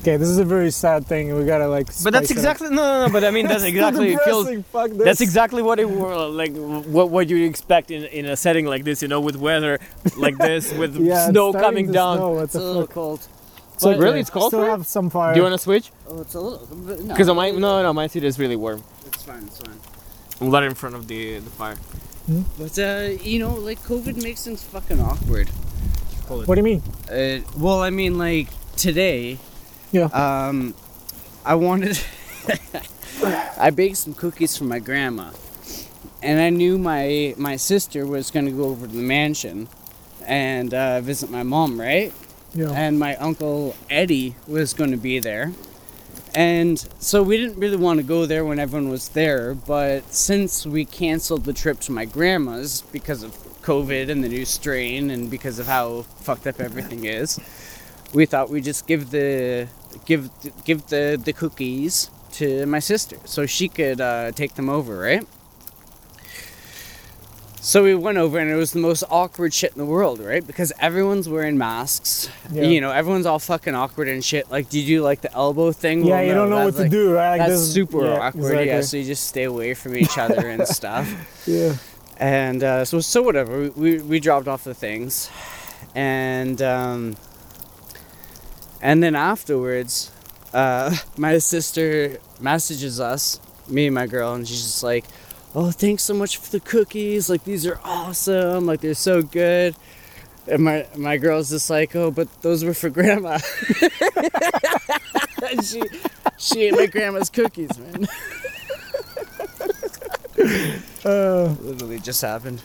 Okay, 0.00 0.16
this 0.16 0.28
is 0.28 0.38
a 0.38 0.44
very 0.44 0.70
sad 0.70 1.06
thing. 1.06 1.34
We 1.36 1.44
gotta 1.44 1.66
like. 1.68 1.86
But 2.02 2.12
that's 2.12 2.28
spice 2.28 2.30
it 2.30 2.30
up. 2.32 2.36
exactly 2.38 2.68
no, 2.70 2.76
no, 2.76 3.06
no. 3.06 3.12
But 3.12 3.24
I 3.24 3.30
mean, 3.30 3.46
that's 3.46 3.62
exactly 3.72 4.12
it 4.12 4.20
feels. 4.24 4.46
Fuck 4.72 4.90
this. 4.90 5.04
That's 5.04 5.20
exactly 5.20 5.62
what 5.62 5.78
it 5.78 5.88
were 5.88 6.26
like. 6.28 6.52
What 6.54 7.10
what 7.10 7.28
you 7.28 7.44
expect 7.46 7.90
in 7.90 8.04
in 8.04 8.26
a 8.26 8.36
setting 8.36 8.66
like 8.66 8.84
this, 8.84 9.02
you 9.02 9.08
know, 9.08 9.20
with 9.20 9.36
weather 9.36 9.78
like 10.16 10.36
this, 10.38 10.72
with 10.72 10.96
Yeah, 11.00 11.22
it's 11.24 11.30
snow 11.30 11.50
starting 11.52 11.68
coming 11.68 11.86
to 11.88 11.92
down. 11.92 12.16
snow, 12.18 12.30
what 12.32 12.44
It's 12.44 12.52
the 12.54 12.60
a 12.60 12.62
little 12.62 12.82
fuck? 12.82 12.90
cold. 12.94 13.20
It's 13.80 13.86
okay. 13.86 13.98
Really? 13.98 14.20
It's 14.20 14.28
cold 14.28 14.50
Still 14.50 14.60
for 14.60 14.64
you? 14.66 14.70
have 14.72 14.86
some 14.86 15.08
fire. 15.08 15.32
Do 15.32 15.38
you 15.38 15.42
want 15.42 15.54
to 15.54 15.58
switch? 15.58 15.90
Oh, 16.06 16.20
it's 16.20 16.34
a 16.34 16.40
little. 16.40 16.66
but 16.70 17.00
No, 17.00 17.14
Because 17.14 17.30
on 17.30 17.36
my 17.36 17.50
no, 17.50 17.82
no, 17.82 17.92
my 17.94 18.08
seat 18.08 18.24
is 18.24 18.38
really 18.38 18.56
warm. 18.56 18.84
It's 19.06 19.22
fine. 19.22 19.44
It's 19.44 19.58
fine. 19.58 19.78
I'm 20.38 20.50
right 20.50 20.64
in 20.64 20.74
front 20.74 20.96
of 20.96 21.08
the 21.08 21.38
the 21.38 21.50
fire. 21.50 21.76
But 22.58 22.78
uh, 22.78 23.08
you 23.22 23.38
know, 23.38 23.54
like 23.54 23.80
COVID 23.84 24.22
makes 24.22 24.44
things 24.44 24.62
fucking 24.62 25.00
awkward. 25.00 25.48
What 26.28 26.54
do 26.54 26.56
you 26.56 26.62
mean? 26.62 26.82
Uh, 27.10 27.40
well, 27.56 27.80
I 27.82 27.88
mean, 27.90 28.18
like 28.18 28.48
today. 28.76 29.38
Yeah. 29.92 30.04
Um, 30.12 30.74
I 31.44 31.54
wanted. 31.54 31.98
I 33.58 33.70
baked 33.70 33.96
some 33.96 34.12
cookies 34.14 34.56
for 34.58 34.64
my 34.64 34.78
grandma, 34.78 35.30
and 36.22 36.38
I 36.40 36.50
knew 36.50 36.76
my 36.76 37.34
my 37.38 37.56
sister 37.56 38.06
was 38.06 38.30
gonna 38.30 38.50
go 38.52 38.64
over 38.64 38.86
to 38.86 38.92
the 38.92 39.02
mansion, 39.02 39.68
and 40.26 40.72
uh, 40.74 41.00
visit 41.00 41.30
my 41.30 41.42
mom, 41.42 41.80
right? 41.80 42.12
Yeah. 42.54 42.70
and 42.70 42.98
my 42.98 43.16
uncle 43.16 43.76
Eddie 43.88 44.34
was 44.46 44.72
going 44.72 44.90
to 44.90 44.96
be 44.96 45.18
there. 45.18 45.52
And 46.34 46.78
so 47.00 47.22
we 47.22 47.36
didn't 47.36 47.58
really 47.58 47.76
want 47.76 47.98
to 47.98 48.04
go 48.04 48.24
there 48.24 48.44
when 48.44 48.58
everyone 48.60 48.88
was 48.88 49.08
there, 49.10 49.54
but 49.54 50.12
since 50.12 50.64
we 50.64 50.84
canceled 50.84 51.44
the 51.44 51.52
trip 51.52 51.80
to 51.80 51.92
my 51.92 52.04
grandma's 52.04 52.82
because 52.92 53.24
of 53.24 53.32
COVID 53.62 54.08
and 54.08 54.22
the 54.22 54.28
new 54.28 54.44
strain 54.44 55.10
and 55.10 55.28
because 55.30 55.58
of 55.58 55.66
how 55.66 56.02
fucked 56.02 56.46
up 56.46 56.60
everything 56.60 57.04
is, 57.04 57.40
we 58.14 58.26
thought 58.26 58.48
we'd 58.48 58.64
just 58.64 58.86
give 58.86 59.10
the 59.10 59.68
give 60.06 60.30
give 60.64 60.86
the 60.86 61.20
the 61.22 61.32
cookies 61.32 62.10
to 62.32 62.64
my 62.66 62.78
sister 62.78 63.16
so 63.24 63.44
she 63.44 63.68
could 63.68 64.00
uh, 64.00 64.30
take 64.32 64.54
them 64.54 64.68
over, 64.68 64.98
right? 64.98 65.26
So 67.62 67.82
we 67.84 67.94
went 67.94 68.16
over 68.16 68.38
and 68.38 68.50
it 68.50 68.54
was 68.54 68.72
the 68.72 68.78
most 68.78 69.04
awkward 69.10 69.52
shit 69.52 69.72
in 69.72 69.78
the 69.78 69.84
world, 69.84 70.18
right? 70.18 70.44
Because 70.46 70.72
everyone's 70.80 71.28
wearing 71.28 71.58
masks. 71.58 72.30
Yeah. 72.50 72.62
You 72.62 72.80
know, 72.80 72.90
everyone's 72.90 73.26
all 73.26 73.38
fucking 73.38 73.74
awkward 73.74 74.08
and 74.08 74.24
shit. 74.24 74.50
Like, 74.50 74.70
do 74.70 74.80
you 74.80 74.86
do 74.98 75.02
like 75.02 75.20
the 75.20 75.30
elbow 75.34 75.70
thing? 75.70 76.04
Yeah, 76.06 76.14
Well, 76.14 76.22
you 76.24 76.28
no, 76.32 76.34
don't 76.40 76.50
know 76.50 76.56
what 76.64 76.64
that's, 76.64 76.76
to 76.76 76.82
like- 76.84 76.90
do, 76.90 77.12
right? 77.12 77.30
Like, 77.32 77.40
That's 77.40 77.60
this- 77.60 77.72
super 77.74 78.04
yeah, 78.06 78.18
awkward. 78.18 78.66
Yeah, 78.66 78.80
so 78.80 78.96
you 78.96 79.04
just 79.04 79.26
stay 79.26 79.44
away 79.44 79.74
from 79.74 79.94
each 79.94 80.16
other 80.16 80.48
and 80.48 80.66
stuff. 80.78 81.06
Yeah. 81.46 81.74
And 82.16 82.62
uh, 82.64 82.84
so, 82.86 83.00
so 83.00 83.20
whatever. 83.22 83.60
We, 83.60 83.68
we, 83.70 83.98
we 84.02 84.20
dropped 84.20 84.48
off 84.48 84.64
the 84.64 84.74
things, 84.74 85.30
and 85.94 86.60
um, 86.62 87.16
and 88.82 89.02
then 89.02 89.14
afterwards, 89.14 90.10
uh, 90.54 90.94
my 91.18 91.38
sister 91.38 92.18
messages 92.40 93.00
us, 93.00 93.38
me 93.68 93.86
and 93.86 93.94
my 93.94 94.06
girl, 94.06 94.34
and 94.34 94.46
she's 94.48 94.62
just 94.62 94.82
like, 94.82 95.04
"Oh, 95.54 95.70
thanks 95.70 96.02
so 96.02 96.14
much 96.14 96.36
for 96.38 96.50
the 96.50 96.60
cookies. 96.60 97.28
Like 97.30 97.44
these 97.44 97.66
are 97.66 97.78
awesome. 97.84 98.66
Like 98.66 98.80
they're 98.80 98.94
so 98.94 99.22
good." 99.22 99.74
And 100.46 100.64
my 100.64 100.86
my 100.96 101.16
girl's 101.18 101.50
just 101.50 101.68
like, 101.70 101.94
"Oh, 101.94 102.10
but 102.10 102.28
those 102.42 102.64
were 102.64 102.74
for 102.74 102.88
grandma." 102.90 103.38
She 105.64 105.82
she 106.38 106.62
ate 106.66 106.74
my 106.76 106.86
grandma's 106.86 107.30
cookies, 107.30 107.70
man. 107.78 108.06
Uh, 111.04 111.54
Literally 111.60 111.98
just 111.98 112.20
happened. 112.22 112.62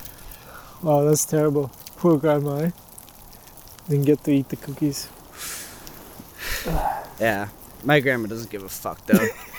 wow, 0.84 1.04
that's 1.06 1.26
terrible. 1.26 1.72
Poor 1.98 2.18
grandma. 2.18 2.58
eh? 2.58 2.72
Didn't 3.90 4.06
get 4.06 4.24
to 4.26 4.32
eat 4.32 4.50
the 4.50 4.56
cookies. 4.58 5.08
Yeah, 7.20 7.48
my 7.86 8.02
grandma 8.02 8.28
doesn't 8.28 8.50
give 8.52 8.64
a 8.64 8.68
fuck 8.70 9.06
though. 9.06 9.26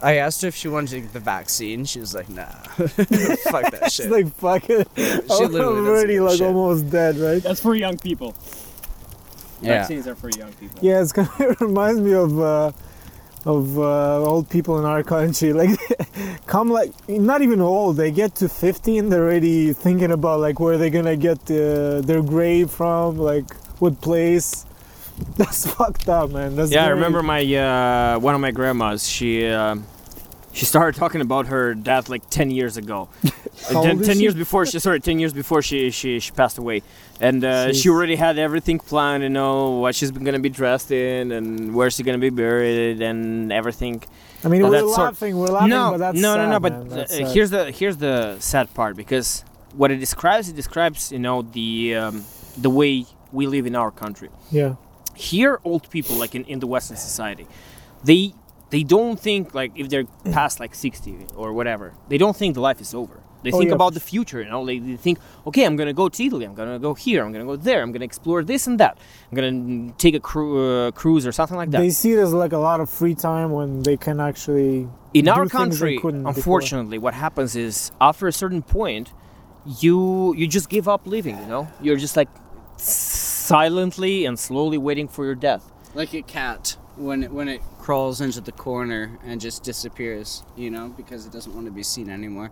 I 0.00 0.16
asked 0.18 0.42
her 0.42 0.48
if 0.48 0.54
she 0.54 0.68
wanted 0.68 0.90
to 0.90 1.00
get 1.00 1.12
the 1.12 1.20
vaccine. 1.20 1.84
She 1.84 1.98
was 1.98 2.14
like, 2.14 2.28
"Nah, 2.28 2.44
fuck 2.76 3.70
that 3.72 3.80
It's 3.82 3.94
shit." 3.96 4.10
like 4.10 4.32
fuck 4.36 4.68
it. 4.70 4.86
she 4.96 5.02
I'm 5.44 5.52
literally 5.52 5.88
already 5.88 6.20
like 6.20 6.38
shit. 6.38 6.46
almost 6.46 6.88
dead, 6.90 7.16
right? 7.16 7.42
That's 7.42 7.60
for 7.60 7.74
young 7.74 7.98
people. 7.98 8.36
Yeah, 9.60 9.80
Vaccines 9.80 10.06
are 10.06 10.14
for 10.14 10.30
young 10.30 10.52
people. 10.52 10.78
Yeah, 10.80 11.02
it's 11.02 11.12
kind 11.12 11.28
of, 11.28 11.40
it 11.40 11.60
reminds 11.60 12.00
me 12.00 12.14
of 12.14 12.38
uh, 12.38 12.70
of 13.44 13.76
uh, 13.78 14.20
old 14.22 14.48
people 14.50 14.78
in 14.78 14.84
our 14.84 15.02
country. 15.02 15.52
Like, 15.62 15.70
come 16.46 16.70
like 16.70 16.92
not 17.08 17.42
even 17.42 17.60
old. 17.60 17.96
They 17.96 18.12
get 18.12 18.36
to 18.36 18.48
50 18.48 18.98
and 18.98 19.10
they're 19.10 19.24
already 19.24 19.72
thinking 19.72 20.12
about 20.12 20.38
like 20.38 20.60
where 20.60 20.78
they're 20.78 20.90
gonna 20.90 21.16
get 21.16 21.38
uh, 21.50 22.02
their 22.02 22.22
grave 22.22 22.70
from, 22.70 23.18
like 23.18 23.52
what 23.80 24.00
place. 24.00 24.64
That's 25.36 25.66
fucked 25.72 26.08
up, 26.08 26.30
man. 26.30 26.56
That's 26.56 26.70
Yeah, 26.70 26.84
I 26.86 26.88
remember 26.90 27.22
my 27.22 27.42
uh, 27.54 28.18
one 28.18 28.34
of 28.34 28.40
my 28.40 28.50
grandmas. 28.50 29.08
She 29.08 29.46
um 29.46 29.84
she 30.52 30.64
started 30.64 30.98
talking 30.98 31.20
about 31.20 31.46
her 31.48 31.74
death 31.74 32.08
like 32.08 32.28
ten 32.30 32.50
years 32.50 32.76
ago. 32.76 33.08
Uh, 33.58 33.82
ten, 33.82 33.90
old 33.90 34.00
is 34.02 34.06
10 34.06 34.16
she? 34.16 34.22
years 34.22 34.34
before 34.36 34.64
she 34.66 34.78
sorry, 34.78 35.00
ten 35.00 35.18
years 35.18 35.32
before 35.32 35.60
she 35.62 35.90
she, 35.90 36.20
she 36.20 36.30
passed 36.30 36.58
away, 36.58 36.80
and 37.20 37.42
uh, 37.44 37.72
she 37.72 37.88
already 37.90 38.14
had 38.14 38.38
everything 38.38 38.78
planned. 38.78 39.24
You 39.24 39.28
know 39.30 39.70
what 39.80 39.96
she's 39.96 40.12
gonna 40.12 40.38
be 40.38 40.48
dressed 40.48 40.92
in 40.92 41.32
and 41.32 41.74
where 41.74 41.90
she's 41.90 42.06
gonna 42.06 42.18
be 42.18 42.30
buried 42.30 43.02
and 43.02 43.52
everything. 43.52 44.04
I 44.44 44.48
mean, 44.48 44.62
Oh, 44.62 44.66
we're 44.66 44.70
that 44.70 44.80
sort- 44.94 44.98
laughing, 44.98 45.36
we're 45.36 45.48
laughing, 45.48 45.70
no, 45.70 45.90
but 45.90 45.98
that's 45.98 46.18
no, 46.20 46.34
sad, 46.34 46.44
no, 46.44 46.50
no. 46.52 46.60
But 46.60 46.86
man. 46.86 46.98
uh, 47.00 47.32
here's 47.34 47.50
the 47.50 47.72
here's 47.72 47.96
the 47.96 48.36
sad 48.38 48.72
part 48.74 48.94
because 48.96 49.42
what 49.74 49.90
it 49.90 49.96
describes 49.96 50.48
it 50.48 50.54
describes 50.54 51.10
you 51.10 51.18
know 51.18 51.42
the 51.42 51.96
um, 51.96 52.24
the 52.56 52.70
way 52.70 53.06
we 53.32 53.48
live 53.48 53.66
in 53.66 53.74
our 53.74 53.90
country. 53.90 54.30
yeah, 54.52 54.76
here 55.18 55.58
old 55.64 55.84
people 55.90 56.14
like 56.16 56.34
in, 56.38 56.44
in 56.52 56.58
the 56.60 56.66
western 56.66 56.96
society. 56.96 57.46
They 58.04 58.32
they 58.70 58.82
don't 58.94 59.18
think 59.18 59.54
like 59.60 59.72
if 59.76 59.88
they're 59.88 60.04
past 60.38 60.60
like 60.60 60.74
60 60.74 61.26
or 61.36 61.52
whatever 61.58 61.94
they 62.10 62.18
don't 62.18 62.36
think 62.36 62.54
the 62.54 62.60
life 62.60 62.80
is 62.80 62.94
over. 62.94 63.16
They 63.44 63.52
Oh, 63.52 63.58
think 63.60 63.68
yeah, 63.70 63.76
about 63.80 63.94
the 63.94 64.00
future 64.12 64.40
you 64.42 64.50
know? 64.50 64.66
They, 64.66 64.78
they 64.80 64.96
think 64.96 65.16
okay 65.48 65.64
i'm 65.64 65.76
gonna 65.80 65.92
go 66.02 66.08
to 66.08 66.20
italy 66.28 66.44
i'm 66.48 66.54
gonna 66.60 66.78
go 66.88 66.92
here 67.04 67.20
i'm 67.24 67.32
gonna 67.34 67.44
go 67.52 67.56
there 67.68 67.80
i'm 67.82 67.92
gonna 67.94 68.04
explore 68.12 68.40
this 68.52 68.66
and 68.68 68.76
that. 68.82 68.94
I'm 69.30 69.34
gonna 69.38 69.52
mm, 69.52 69.96
take 70.04 70.14
a 70.20 70.22
cru- 70.30 70.54
uh, 70.58 70.90
cruise 71.00 71.24
or 71.28 71.32
something 71.38 71.56
like 71.62 71.70
that. 71.70 71.80
They 71.84 71.90
see 71.90 72.14
there's 72.18 72.32
like 72.44 72.52
a 72.52 72.62
lot 72.70 72.78
of 72.80 72.90
free 72.90 73.14
time 73.14 73.48
when 73.58 73.70
they 73.88 73.96
can 73.96 74.18
actually. 74.30 74.88
in 75.14 75.28
our 75.28 75.46
country 75.60 75.98
couldn't 76.04 76.24
before. 76.24 76.38
unfortunately 76.40 76.98
what 77.06 77.14
happens 77.14 77.54
is 77.66 77.74
after 78.08 78.24
a 78.34 78.36
certain 78.42 78.62
point 78.78 79.06
you 79.82 79.96
you 80.38 80.46
just 80.58 80.68
give 80.76 80.86
up 80.94 81.02
living 81.16 81.36
you 81.42 81.48
know? 81.54 81.64
You're 81.84 82.00
just 82.06 82.16
like 82.20 82.28
silently 83.48 84.26
and 84.26 84.38
slowly 84.38 84.78
waiting 84.78 85.08
for 85.08 85.24
your 85.24 85.34
death 85.34 85.72
like 85.94 86.14
a 86.14 86.22
cat 86.22 86.76
when 86.96 87.24
it, 87.24 87.32
when 87.32 87.48
it 87.48 87.60
crawls 87.78 88.20
into 88.20 88.40
the 88.40 88.52
corner 88.52 89.18
and 89.24 89.40
just 89.40 89.62
disappears, 89.62 90.42
you 90.56 90.70
know, 90.70 90.88
because 90.96 91.26
it 91.26 91.32
doesn't 91.32 91.54
want 91.54 91.66
to 91.66 91.72
be 91.72 91.82
seen 91.82 92.10
anymore. 92.10 92.50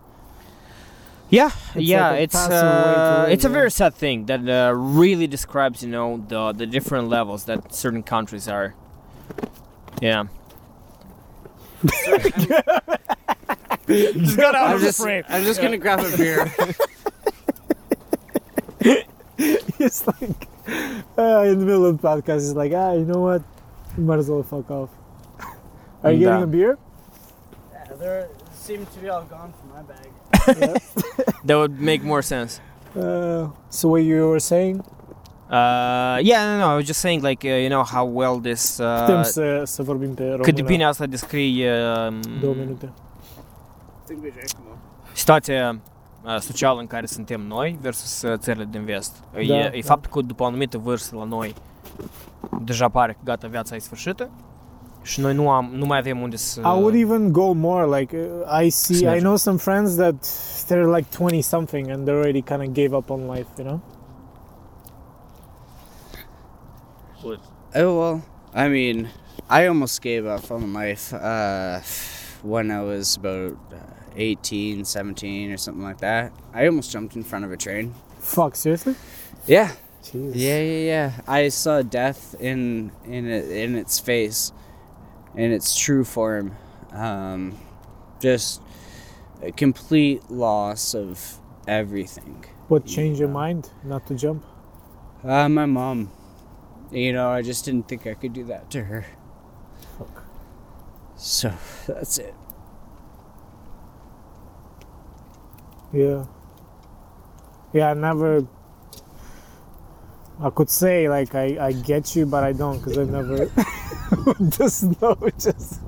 Yeah, 1.29 1.51
It's 1.75 1.85
yeah, 1.85 2.11
like 2.11 2.21
it's 2.21 2.35
passing 2.35 2.53
way 2.53 2.59
to 2.59 2.67
uh, 2.67 3.25
it's 3.29 3.43
a 3.43 3.49
very 3.49 3.69
sad 3.69 3.93
thing 3.95 4.27
that 4.27 4.47
uh, 4.47 4.71
really 4.73 5.27
describes, 5.27 5.83
you 5.83 5.89
know, 5.89 6.23
the 6.27 6.53
the 6.53 6.65
different 6.65 7.09
levels 7.09 7.43
that 7.45 7.73
certain 7.73 8.01
countries 8.01 8.47
are. 8.47 8.73
Yeah. 10.01 10.23
just 11.85 12.47
got 14.37 14.55
out 14.55 14.69
I'm 14.69 14.75
of 14.75 14.81
the 14.81 14.87
just, 14.87 15.01
frame. 15.01 15.25
I'm 15.27 15.43
just 15.43 15.61
gonna 15.61 15.77
grab 15.77 15.99
a 15.99 16.15
beer. 16.15 16.49
it's 19.37 20.07
like 20.07 20.47
uh, 21.17 21.43
in 21.51 21.59
the 21.59 21.65
middle 21.65 21.85
of 21.85 22.01
the 22.01 22.07
podcast, 22.07 22.37
it's 22.47 22.53
like, 22.63 22.73
ah, 22.73 22.93
you 22.93 23.05
know 23.05 23.21
what? 23.21 23.41
You 23.97 24.03
might 24.03 24.19
as 24.19 24.29
well 24.29 24.43
fuck 24.43 24.69
off. 24.71 24.89
Are 26.03 26.11
you 26.11 26.19
getting 26.19 26.43
a 26.43 26.47
beer? 26.47 26.77
yeah, 27.73 27.95
there 27.99 28.27
seem 28.53 28.85
to 28.93 28.99
be 28.99 29.09
all 29.09 29.23
gone 29.35 29.51
from 29.57 29.67
my 29.75 29.83
bag. 29.91 30.07
That 31.47 31.55
would 31.57 31.79
make 31.79 32.03
more 32.03 32.21
sense. 32.21 32.59
Uh, 32.95 33.47
so 33.69 33.89
what 33.89 34.01
you 34.03 34.27
were 34.27 34.39
saying? 34.39 34.83
Uh, 35.49 36.17
yeah, 36.21 36.43
no, 36.49 36.57
no, 36.59 36.67
I 36.73 36.75
was 36.75 36.85
just 36.85 36.99
saying, 36.99 37.21
like, 37.21 37.45
uh, 37.45 37.49
you 37.63 37.69
know, 37.69 37.83
how 37.83 38.05
well 38.05 38.39
this... 38.41 38.77
Putem 38.79 39.17
Uh, 39.19 39.23
să, 39.23 39.61
să 39.65 39.83
vorbim 39.83 40.13
pe 40.13 40.23
română. 40.23 40.43
cât 40.43 40.55
de 40.55 40.61
bine 40.61 40.85
asta 40.85 41.05
descrie 41.05 41.71
um, 41.71 42.21
Două 42.41 42.53
minute. 42.53 42.89
situația 45.13 45.79
uh, 46.27 46.39
socială 46.39 46.79
în 46.79 46.87
care 46.87 47.05
suntem 47.05 47.41
noi 47.41 47.77
versus 47.81 48.21
uh, 48.21 48.37
țările 48.37 48.67
din 48.71 48.85
vest. 48.85 49.15
Da, 49.33 49.39
e, 49.39 49.71
e 49.73 49.79
da. 49.81 49.87
faptul 49.87 50.11
că 50.11 50.27
după 50.27 50.43
o 50.43 50.45
anumită 50.45 50.77
vârstă 50.77 51.15
la 51.15 51.23
noi 51.23 51.53
deja 52.61 52.89
pare 52.89 53.11
că 53.11 53.19
gata, 53.23 53.47
viața 53.47 53.75
e 53.75 53.79
sfârșită 53.79 54.29
și 55.01 55.19
noi 55.19 55.33
nu, 55.33 55.49
am, 55.49 55.69
nu 55.73 55.85
mai 55.85 55.97
avem 55.97 56.21
unde 56.21 56.35
să... 56.35 56.59
I 56.59 56.63
would 56.63 56.95
even 56.95 57.31
go 57.31 57.53
more. 57.53 57.99
Like 57.99 58.17
uh, 58.17 58.63
I 58.63 58.69
see, 58.69 58.95
I 58.95 58.99
Snatch. 58.99 59.19
know 59.19 59.35
some 59.35 59.57
friends 59.57 59.95
that 59.95 60.15
they're 60.67 60.95
like 60.95 61.09
twenty 61.09 61.41
something 61.41 61.91
and 61.91 62.05
they 62.05 62.13
already 62.15 62.41
kind 62.41 62.61
of 62.61 62.73
gave 62.73 62.95
up 62.95 63.09
on 63.09 63.27
life. 63.35 63.47
You 63.57 63.65
know. 63.67 63.81
Oh 67.75 67.99
well, 67.99 68.21
I 68.53 68.67
mean, 68.69 69.09
I 69.49 69.67
almost 69.67 70.01
gave 70.01 70.25
up 70.25 70.51
on 70.51 70.73
life 70.73 71.13
uh, 71.13 71.79
when 72.41 72.71
I 72.71 72.81
was 72.81 73.17
about 73.17 73.57
uh, 73.71 73.96
18, 74.17 74.83
17 74.83 75.51
or 75.51 75.57
something 75.57 75.83
like 75.83 75.99
that. 75.99 76.33
I 76.53 76.65
almost 76.65 76.91
jumped 76.91 77.15
in 77.15 77.23
front 77.23 77.45
of 77.45 77.51
a 77.51 77.57
train. 77.57 77.93
Fuck, 78.19 78.55
seriously? 78.55 78.95
Yeah, 79.45 79.71
Jesus. 80.03 80.35
yeah, 80.35 80.59
yeah, 80.59 80.85
yeah. 80.85 81.21
I 81.27 81.49
saw 81.49 81.81
death 81.81 82.35
in 82.39 82.91
in 83.05 83.27
it, 83.27 83.49
in 83.49 83.75
its 83.75 83.99
face, 83.99 84.51
in 85.35 85.51
its 85.51 85.77
true 85.77 86.03
form. 86.03 86.55
Um, 86.91 87.57
just 88.19 88.61
a 89.41 89.51
complete 89.51 90.29
loss 90.29 90.95
of 90.95 91.37
everything. 91.67 92.43
What 92.67 92.85
changed 92.85 93.19
your 93.19 93.29
mind 93.29 93.69
not 93.83 94.07
to 94.07 94.15
jump? 94.15 94.43
Uh, 95.23 95.47
my 95.47 95.65
mom. 95.65 96.11
You 96.91 97.13
know, 97.13 97.29
I 97.29 97.41
just 97.41 97.65
didn't 97.65 97.87
think 97.87 98.07
I 98.07 98.13
could 98.13 98.33
do 98.33 98.45
that 98.45 98.71
to 98.71 98.83
her. 98.85 99.05
Fuck. 99.97 100.23
So 101.17 101.53
that's 101.87 102.17
it. 102.17 102.33
Yeah. 105.93 106.25
Yeah, 107.73 107.91
I 107.91 107.93
never. 107.93 108.45
I 110.39 110.49
could 110.51 110.69
say 110.69 111.09
like 111.09 111.33
I, 111.33 111.57
I 111.67 111.71
get 111.71 112.15
you, 112.15 112.25
but 112.25 112.43
I 112.43 112.53
don't 112.53 112.77
because 112.77 112.97
I 112.97 113.03
never 113.05 113.49
just 114.49 115.01
know 115.01 115.15
just. 115.39 115.79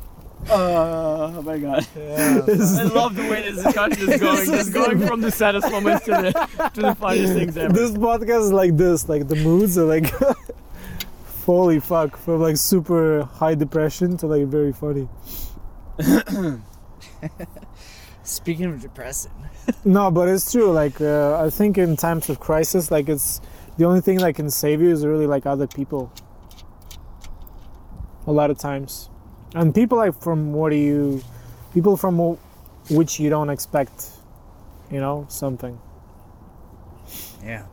Oh 0.48 1.42
my 1.42 1.58
god. 1.58 1.86
I 1.96 2.82
love 2.84 3.16
the 3.16 3.22
way 3.28 3.42
this 3.42 3.62
discussion 3.62 4.08
is 4.08 4.20
going. 4.26 4.46
Just 4.46 4.72
going 4.72 5.06
from 5.06 5.20
the 5.20 5.30
saddest 5.30 5.70
moments 5.70 6.04
to 6.06 6.10
the 6.12 6.70
to 6.74 6.82
the 6.82 6.94
funniest 6.94 7.32
things 7.32 7.56
ever. 7.56 7.72
this 7.72 7.90
podcast 7.92 8.42
is 8.44 8.52
like 8.52 8.76
this, 8.76 9.08
like 9.08 9.28
the 9.28 9.36
moods 9.36 9.76
are 9.76 9.84
like, 9.84 10.12
holy 11.44 11.80
fuck, 11.80 12.16
from 12.16 12.40
like 12.40 12.56
super 12.56 13.24
high 13.24 13.54
depression 13.54 14.16
to 14.18 14.26
like 14.26 14.46
very 14.46 14.72
funny. 14.72 15.08
Speaking 18.22 18.66
of 18.66 18.80
depressing. 18.80 19.32
No, 19.84 20.12
but 20.12 20.28
it's 20.28 20.52
true. 20.52 20.70
Like 20.70 21.00
uh, 21.00 21.42
I 21.44 21.50
think 21.50 21.76
in 21.76 21.96
times 21.96 22.28
of 22.30 22.38
crisis, 22.38 22.92
like 22.92 23.08
it's 23.08 23.40
the 23.78 23.84
only 23.84 24.00
thing 24.00 24.18
that 24.18 24.34
can 24.36 24.48
save 24.48 24.80
you 24.80 24.90
is 24.90 25.04
really 25.04 25.26
like 25.26 25.44
other 25.44 25.66
people. 25.66 26.12
A 28.28 28.32
lot 28.32 28.48
of 28.50 28.58
times, 28.58 29.10
and 29.54 29.74
people 29.74 29.98
like 29.98 30.20
from 30.20 30.52
what 30.52 30.70
do 30.70 30.76
you, 30.76 31.22
people 31.72 31.96
from 31.96 32.38
which 32.90 33.18
you 33.20 33.30
don't 33.30 33.50
expect, 33.50 34.10
you 34.90 35.00
know, 35.00 35.26
something. 35.28 35.78
Yeah. 37.44 37.66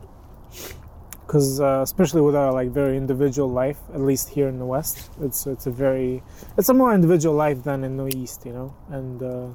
Because 1.26 1.60
uh, 1.60 1.80
especially 1.82 2.20
with 2.20 2.36
our 2.36 2.52
like 2.52 2.70
very 2.70 2.96
individual 2.96 3.50
life, 3.50 3.78
at 3.92 4.00
least 4.00 4.28
here 4.28 4.48
in 4.48 4.58
the 4.58 4.66
West, 4.66 5.10
it's 5.20 5.46
it's 5.46 5.66
a 5.66 5.70
very 5.70 6.22
it's 6.56 6.68
a 6.68 6.74
more 6.74 6.94
individual 6.94 7.34
life 7.34 7.64
than 7.64 7.82
in 7.82 7.96
the 7.96 8.06
East, 8.16 8.44
you 8.44 8.52
know, 8.52 8.74
and 8.90 9.22
uh, 9.22 9.48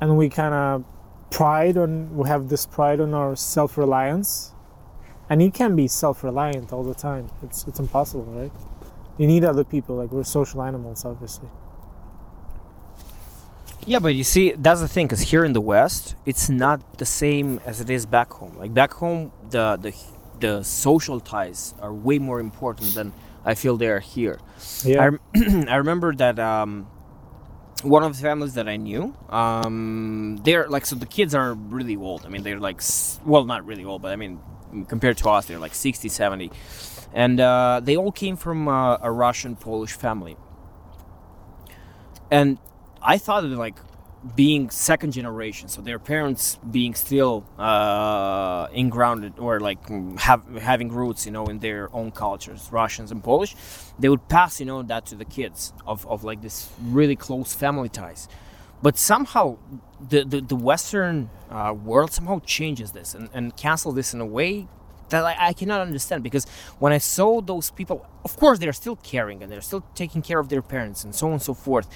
and 0.00 0.16
we 0.16 0.28
kind 0.28 0.54
of 0.54 0.84
pride 1.30 1.76
on 1.76 2.14
we 2.16 2.28
have 2.28 2.48
this 2.48 2.66
pride 2.66 3.00
on 3.00 3.14
our 3.14 3.34
self 3.34 3.76
reliance, 3.78 4.52
and 5.28 5.42
you 5.42 5.50
can't 5.50 5.74
be 5.74 5.88
self 5.88 6.22
reliant 6.22 6.72
all 6.72 6.84
the 6.84 6.94
time. 6.94 7.30
It's 7.42 7.66
it's 7.66 7.80
impossible, 7.80 8.24
right? 8.24 8.52
You 9.18 9.26
need 9.26 9.44
other 9.44 9.64
people. 9.64 9.96
Like 9.96 10.10
we're 10.10 10.24
social 10.24 10.62
animals, 10.62 11.04
obviously. 11.04 11.48
Yeah, 13.86 13.98
but 13.98 14.14
you 14.14 14.24
see, 14.24 14.52
that's 14.52 14.80
the 14.80 14.88
thing, 14.88 15.06
because 15.06 15.20
here 15.20 15.44
in 15.44 15.52
the 15.52 15.60
West, 15.60 16.14
it's 16.24 16.48
not 16.48 16.98
the 16.98 17.04
same 17.04 17.60
as 17.66 17.80
it 17.82 17.90
is 17.90 18.06
back 18.06 18.32
home. 18.32 18.56
Like 18.56 18.72
back 18.72 18.94
home, 18.94 19.30
the 19.50 19.76
the 19.76 19.94
the 20.40 20.62
social 20.62 21.20
ties 21.20 21.74
are 21.80 21.92
way 21.92 22.18
more 22.18 22.40
important 22.40 22.94
than 22.94 23.12
I 23.44 23.54
feel 23.54 23.76
they 23.76 23.88
are 23.88 24.00
here. 24.00 24.40
Yeah. 24.84 25.02
I, 25.02 25.06
rem- 25.08 25.20
I 25.68 25.76
remember 25.76 26.14
that 26.14 26.38
um, 26.38 26.88
one 27.82 28.02
of 28.02 28.16
the 28.16 28.22
families 28.22 28.54
that 28.54 28.68
I 28.68 28.76
knew, 28.76 29.14
um, 29.28 30.40
they're 30.44 30.66
like, 30.68 30.86
so 30.86 30.96
the 30.96 31.06
kids 31.06 31.34
are 31.34 31.54
really 31.54 31.96
old. 31.96 32.24
I 32.24 32.30
mean, 32.30 32.42
they're 32.42 32.58
like, 32.58 32.80
well, 33.24 33.44
not 33.44 33.66
really 33.66 33.84
old, 33.84 34.02
but 34.02 34.12
I 34.12 34.16
mean, 34.16 34.40
compared 34.88 35.18
to 35.18 35.28
us, 35.28 35.46
they're 35.46 35.58
like 35.58 35.74
60, 35.74 36.08
70. 36.08 36.50
And 37.14 37.38
uh, 37.40 37.80
they 37.82 37.96
all 37.96 38.12
came 38.12 38.36
from 38.36 38.68
uh, 38.68 38.98
a 39.00 39.10
Russian 39.10 39.56
Polish 39.56 39.92
family. 39.92 40.36
And 42.30 42.58
I 43.00 43.18
thought 43.18 43.42
that, 43.42 43.56
like, 43.56 43.78
being 44.34 44.70
second 44.70 45.12
generation, 45.12 45.68
so 45.68 45.82
their 45.82 45.98
parents 45.98 46.58
being 46.70 46.94
still 46.94 47.44
uh, 47.58 48.66
or 49.38 49.60
like 49.60 49.78
have, 50.18 50.42
having 50.58 50.90
roots, 50.90 51.26
you 51.26 51.32
know, 51.32 51.44
in 51.46 51.58
their 51.58 51.94
own 51.94 52.10
cultures, 52.10 52.68
Russians 52.72 53.12
and 53.12 53.22
Polish, 53.22 53.54
they 53.98 54.08
would 54.08 54.26
pass, 54.28 54.60
you 54.60 54.66
know, 54.66 54.82
that 54.82 55.06
to 55.06 55.14
the 55.14 55.26
kids 55.26 55.74
of, 55.86 56.06
of 56.06 56.24
like 56.24 56.40
this 56.40 56.70
really 56.82 57.16
close 57.16 57.52
family 57.54 57.90
ties. 57.90 58.28
But 58.82 58.98
somehow 58.98 59.58
the, 60.00 60.24
the, 60.24 60.40
the 60.40 60.56
Western 60.56 61.30
uh, 61.50 61.74
world 61.74 62.12
somehow 62.12 62.40
changes 62.40 62.92
this 62.92 63.14
and, 63.14 63.28
and 63.34 63.54
this 63.94 64.14
in 64.14 64.20
a 64.20 64.26
way 64.26 64.68
that 65.10 65.24
I, 65.24 65.48
I 65.48 65.52
cannot 65.52 65.80
understand 65.80 66.22
because 66.22 66.46
when 66.78 66.92
I 66.92 66.98
saw 66.98 67.40
those 67.40 67.70
people, 67.70 68.06
of 68.24 68.36
course 68.36 68.58
they're 68.58 68.72
still 68.72 68.96
caring 68.96 69.42
and 69.42 69.50
they're 69.50 69.60
still 69.60 69.84
taking 69.94 70.22
care 70.22 70.38
of 70.38 70.48
their 70.48 70.62
parents 70.62 71.04
and 71.04 71.14
so 71.14 71.26
on 71.26 71.34
and 71.34 71.42
so 71.42 71.54
forth, 71.54 71.88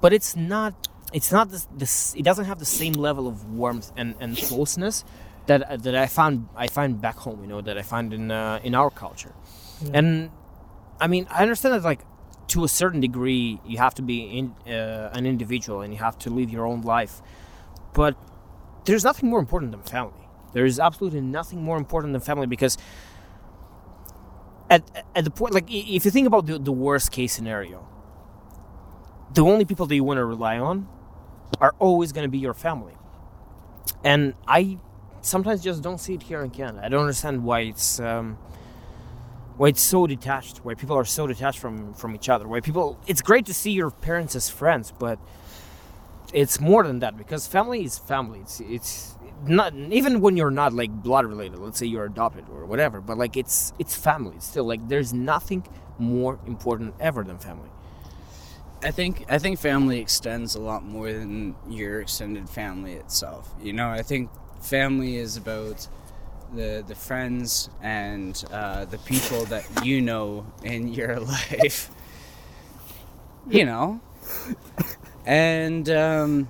but 0.00 0.12
it's 0.12 0.36
not 0.36 0.88
it's 1.12 1.30
not 1.30 1.50
this, 1.50 1.66
this 1.76 2.14
it 2.16 2.24
doesn't 2.24 2.46
have 2.46 2.58
the 2.58 2.64
same 2.64 2.94
level 2.94 3.28
of 3.28 3.44
warmth 3.50 3.92
and, 3.96 4.14
and 4.20 4.36
closeness 4.36 5.04
that 5.46 5.82
that 5.82 5.94
I 5.94 6.06
found 6.06 6.48
I 6.56 6.66
find 6.66 7.00
back 7.00 7.16
home, 7.16 7.40
you 7.42 7.46
know, 7.46 7.60
that 7.60 7.78
I 7.78 7.82
find 7.82 8.12
in 8.12 8.30
uh, 8.30 8.60
in 8.62 8.74
our 8.74 8.90
culture. 8.90 9.34
And 9.92 10.30
I 11.00 11.06
mean, 11.06 11.26
I 11.30 11.42
understand 11.42 11.74
that 11.74 11.82
like 11.82 12.00
to 12.48 12.64
a 12.64 12.68
certain 12.68 13.00
degree 13.00 13.60
you 13.66 13.78
have 13.78 13.94
to 13.94 14.02
be 14.02 14.38
in, 14.38 14.72
uh, 14.72 15.10
an 15.12 15.26
individual 15.26 15.80
and 15.80 15.92
you 15.92 15.98
have 15.98 16.18
to 16.20 16.30
live 16.30 16.50
your 16.50 16.66
own 16.66 16.82
life, 16.82 17.20
but 17.92 18.16
there's 18.84 19.04
nothing 19.04 19.28
more 19.28 19.40
important 19.40 19.72
than 19.72 19.82
family. 19.82 20.25
There 20.56 20.64
is 20.64 20.80
absolutely 20.80 21.20
nothing 21.20 21.62
more 21.62 21.76
important 21.76 22.14
than 22.14 22.22
family 22.22 22.46
because 22.46 22.78
at 24.70 24.82
at 25.14 25.22
the 25.22 25.30
point 25.30 25.52
like 25.52 25.66
if 25.68 26.06
you 26.06 26.10
think 26.10 26.26
about 26.26 26.46
the, 26.46 26.58
the 26.58 26.72
worst 26.72 27.12
case 27.12 27.34
scenario, 27.34 27.86
the 29.34 29.44
only 29.44 29.66
people 29.66 29.84
that 29.84 29.94
you 29.94 30.02
want 30.02 30.16
to 30.16 30.24
rely 30.24 30.58
on 30.58 30.88
are 31.60 31.74
always 31.78 32.10
going 32.12 32.24
to 32.24 32.30
be 32.30 32.38
your 32.38 32.54
family. 32.54 32.94
And 34.02 34.32
I 34.48 34.78
sometimes 35.20 35.62
just 35.62 35.82
don't 35.82 35.98
see 35.98 36.14
it 36.14 36.22
here 36.22 36.42
in 36.42 36.48
Canada. 36.48 36.80
I 36.82 36.88
don't 36.88 37.02
understand 37.02 37.44
why 37.44 37.60
it's 37.60 38.00
um, 38.00 38.38
why 39.58 39.68
it's 39.68 39.82
so 39.82 40.06
detached. 40.06 40.64
Why 40.64 40.72
people 40.72 40.96
are 40.96 41.04
so 41.04 41.26
detached 41.26 41.58
from 41.58 41.92
from 41.92 42.14
each 42.14 42.30
other. 42.30 42.48
Why 42.48 42.60
people? 42.60 42.98
It's 43.06 43.20
great 43.20 43.44
to 43.44 43.52
see 43.52 43.72
your 43.72 43.90
parents 43.90 44.34
as 44.34 44.48
friends, 44.48 44.90
but 44.90 45.18
it's 46.32 46.58
more 46.58 46.82
than 46.82 47.00
that 47.00 47.18
because 47.18 47.46
family 47.46 47.84
is 47.84 47.98
family. 47.98 48.40
It's 48.40 48.60
it's 48.60 49.16
not 49.44 49.74
even 49.74 50.20
when 50.20 50.36
you're 50.36 50.50
not 50.50 50.72
like 50.72 50.90
blood 50.90 51.26
related. 51.26 51.58
Let's 51.58 51.78
say 51.78 51.86
you're 51.86 52.04
adopted 52.04 52.44
or 52.50 52.64
whatever. 52.64 53.00
But 53.00 53.18
like 53.18 53.36
it's 53.36 53.72
it's 53.78 53.94
family. 53.94 54.36
Still 54.40 54.64
like 54.64 54.88
there's 54.88 55.12
nothing 55.12 55.64
more 55.98 56.38
important 56.46 56.94
ever 57.00 57.22
than 57.24 57.38
family. 57.38 57.68
I 58.82 58.90
think 58.90 59.24
I 59.28 59.38
think 59.38 59.58
family 59.58 59.98
extends 60.00 60.54
a 60.54 60.60
lot 60.60 60.84
more 60.84 61.12
than 61.12 61.56
your 61.68 62.00
extended 62.02 62.48
family 62.48 62.92
itself. 62.92 63.52
You 63.60 63.72
know, 63.72 63.88
I 63.88 64.02
think 64.02 64.30
family 64.60 65.16
is 65.16 65.36
about 65.36 65.88
the 66.54 66.84
the 66.86 66.94
friends 66.94 67.70
and 67.82 68.42
uh, 68.52 68.84
the 68.84 68.98
people 68.98 69.44
that 69.46 69.64
you 69.84 70.00
know 70.02 70.46
in 70.62 70.88
your 70.88 71.18
life. 71.50 71.90
You 73.48 73.64
know, 73.64 74.00
and 75.24 75.88
um, 75.90 76.48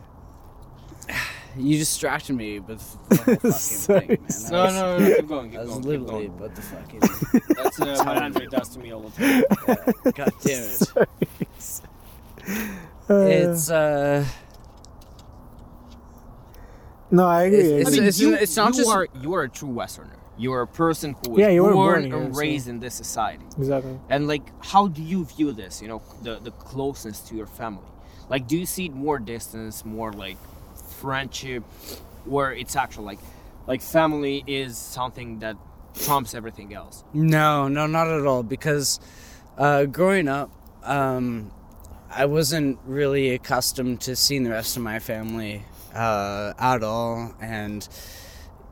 you 1.56 1.78
distracted 1.78 2.34
me 2.34 2.60
with 2.60 2.78
the 3.08 3.16
whole 3.16 3.34
fucking 3.36 3.50
Sorry, 3.52 4.00
thing, 4.06 4.20
man. 4.20 4.30
sorry. 4.30 4.48
That 4.48 4.50
No, 4.50 4.64
was- 4.64 4.74
no, 4.74 4.98
no, 5.08 5.16
keep 5.16 5.28
going, 5.28 5.50
keep 5.50 5.58
That 5.58 5.66
was 5.66 5.70
going, 5.70 5.82
keep 5.82 5.88
literally 5.90 6.26
going. 6.28 6.38
what 6.38 6.54
the 6.54 6.62
fucking. 6.62 7.00
That's 7.56 7.80
uh, 7.80 8.04
what 8.04 8.16
Andre 8.22 8.46
does 8.46 8.68
to 8.70 8.78
me 8.78 8.92
all 8.92 9.00
the 9.02 9.10
time. 9.10 9.44
God 10.14 10.30
damn 10.42 10.62
it! 10.62 10.82
Uh, 13.08 13.14
It's 13.28 13.70
uh. 13.70 14.24
no, 17.10 17.26
I 17.26 17.42
agree. 17.44 17.58
I 17.58 17.60
it's- 17.60 17.76
I 17.76 17.80
agree. 17.80 17.90
mean, 18.00 18.08
it's- 18.08 18.20
you, 18.20 18.34
it's 18.34 18.56
not 18.56 18.74
you 18.74 18.78
just- 18.82 18.90
are 18.90 19.08
you 19.20 19.34
are 19.34 19.42
a 19.42 19.48
true 19.48 19.68
Westerner. 19.68 20.12
You 20.38 20.52
are 20.52 20.60
a 20.62 20.66
person 20.66 21.14
who 21.24 21.30
was 21.30 21.40
Yeah, 21.40 21.48
you 21.48 21.62
were 21.64 21.72
born, 21.72 22.02
born 22.02 22.04
here, 22.04 22.16
and 22.18 22.34
so- 22.34 22.40
raised 22.40 22.68
in 22.68 22.78
this 22.80 22.94
society. 22.94 23.44
exactly. 23.56 23.98
And 24.10 24.26
like, 24.28 24.42
how 24.64 24.86
do 24.88 25.02
you 25.02 25.24
view 25.24 25.52
this? 25.52 25.80
You 25.80 25.88
know, 25.88 26.02
the 26.22 26.38
the 26.40 26.50
closeness 26.50 27.20
to 27.28 27.34
your 27.34 27.46
family. 27.46 27.86
Like, 28.28 28.46
do 28.48 28.56
you 28.58 28.66
see 28.66 28.86
it 28.86 28.92
more 28.94 29.18
distance, 29.20 29.84
more 29.84 30.12
like 30.12 30.36
friendship, 31.00 31.62
where 32.24 32.52
it's 32.52 32.76
actual 32.76 33.04
like, 33.04 33.20
like 33.66 33.82
family 33.82 34.44
is 34.46 34.78
something 34.78 35.40
that 35.40 35.56
trumps 35.94 36.34
everything 36.34 36.74
else? 36.74 37.04
No, 37.12 37.68
no, 37.68 37.86
not 37.86 38.08
at 38.08 38.26
all. 38.26 38.42
Because 38.42 39.00
uh, 39.58 39.84
growing 39.84 40.28
up, 40.28 40.50
um, 40.82 41.50
I 42.10 42.26
wasn't 42.26 42.78
really 42.86 43.30
accustomed 43.30 44.00
to 44.02 44.16
seeing 44.16 44.44
the 44.44 44.50
rest 44.50 44.76
of 44.76 44.82
my 44.82 44.98
family 44.98 45.64
uh, 45.94 46.52
at 46.58 46.82
all, 46.82 47.34
and 47.40 47.86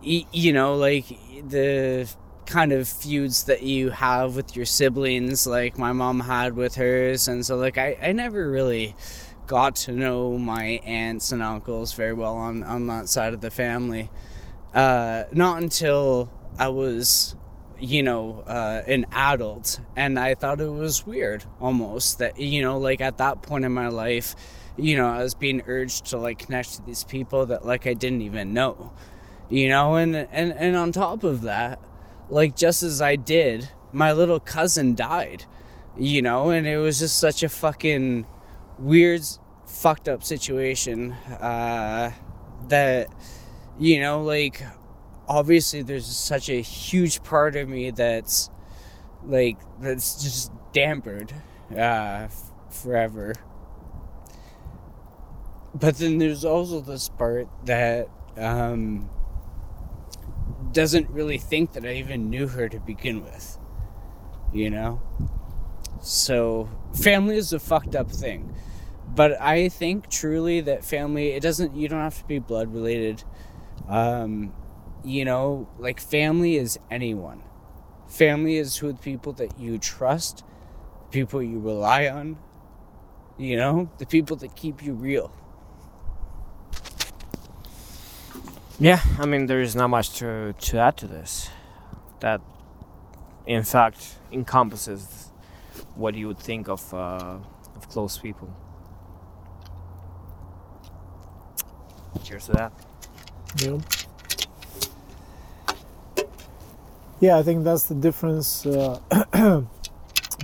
you 0.03 0.53
know, 0.53 0.77
like 0.77 1.07
the 1.49 2.09
kind 2.47 2.73
of 2.73 2.87
feuds 2.87 3.45
that 3.45 3.63
you 3.63 3.91
have 3.91 4.37
with 4.37 4.55
your 4.55 4.67
siblings, 4.67 5.47
like 5.47 5.79
my 5.79 5.93
mom 5.93 6.21
had 6.21 6.55
with 6.55 6.75
hers, 6.75 7.27
and 7.29 7.45
so 7.45 7.57
like 7.57 7.79
I, 7.79 7.97
I 8.03 8.13
never 8.13 8.51
really 8.51 8.95
got 9.47 9.77
to 9.77 9.93
know 9.93 10.39
my 10.39 10.81
aunts 10.85 11.33
and 11.33 11.43
uncles 11.43 11.93
very 11.93 12.13
well 12.13 12.35
on 12.35 12.63
on 12.63 12.87
that 12.89 13.09
side 13.09 13.35
of 13.35 13.41
the 13.41 13.51
family. 13.51 14.11
Uh, 14.75 15.25
not 15.33 15.63
until 15.63 16.31
I 16.59 16.69
was 16.69 17.37
you 17.79 18.03
know, 18.03 18.43
uh, 18.47 18.83
an 18.87 19.07
adult, 19.13 19.81
and 19.97 20.19
I 20.19 20.35
thought 20.35 20.61
it 20.61 20.71
was 20.71 21.07
weird 21.07 21.45
almost 21.61 22.19
that 22.19 22.39
you 22.39 22.63
know, 22.63 22.79
like 22.79 23.01
at 23.01 23.19
that 23.19 23.43
point 23.43 23.65
in 23.65 23.73
my 23.73 23.89
life, 23.89 24.35
you 24.77 24.97
know, 24.97 25.07
I 25.07 25.23
was 25.23 25.35
being 25.35 25.63
urged 25.67 26.07
to 26.07 26.19
like 26.19 26.39
connect 26.39 26.75
to 26.75 26.83
these 26.83 27.05
people 27.05 27.47
that 27.47 27.67
like 27.67 27.87
I 27.87 27.95
didn't 27.95 28.23
even 28.23 28.55
know, 28.55 28.93
you 29.49 29.69
know, 29.69 29.97
and 29.97 30.17
and 30.17 30.53
and 30.53 30.77
on 30.77 30.93
top 30.93 31.25
of 31.25 31.43
that, 31.43 31.81
like 32.29 32.57
just 32.57 32.83
as 32.83 33.03
I 33.03 33.17
did, 33.17 33.69
my 33.93 34.13
little 34.13 34.41
cousin 34.41 34.95
died, 34.95 35.45
you 35.97 36.23
know, 36.23 36.51
and 36.51 36.67
it 36.67 36.79
was 36.79 37.01
just 37.01 37.19
such 37.19 37.43
a 37.43 37.49
fucking 37.49 38.27
weird, 38.79 39.23
fucked 39.67 40.09
up 40.09 40.25
situation 40.25 41.13
uh, 41.41 42.13
that 42.69 43.09
you 43.79 44.01
know, 44.01 44.23
like 44.23 44.63
obviously 45.29 45.83
there's 45.83 46.07
such 46.07 46.49
a 46.49 46.61
huge 46.61 47.23
part 47.23 47.57
of 47.57 47.69
me 47.69 47.91
that's 47.91 48.51
like 49.25 49.59
that's 49.81 50.23
just 50.23 50.53
dampered 50.73 51.33
uh 51.73 52.27
f- 52.27 52.53
forever. 52.71 53.35
But 55.75 55.99
then 55.99 56.19
there's 56.19 56.45
also 56.45 56.81
this 56.81 57.09
part 57.09 57.49
that 57.67 58.09
um 58.37 59.09
doesn't 60.73 61.09
really 61.11 61.39
think 61.39 61.73
that 61.73 61.85
I 61.85 61.95
even 61.95 62.31
knew 62.31 62.49
her 62.49 62.69
to 62.69 62.81
begin 62.81 63.23
with 63.23 63.59
you 64.53 64.71
know? 64.71 65.01
So 66.01 66.69
family 66.95 67.37
is 67.37 67.53
a 67.53 67.59
fucked 67.59 67.95
up 67.95 68.11
thing 68.11 68.55
but 69.15 69.41
I 69.41 69.69
think 69.69 70.09
truly 70.09 70.61
that 70.63 70.85
family 70.85 71.33
it 71.33 71.43
doesn't 71.43 71.75
you 71.77 71.89
don't 71.89 72.01
have 72.01 72.19
to 72.19 72.25
be 72.27 72.39
blood 72.39 72.73
related 72.73 73.25
um 73.89 74.53
you 75.05 75.25
know, 75.25 75.69
like 75.79 76.01
family 76.01 76.57
is 76.57 76.79
anyone. 76.91 77.43
Family 78.09 78.57
is 78.57 78.79
who 78.79 78.93
the 78.93 78.99
people 78.99 79.33
that 79.35 79.59
you 79.59 79.79
trust, 79.79 80.43
people 81.11 81.43
you 81.43 81.59
rely 81.61 82.09
on, 82.09 82.39
you 83.37 83.57
know, 83.57 83.91
the 83.99 84.07
people 84.07 84.37
that 84.37 84.57
keep 84.57 84.83
you 84.83 84.95
real. 84.95 85.33
Yeah, 88.81 89.01
I 89.19 89.27
mean, 89.27 89.47
there 89.47 89.61
is 89.61 89.77
not 89.77 89.89
much 89.89 90.15
to, 90.19 90.53
to 90.53 90.79
add 90.79 90.97
to 90.99 91.07
this. 91.07 91.49
That, 92.21 92.41
in 93.47 93.63
fact, 93.63 94.17
encompasses 94.33 95.24
what 95.97 96.15
you 96.15 96.29
would 96.29 96.39
think 96.39 96.69
of 96.69 96.95
uh, 96.95 97.37
of 97.77 97.89
close 97.89 98.19
people. 98.19 98.49
Cheers 102.23 102.47
to 102.47 102.53
that. 102.53 102.73
Yeah. 103.59 103.79
Yeah, 107.21 107.39
I 107.39 107.43
think 107.43 107.65
that's 107.65 107.85
the 107.85 107.95
difference 107.95 108.67
uh, 108.67 108.99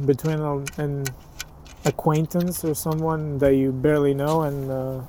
between 0.06 0.38
a, 0.38 0.64
an 0.78 1.04
acquaintance 1.84 2.64
or 2.64 2.74
someone 2.74 3.38
that 3.38 3.54
you 3.56 3.72
barely 3.72 4.14
know, 4.14 4.42
and 4.42 4.70
uh, 4.70 5.00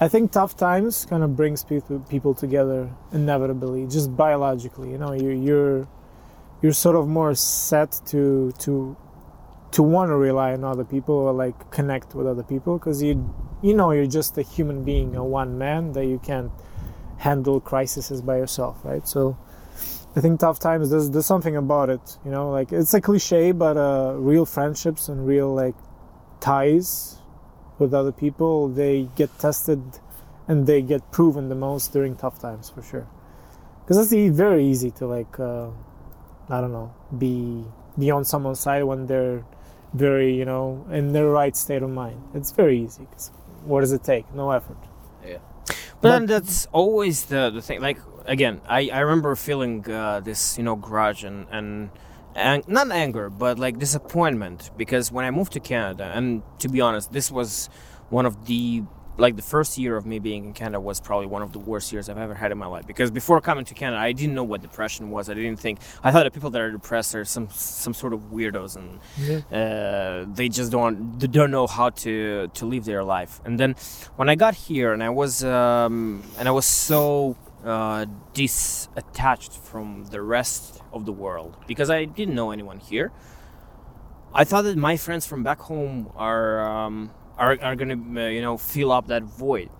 I 0.00 0.08
think 0.08 0.32
tough 0.32 0.56
times 0.56 1.06
kind 1.06 1.22
of 1.22 1.36
brings 1.36 1.64
people 1.64 2.34
together 2.34 2.90
inevitably, 3.12 3.86
just 3.86 4.16
biologically. 4.16 4.90
You 4.90 4.98
know, 4.98 5.12
you, 5.12 5.30
you're 5.30 5.88
you're 6.62 6.72
sort 6.72 6.96
of 6.96 7.08
more 7.08 7.34
set 7.34 8.00
to 8.06 8.52
to 8.60 8.96
to 9.72 9.82
want 9.82 10.10
to 10.10 10.16
rely 10.16 10.52
on 10.52 10.64
other 10.64 10.84
people 10.84 11.14
or 11.14 11.32
like 11.32 11.70
connect 11.70 12.14
with 12.14 12.26
other 12.26 12.42
people 12.42 12.78
because 12.78 13.02
you 13.02 13.32
you 13.62 13.74
know 13.74 13.92
you're 13.92 14.06
just 14.06 14.36
a 14.38 14.42
human 14.42 14.84
being, 14.84 15.14
a 15.16 15.24
one 15.24 15.58
man 15.58 15.92
that 15.92 16.06
you 16.06 16.18
can't 16.18 16.50
handle 17.18 17.60
crises 17.60 18.22
by 18.22 18.36
yourself, 18.38 18.78
right? 18.84 19.06
So 19.06 19.36
I 20.16 20.20
think 20.20 20.40
tough 20.40 20.58
times 20.58 20.90
there's 20.90 21.10
there's 21.10 21.26
something 21.26 21.56
about 21.56 21.90
it, 21.90 22.18
you 22.24 22.30
know, 22.30 22.50
like 22.50 22.72
it's 22.72 22.94
a 22.94 23.00
cliche, 23.00 23.52
but 23.52 23.76
uh, 23.76 24.14
real 24.16 24.46
friendships 24.46 25.08
and 25.08 25.26
real 25.26 25.54
like 25.54 25.76
ties 26.40 27.18
with 27.78 27.94
other 27.94 28.12
people 28.12 28.68
they 28.68 29.08
get 29.16 29.38
tested 29.38 29.82
and 30.48 30.66
they 30.66 30.82
get 30.82 31.10
proven 31.12 31.48
the 31.48 31.54
most 31.54 31.92
during 31.92 32.16
tough 32.16 32.40
times 32.40 32.70
for 32.70 32.82
sure. 32.82 33.06
Because 33.82 34.12
it's 34.12 34.36
very 34.36 34.64
easy 34.66 34.90
to 34.92 35.06
like 35.06 35.38
uh, 35.38 35.68
I 36.48 36.60
don't 36.60 36.72
know 36.72 36.92
be 37.16 37.64
be 37.98 38.10
on 38.10 38.24
someone's 38.24 38.60
side 38.60 38.84
when 38.84 39.06
they're 39.06 39.44
very 39.94 40.34
you 40.34 40.44
know 40.44 40.84
in 40.90 41.12
their 41.12 41.28
right 41.28 41.56
state 41.56 41.82
of 41.82 41.90
mind. 41.90 42.20
It's 42.34 42.50
very 42.52 42.80
easy. 42.84 43.06
'cause 43.10 43.30
what 43.64 43.80
does 43.80 43.92
it 43.92 44.02
take? 44.04 44.32
No 44.34 44.50
effort. 44.50 44.76
But, 46.02 46.08
But- 46.08 46.10
then 46.12 46.26
that's 46.26 46.66
always 46.72 47.26
the, 47.26 47.50
the 47.50 47.60
thing. 47.60 47.80
Like 47.82 47.98
again, 48.24 48.62
I, 48.66 48.88
I 48.92 49.00
remember 49.00 49.36
feeling 49.36 49.84
uh, 49.90 50.20
this 50.20 50.56
you 50.56 50.64
know 50.64 50.74
grudge 50.76 51.24
and 51.24 51.46
and 51.50 51.90
ang- 52.34 52.64
not 52.66 52.90
anger, 52.90 53.28
but 53.28 53.58
like 53.58 53.78
disappointment 53.78 54.70
because 54.78 55.12
when 55.12 55.24
I 55.26 55.30
moved 55.30 55.52
to 55.52 55.60
Canada, 55.60 56.10
and 56.14 56.42
to 56.60 56.68
be 56.68 56.80
honest, 56.80 57.12
this 57.12 57.30
was 57.30 57.68
one 58.08 58.24
of 58.26 58.46
the 58.46 58.82
like 59.20 59.36
the 59.36 59.42
first 59.42 59.78
year 59.78 59.96
of 59.96 60.06
me 60.06 60.18
being 60.18 60.46
in 60.46 60.52
Canada 60.52 60.80
was 60.80 61.00
probably 61.00 61.26
one 61.26 61.42
of 61.42 61.52
the 61.52 61.58
worst 61.58 61.92
years 61.92 62.08
I've 62.08 62.18
ever 62.18 62.34
had 62.34 62.50
in 62.52 62.58
my 62.58 62.66
life 62.66 62.86
because 62.86 63.10
before 63.10 63.40
coming 63.40 63.64
to 63.66 63.74
Canada, 63.74 64.00
I 64.00 64.12
didn't 64.12 64.34
know 64.34 64.44
what 64.44 64.62
depression 64.62 65.10
was. 65.10 65.28
I 65.28 65.34
didn't 65.34 65.58
think 65.58 65.78
I 66.02 66.10
thought 66.10 66.24
that 66.24 66.32
people 66.32 66.50
that 66.50 66.60
are 66.60 66.72
depressed 66.72 67.14
are 67.14 67.24
some 67.24 67.48
some 67.50 67.94
sort 67.94 68.12
of 68.12 68.20
weirdos 68.32 68.76
and 68.76 68.88
uh, 69.52 70.26
they 70.34 70.48
just 70.48 70.72
don't 70.72 71.18
they 71.20 71.26
don't 71.26 71.50
know 71.50 71.66
how 71.66 71.90
to 72.04 72.48
to 72.48 72.66
live 72.66 72.84
their 72.84 73.04
life. 73.04 73.40
And 73.44 73.60
then 73.60 73.76
when 74.16 74.28
I 74.28 74.34
got 74.34 74.54
here 74.54 74.92
and 74.92 75.02
I 75.02 75.10
was 75.10 75.44
um, 75.44 76.22
and 76.38 76.48
I 76.48 76.52
was 76.52 76.66
so 76.66 77.36
uh, 77.64 78.06
disattached 78.32 79.52
from 79.52 80.04
the 80.06 80.22
rest 80.22 80.80
of 80.92 81.04
the 81.04 81.12
world 81.12 81.56
because 81.66 81.90
I 81.90 82.04
didn't 82.04 82.34
know 82.34 82.50
anyone 82.50 82.78
here. 82.78 83.12
I 84.32 84.44
thought 84.44 84.62
that 84.62 84.76
my 84.76 84.96
friends 84.96 85.26
from 85.26 85.42
back 85.42 85.58
home 85.58 86.10
are 86.14 86.64
um, 86.64 87.10
are 87.40 87.58
are 87.60 87.74
gonna 87.74 87.98
uh, 88.20 88.28
you 88.28 88.42
know 88.42 88.56
fill 88.56 88.92
up 88.92 89.08
that 89.08 89.24
void. 89.24 89.70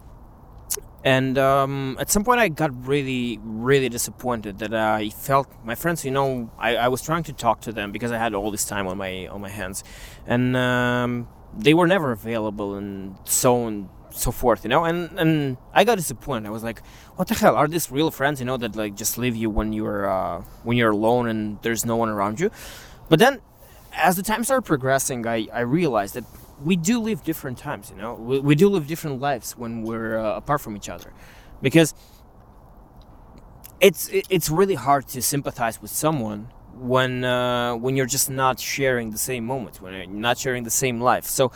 And 1.03 1.39
um, 1.39 1.97
at 1.99 2.11
some 2.11 2.25
point, 2.25 2.41
I 2.41 2.49
got 2.49 2.87
really, 2.87 3.39
really 3.43 3.89
disappointed 3.89 4.59
that 4.59 4.75
I 4.75 5.09
felt 5.09 5.49
my 5.65 5.75
friends. 5.75 6.05
You 6.05 6.11
know, 6.11 6.51
I, 6.59 6.77
I 6.77 6.89
was 6.89 7.01
trying 7.01 7.23
to 7.25 7.33
talk 7.33 7.63
to 7.63 7.73
them 7.73 7.91
because 7.91 8.13
I 8.13 8.19
had 8.19 8.35
all 8.35 8.51
this 8.51 8.67
time 8.67 8.87
on 8.87 8.99
my 8.99 9.27
on 9.29 9.41
my 9.41 9.49
hands, 9.49 9.83
and 10.27 10.55
um, 10.57 11.29
they 11.57 11.73
were 11.73 11.87
never 11.87 12.13
available, 12.13 12.75
and 12.75 13.17
so 13.25 13.65
on 13.65 13.89
so 14.11 14.31
forth. 14.31 14.63
You 14.65 14.69
know, 14.69 14.85
and 14.85 15.19
and 15.19 15.57
I 15.73 15.85
got 15.85 15.97
disappointed. 15.97 16.47
I 16.47 16.51
was 16.51 16.65
like, 16.65 16.83
what 17.17 17.29
the 17.29 17.35
hell 17.35 17.57
are 17.57 17.69
these 17.69 17.91
real 17.91 18.11
friends? 18.11 18.41
You 18.41 18.47
know, 18.47 18.59
that 18.59 18.77
like 18.77 18.95
just 18.95 19.17
leave 19.17 19.37
you 19.37 19.49
when 19.49 19.73
you're 19.73 20.09
uh, 20.11 20.43
when 20.65 20.77
you're 20.77 20.91
alone 20.91 21.29
and 21.29 21.59
there's 21.63 21.87
no 21.87 21.97
one 21.97 22.11
around 22.11 22.41
you. 22.41 22.51
But 23.09 23.21
then, 23.21 23.41
as 23.95 24.17
the 24.17 24.23
time 24.23 24.45
started 24.45 24.67
progressing, 24.67 25.27
I 25.27 25.49
I 25.53 25.61
realized 25.61 26.13
that 26.15 26.25
we 26.63 26.77
do 26.77 27.01
live 27.01 27.25
different 27.25 27.59
times 27.59 27.91
you 27.91 27.97
know? 27.97 28.15
We, 28.15 28.41
we 28.41 28.55
do 28.55 28.69
live 28.69 28.87
different 28.87 29.21
lives 29.21 29.57
when 29.57 29.83
we're 29.83 30.19
uh, 30.19 30.37
apart 30.37 30.61
from 30.61 30.77
each 30.77 30.89
other. 30.89 31.13
Because 31.63 31.95
it's 33.81 34.09
it's 34.13 34.51
really 34.51 34.75
hard 34.75 35.09
to 35.09 35.23
sympathize 35.23 35.81
with 35.81 35.91
someone 35.91 36.49
when 36.75 37.25
uh, 37.25 37.75
when 37.77 37.97
you're 37.97 38.07
just 38.07 38.31
not 38.31 38.61
sharing 38.61 39.11
the 39.11 39.19
same 39.19 39.45
moments 39.45 39.81
when 39.81 39.95
you're 39.95 40.07
not 40.07 40.39
sharing 40.39 40.65
the 40.65 40.71
same 40.71 41.01
life. 41.01 41.25
So 41.25 41.53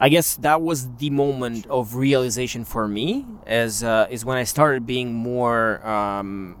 I 0.00 0.08
guess 0.08 0.36
that 0.36 0.60
was 0.62 0.88
the 0.96 1.10
moment 1.10 1.66
of 1.66 1.96
realization 1.96 2.64
for 2.64 2.86
me, 2.86 3.26
as 3.46 3.82
uh, 3.82 4.06
is 4.10 4.24
when 4.24 4.36
I 4.36 4.44
started 4.44 4.86
being 4.86 5.12
more 5.12 5.84
um, 5.86 6.56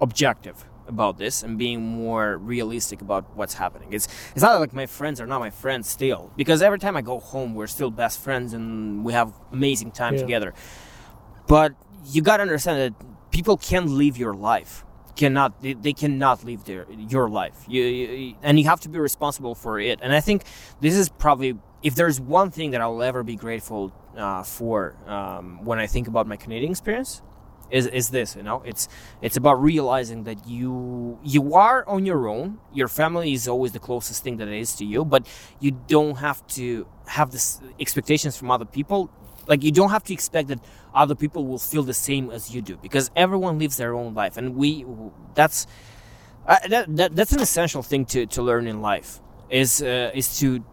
objective 0.00 0.64
about 0.88 1.18
this 1.18 1.42
and 1.42 1.58
being 1.58 1.80
more 1.82 2.36
realistic 2.36 3.00
about 3.00 3.36
what's 3.36 3.54
happening. 3.54 3.88
It's 3.92 4.06
it's 4.32 4.42
not 4.42 4.60
like 4.60 4.72
my 4.72 4.86
friends 4.86 5.20
are 5.20 5.26
not 5.26 5.40
my 5.40 5.50
friends 5.50 5.88
still, 5.88 6.32
because 6.36 6.62
every 6.62 6.78
time 6.78 6.96
I 6.96 7.02
go 7.02 7.18
home, 7.18 7.54
we're 7.54 7.66
still 7.66 7.90
best 7.90 8.20
friends 8.20 8.52
and 8.52 9.04
we 9.04 9.12
have 9.12 9.32
amazing 9.52 9.90
time 9.92 10.14
Yeah. 10.14 10.20
together. 10.22 10.54
But 11.46 11.72
you 12.12 12.22
gotta 12.22 12.42
understand 12.42 12.80
that 12.80 13.06
people 13.30 13.56
can't 13.56 13.88
live 13.88 14.16
your 14.16 14.34
life. 14.34 14.84
Cannot 15.16 15.62
they, 15.62 15.72
they 15.72 15.92
cannot 15.94 16.44
live 16.44 16.64
their 16.64 16.86
your 16.90 17.28
life. 17.30 17.64
You, 17.68 17.82
you 17.82 18.34
and 18.42 18.58
you 18.58 18.66
have 18.66 18.80
to 18.80 18.88
be 18.88 18.98
responsible 18.98 19.54
for 19.54 19.80
it. 19.80 19.98
And 20.02 20.14
I 20.14 20.20
think 20.20 20.42
this 20.80 20.94
is 20.94 21.08
probably 21.08 21.56
if 21.82 21.94
there's 21.94 22.20
one 22.20 22.50
thing 22.50 22.72
that 22.72 22.80
I'll 22.80 23.02
ever 23.02 23.22
be 23.22 23.36
grateful 23.36 23.92
uh, 24.16 24.42
for 24.42 24.94
um, 25.06 25.64
when 25.64 25.78
I 25.78 25.86
think 25.86 26.06
about 26.08 26.26
my 26.26 26.36
Canadian 26.36 26.70
experience 26.70 27.22
is 27.70 27.86
is 27.86 28.10
this 28.10 28.36
you 28.36 28.42
know? 28.42 28.62
It's 28.64 28.88
it's 29.22 29.36
about 29.36 29.62
realizing 29.62 30.24
that 30.24 30.46
you 30.46 31.18
you 31.22 31.54
are 31.54 31.86
on 31.88 32.06
your 32.06 32.28
own. 32.28 32.58
Your 32.72 32.88
family 32.88 33.32
is 33.32 33.48
always 33.48 33.72
the 33.72 33.78
closest 33.78 34.22
thing 34.22 34.36
that 34.38 34.48
is 34.48 34.74
to 34.76 34.84
you 34.84 35.04
but 35.04 35.26
you 35.60 35.70
don't 35.70 36.16
have 36.16 36.46
to 36.48 36.86
have 37.06 37.30
this 37.30 37.60
expectations 37.80 38.36
from 38.36 38.50
other 38.50 38.64
people. 38.64 39.10
Like 39.46 39.62
you 39.62 39.70
don't 39.70 39.90
have 39.90 40.04
to 40.04 40.12
expect 40.12 40.48
that 40.48 40.60
other 40.94 41.14
people 41.14 41.46
will 41.46 41.58
feel 41.58 41.82
the 41.82 41.94
same 41.94 42.30
as 42.30 42.54
you 42.54 42.62
do 42.62 42.76
because 42.78 43.10
everyone 43.14 43.58
lives 43.58 43.76
their 43.76 43.94
own 43.94 44.14
life 44.14 44.36
and 44.36 44.56
we 44.56 44.84
that's 45.34 45.66
uh, 46.46 46.58
that, 46.68 46.96
that 46.96 47.14
that's 47.14 47.32
an 47.32 47.40
essential 47.40 47.82
thing 47.82 48.04
to 48.06 48.26
to 48.26 48.42
learn 48.42 48.66
in 48.66 48.80
life 48.80 49.20
is 49.50 49.82
uh, 49.82 50.10
is 50.14 50.38
to 50.40 50.64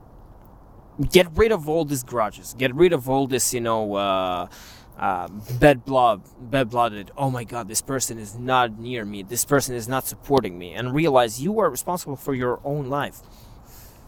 get 1.11 1.27
rid 1.35 1.51
of 1.51 1.67
all 1.67 1.85
these 1.85 2.03
grudges 2.03 2.55
get 2.57 2.73
rid 2.73 2.93
of 2.93 3.09
all 3.09 3.27
this 3.27 3.53
you 3.53 3.61
know 3.61 3.95
uh, 3.95 4.47
uh, 5.03 5.27
bad 5.59 5.83
blood, 5.83 6.21
bad 6.39 6.69
blooded. 6.69 7.11
Oh 7.17 7.29
my 7.29 7.43
God, 7.43 7.67
this 7.67 7.81
person 7.81 8.17
is 8.17 8.35
not 8.39 8.79
near 8.79 9.03
me. 9.03 9.21
This 9.21 9.43
person 9.43 9.75
is 9.75 9.87
not 9.89 10.07
supporting 10.07 10.57
me, 10.57 10.71
and 10.71 10.93
realize 10.93 11.41
you 11.41 11.59
are 11.59 11.69
responsible 11.69 12.15
for 12.15 12.33
your 12.33 12.61
own 12.63 12.89
life. 12.89 13.19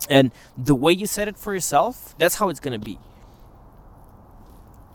And 0.09 0.31
the 0.57 0.73
way 0.73 0.93
you 0.93 1.05
set 1.05 1.27
it 1.27 1.37
for 1.37 1.53
yourself, 1.53 2.15
that's 2.17 2.35
how 2.35 2.47
it's 2.47 2.61
gonna 2.61 2.79
be. 2.79 2.97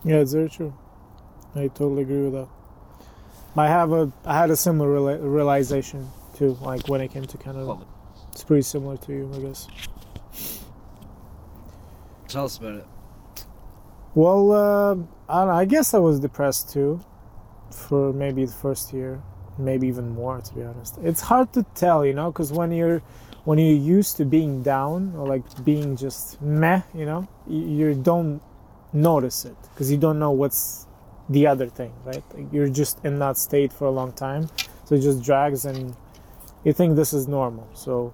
Yeah, 0.03 0.15
it's 0.23 0.33
very 0.33 0.49
true. 0.49 0.73
I 1.53 1.67
totally 1.67 2.01
agree 2.01 2.23
with 2.23 2.33
that. 2.33 2.47
I 3.55 3.67
have 3.67 3.91
a 3.91 4.11
I 4.25 4.33
had 4.39 4.49
a 4.49 4.55
similar 4.55 4.89
reala- 4.89 5.19
realization 5.21 6.09
too, 6.35 6.57
like 6.61 6.87
when 6.87 7.01
I 7.01 7.07
came 7.07 7.25
to 7.25 7.37
Canada. 7.37 7.65
Well, 7.67 7.87
It's 8.31 8.43
pretty 8.43 8.63
similar 8.63 8.97
to 8.97 9.13
you, 9.13 9.31
I 9.35 9.39
guess. 9.39 9.67
Tell 12.27 12.45
us 12.45 12.57
about 12.57 12.75
it. 12.75 12.87
Well, 14.13 14.51
uh, 14.51 14.97
I, 15.29 15.63
guess 15.63 15.93
I 15.93 15.99
was 15.99 16.19
depressed 16.19 16.69
too, 16.69 16.99
for 17.71 18.11
maybe 18.11 18.43
the 18.43 18.51
first 18.51 18.91
year, 18.91 19.21
maybe 19.57 19.87
even 19.87 20.09
more 20.09 20.41
to 20.41 20.53
be 20.53 20.63
honest. 20.63 20.97
It's 21.01 21.21
hard 21.21 21.53
to 21.53 21.63
tell, 21.75 22.05
you 22.05 22.13
know, 22.13 22.29
because 22.29 22.51
when 22.51 22.71
you're 22.73 23.01
when 23.45 23.57
you're 23.57 23.75
used 23.75 24.17
to 24.17 24.25
being 24.25 24.61
down 24.61 25.15
or 25.15 25.25
like 25.25 25.43
being 25.63 25.95
just 25.95 26.41
meh, 26.41 26.81
you 26.93 27.05
know, 27.05 27.27
you, 27.47 27.61
you 27.61 27.95
don't 27.95 28.41
notice 28.93 29.45
it 29.45 29.55
because 29.73 29.89
you 29.89 29.97
don't 29.97 30.19
know 30.19 30.31
what's 30.31 30.85
the 31.29 31.47
other 31.47 31.67
thing, 31.67 31.93
right? 32.03 32.23
Like 32.33 32.51
you're 32.51 32.67
just 32.67 33.03
in 33.05 33.17
that 33.19 33.37
state 33.37 33.71
for 33.71 33.85
a 33.85 33.91
long 33.91 34.11
time, 34.11 34.49
so 34.83 34.95
it 34.95 35.01
just 35.01 35.23
drags 35.23 35.63
and 35.63 35.95
you 36.65 36.73
think 36.73 36.97
this 36.97 37.13
is 37.13 37.29
normal. 37.29 37.67
So 37.73 38.13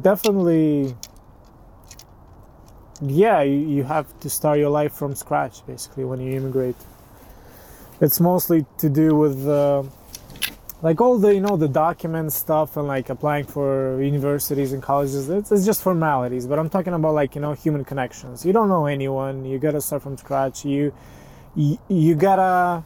definitely 0.00 0.96
yeah 3.02 3.42
you, 3.42 3.58
you 3.58 3.82
have 3.82 4.06
to 4.20 4.30
start 4.30 4.58
your 4.58 4.70
life 4.70 4.92
from 4.92 5.14
scratch 5.14 5.66
basically 5.66 6.04
when 6.04 6.20
you 6.20 6.36
immigrate. 6.36 6.76
It's 8.00 8.20
mostly 8.20 8.64
to 8.78 8.88
do 8.88 9.14
with 9.14 9.46
uh, 9.46 9.82
like 10.82 11.00
all 11.00 11.18
the 11.18 11.34
you 11.34 11.40
know 11.40 11.56
the 11.56 11.68
document 11.68 12.32
stuff 12.32 12.76
and 12.76 12.86
like 12.86 13.10
applying 13.10 13.44
for 13.44 14.00
universities 14.02 14.72
and 14.72 14.82
colleges. 14.82 15.28
It's, 15.28 15.50
it's 15.52 15.66
just 15.66 15.82
formalities 15.82 16.46
but 16.46 16.58
i'm 16.58 16.68
talking 16.68 16.94
about 16.94 17.14
like 17.14 17.34
you 17.34 17.40
know 17.40 17.52
human 17.52 17.84
connections. 17.84 18.46
You 18.46 18.52
don't 18.52 18.68
know 18.68 18.86
anyone. 18.86 19.44
You 19.44 19.58
gotta 19.58 19.80
start 19.80 20.02
from 20.02 20.16
scratch. 20.16 20.64
You 20.64 20.92
you, 21.56 21.78
you 21.88 22.14
gotta 22.14 22.84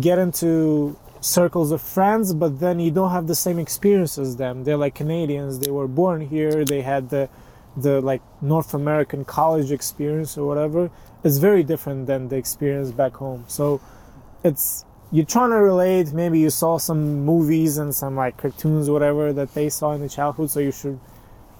get 0.00 0.18
into 0.18 0.96
circles 1.20 1.72
of 1.72 1.80
friends 1.82 2.32
but 2.34 2.60
then 2.60 2.78
you 2.78 2.90
don't 2.90 3.10
have 3.10 3.26
the 3.26 3.34
same 3.34 3.58
experience 3.58 4.16
as 4.16 4.36
them. 4.36 4.64
They're 4.64 4.76
like 4.76 4.94
canadians. 4.94 5.58
They 5.58 5.70
were 5.70 5.88
born 5.88 6.20
here. 6.20 6.64
They 6.64 6.82
had 6.82 7.10
the 7.10 7.28
the 7.76 8.00
like 8.00 8.22
North 8.40 8.74
American 8.74 9.24
college 9.24 9.70
experience 9.70 10.38
or 10.38 10.46
whatever 10.46 10.90
is 11.22 11.38
very 11.38 11.62
different 11.62 12.06
than 12.06 12.28
the 12.28 12.36
experience 12.36 12.90
back 12.90 13.14
home. 13.14 13.44
So 13.48 13.80
it's 14.42 14.84
you're 15.12 15.26
trying 15.26 15.50
to 15.50 15.56
relate. 15.56 16.12
Maybe 16.12 16.38
you 16.40 16.50
saw 16.50 16.78
some 16.78 17.24
movies 17.24 17.78
and 17.78 17.94
some 17.94 18.16
like 18.16 18.36
cartoons, 18.36 18.90
whatever 18.90 19.32
that 19.32 19.54
they 19.54 19.68
saw 19.68 19.92
in 19.92 20.00
the 20.00 20.08
childhood. 20.08 20.50
So 20.50 20.60
you 20.60 20.72
should 20.72 20.98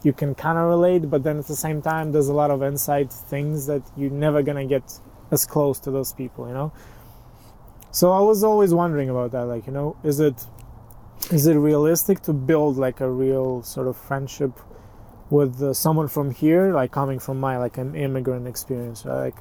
you 0.02 0.12
can 0.12 0.34
kind 0.34 0.58
of 0.58 0.68
relate, 0.68 1.10
but 1.10 1.22
then 1.22 1.38
at 1.38 1.46
the 1.46 1.56
same 1.56 1.82
time, 1.82 2.12
there's 2.12 2.28
a 2.28 2.32
lot 2.32 2.50
of 2.50 2.62
inside 2.62 3.10
things 3.10 3.66
that 3.66 3.82
you're 3.96 4.10
never 4.10 4.42
gonna 4.42 4.66
get 4.66 5.00
as 5.30 5.44
close 5.44 5.78
to 5.80 5.90
those 5.90 6.12
people, 6.12 6.46
you 6.46 6.54
know. 6.54 6.72
So 7.90 8.12
I 8.12 8.20
was 8.20 8.44
always 8.44 8.72
wondering 8.74 9.10
about 9.10 9.32
that, 9.32 9.44
like 9.44 9.66
you 9.66 9.72
know, 9.72 9.96
is 10.04 10.20
it 10.20 10.44
is 11.30 11.46
it 11.46 11.54
realistic 11.54 12.20
to 12.22 12.32
build 12.32 12.76
like 12.76 13.00
a 13.00 13.10
real 13.10 13.62
sort 13.62 13.88
of 13.88 13.96
friendship 13.96 14.52
with 15.30 15.60
uh, 15.62 15.72
someone 15.74 16.08
from 16.08 16.30
here, 16.30 16.72
like 16.72 16.92
coming 16.92 17.18
from 17.18 17.40
my 17.40 17.56
like 17.58 17.78
an 17.78 17.94
immigrant 17.94 18.46
experience. 18.46 19.04
right? 19.04 19.24
Like, 19.24 19.36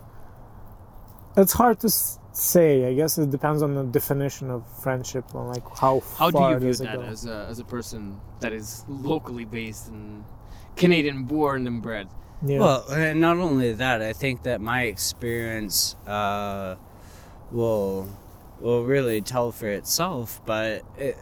it's 1.38 1.54
hard 1.54 1.80
to 1.82 1.88
s- 1.88 2.18
say. 2.32 2.86
I 2.88 2.94
guess 2.94 3.18
it 3.18 3.30
depends 3.30 3.62
on 3.62 3.76
the 3.76 3.84
definition 3.84 4.50
of 4.50 4.64
friendship 4.82 5.26
and 5.34 5.48
like 5.50 5.64
how 5.78 6.02
How 6.18 6.32
do 6.32 6.40
you 6.40 6.60
view 6.60 6.74
that 6.74 6.96
go. 6.96 7.02
as 7.02 7.26
a, 7.26 7.46
as 7.50 7.60
a 7.60 7.64
person 7.66 8.20
that 8.40 8.54
is 8.54 8.84
locally 8.88 9.46
based 9.46 9.90
and 9.90 10.24
Canadian 10.76 11.24
born 11.24 11.68
and 11.68 11.82
bred? 11.82 12.08
yeah. 12.46 12.60
Well, 12.60 12.86
and 12.92 13.22
not 13.22 13.38
only 13.38 13.74
that, 13.74 14.02
I 14.02 14.14
think 14.14 14.44
that 14.44 14.60
my 14.62 14.84
experience 14.84 15.96
uh, 16.08 16.76
will 17.52 18.08
will 18.60 18.84
really 18.86 19.22
tell 19.22 19.52
for 19.52 19.68
itself. 19.68 20.42
But 20.46 20.84
it, 20.98 21.18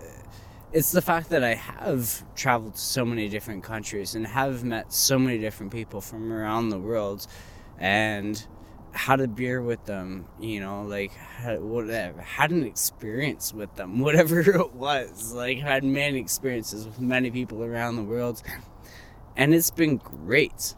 it's 0.73 0.91
the 0.91 1.01
fact 1.01 1.29
that 1.29 1.43
I 1.43 1.53
have 1.53 2.23
traveled 2.35 2.73
to 2.75 2.79
so 2.81 3.05
many 3.05 3.29
different 3.29 3.63
countries 3.63 4.15
and 4.15 4.25
have 4.25 4.63
met 4.63 4.91
so 4.91 5.19
many 5.19 5.37
different 5.37 5.71
people 5.71 6.01
from 6.01 6.33
around 6.33 6.69
the 6.69 6.79
world, 6.79 7.27
and 7.77 8.45
had 8.93 9.21
a 9.21 9.27
beer 9.27 9.61
with 9.61 9.85
them. 9.85 10.25
You 10.39 10.61
know, 10.61 10.83
like 10.83 11.11
had, 11.11 11.61
whatever, 11.61 12.21
had 12.21 12.51
an 12.51 12.63
experience 12.63 13.53
with 13.53 13.75
them, 13.75 13.99
whatever 14.07 14.39
it 14.41 14.73
was. 14.73 15.33
Like 15.33 15.59
had 15.59 15.83
many 15.83 16.19
experiences 16.19 16.85
with 16.85 16.99
many 16.99 17.29
people 17.29 17.63
around 17.63 17.95
the 17.95 18.03
world, 18.03 18.41
and 19.35 19.53
it's 19.53 19.71
been 19.71 19.97
great 19.97 20.75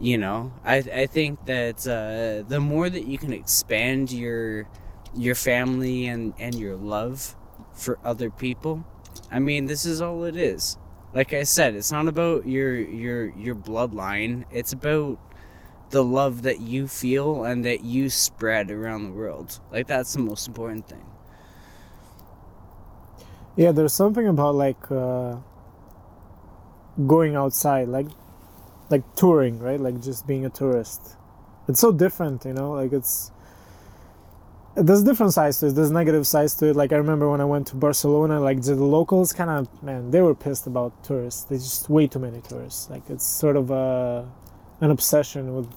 you 0.00 0.16
know 0.16 0.52
i 0.64 0.76
i 0.76 1.06
think 1.06 1.44
that 1.46 1.86
uh, 1.86 2.48
the 2.48 2.58
more 2.58 2.88
that 2.88 3.06
you 3.06 3.18
can 3.18 3.32
expand 3.32 4.10
your 4.10 4.66
your 5.14 5.34
family 5.34 6.06
and 6.06 6.32
and 6.38 6.54
your 6.54 6.76
love 6.76 7.36
for 7.74 7.98
other 8.04 8.30
people 8.30 8.84
i 9.30 9.38
mean 9.38 9.66
this 9.66 9.84
is 9.84 10.00
all 10.00 10.24
it 10.24 10.36
is 10.36 10.76
like 11.14 11.32
i 11.32 11.42
said 11.42 11.74
it's 11.74 11.92
not 11.92 12.08
about 12.08 12.46
your 12.46 12.74
your 12.74 13.30
your 13.38 13.54
bloodline 13.54 14.44
it's 14.50 14.72
about 14.72 15.18
the 15.90 16.02
love 16.02 16.42
that 16.42 16.60
you 16.60 16.88
feel 16.88 17.44
and 17.44 17.64
that 17.64 17.84
you 17.84 18.08
spread 18.08 18.70
around 18.70 19.04
the 19.04 19.10
world 19.12 19.60
like 19.70 19.86
that's 19.86 20.14
the 20.14 20.20
most 20.20 20.48
important 20.48 20.88
thing 20.88 21.04
yeah, 23.56 23.72
there's 23.72 23.92
something 23.92 24.26
about 24.26 24.54
like 24.54 24.90
uh, 24.90 25.36
going 27.06 27.36
outside, 27.36 27.88
like 27.88 28.06
like 28.90 29.02
touring, 29.14 29.58
right? 29.58 29.80
Like 29.80 30.00
just 30.00 30.26
being 30.26 30.46
a 30.46 30.50
tourist. 30.50 31.16
It's 31.68 31.80
so 31.80 31.92
different, 31.92 32.44
you 32.44 32.54
know. 32.54 32.72
Like 32.72 32.92
it's 32.92 33.30
there's 34.74 35.02
different 35.02 35.32
sides 35.32 35.60
to 35.60 35.66
it. 35.66 35.74
There's 35.74 35.90
negative 35.90 36.26
sides 36.26 36.54
to 36.56 36.66
it. 36.68 36.76
Like 36.76 36.92
I 36.92 36.96
remember 36.96 37.30
when 37.30 37.40
I 37.40 37.44
went 37.44 37.66
to 37.68 37.76
Barcelona, 37.76 38.40
like 38.40 38.62
the 38.62 38.74
locals 38.74 39.32
kind 39.32 39.50
of 39.50 39.82
man, 39.82 40.10
they 40.10 40.20
were 40.22 40.34
pissed 40.34 40.66
about 40.66 41.04
tourists. 41.04 41.44
There's 41.44 41.64
just 41.64 41.90
way 41.90 42.06
too 42.06 42.18
many 42.18 42.40
tourists. 42.40 42.88
Like 42.90 43.08
it's 43.10 43.26
sort 43.26 43.56
of 43.56 43.70
a 43.70 44.28
an 44.80 44.90
obsession 44.90 45.54
with, 45.54 45.68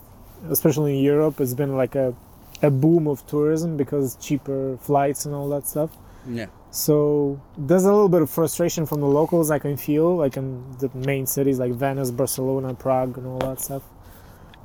especially 0.49 0.97
in 0.97 1.03
Europe. 1.03 1.39
It's 1.41 1.53
been 1.53 1.75
like 1.75 1.95
a 1.95 2.15
a 2.61 2.71
boom 2.71 3.07
of 3.07 3.25
tourism 3.27 3.77
because 3.77 4.15
cheaper 4.15 4.77
flights 4.77 5.25
and 5.25 5.35
all 5.35 5.49
that 5.49 5.67
stuff. 5.67 5.91
yeah 6.27 6.47
So 6.71 7.39
there's 7.57 7.85
a 7.85 7.91
little 7.91 8.09
bit 8.09 8.21
of 8.21 8.29
frustration 8.29 8.85
from 8.85 8.99
the 9.01 9.07
locals 9.07 9.51
I 9.51 9.59
can 9.59 9.77
feel, 9.77 10.15
like 10.15 10.35
in 10.37 10.47
the 10.79 10.89
main 10.93 11.25
cities 11.25 11.59
like 11.59 11.73
Venice, 11.73 12.11
Barcelona, 12.11 12.73
Prague, 12.73 13.17
and 13.17 13.27
all 13.27 13.39
that 13.39 13.61
stuff. 13.61 13.83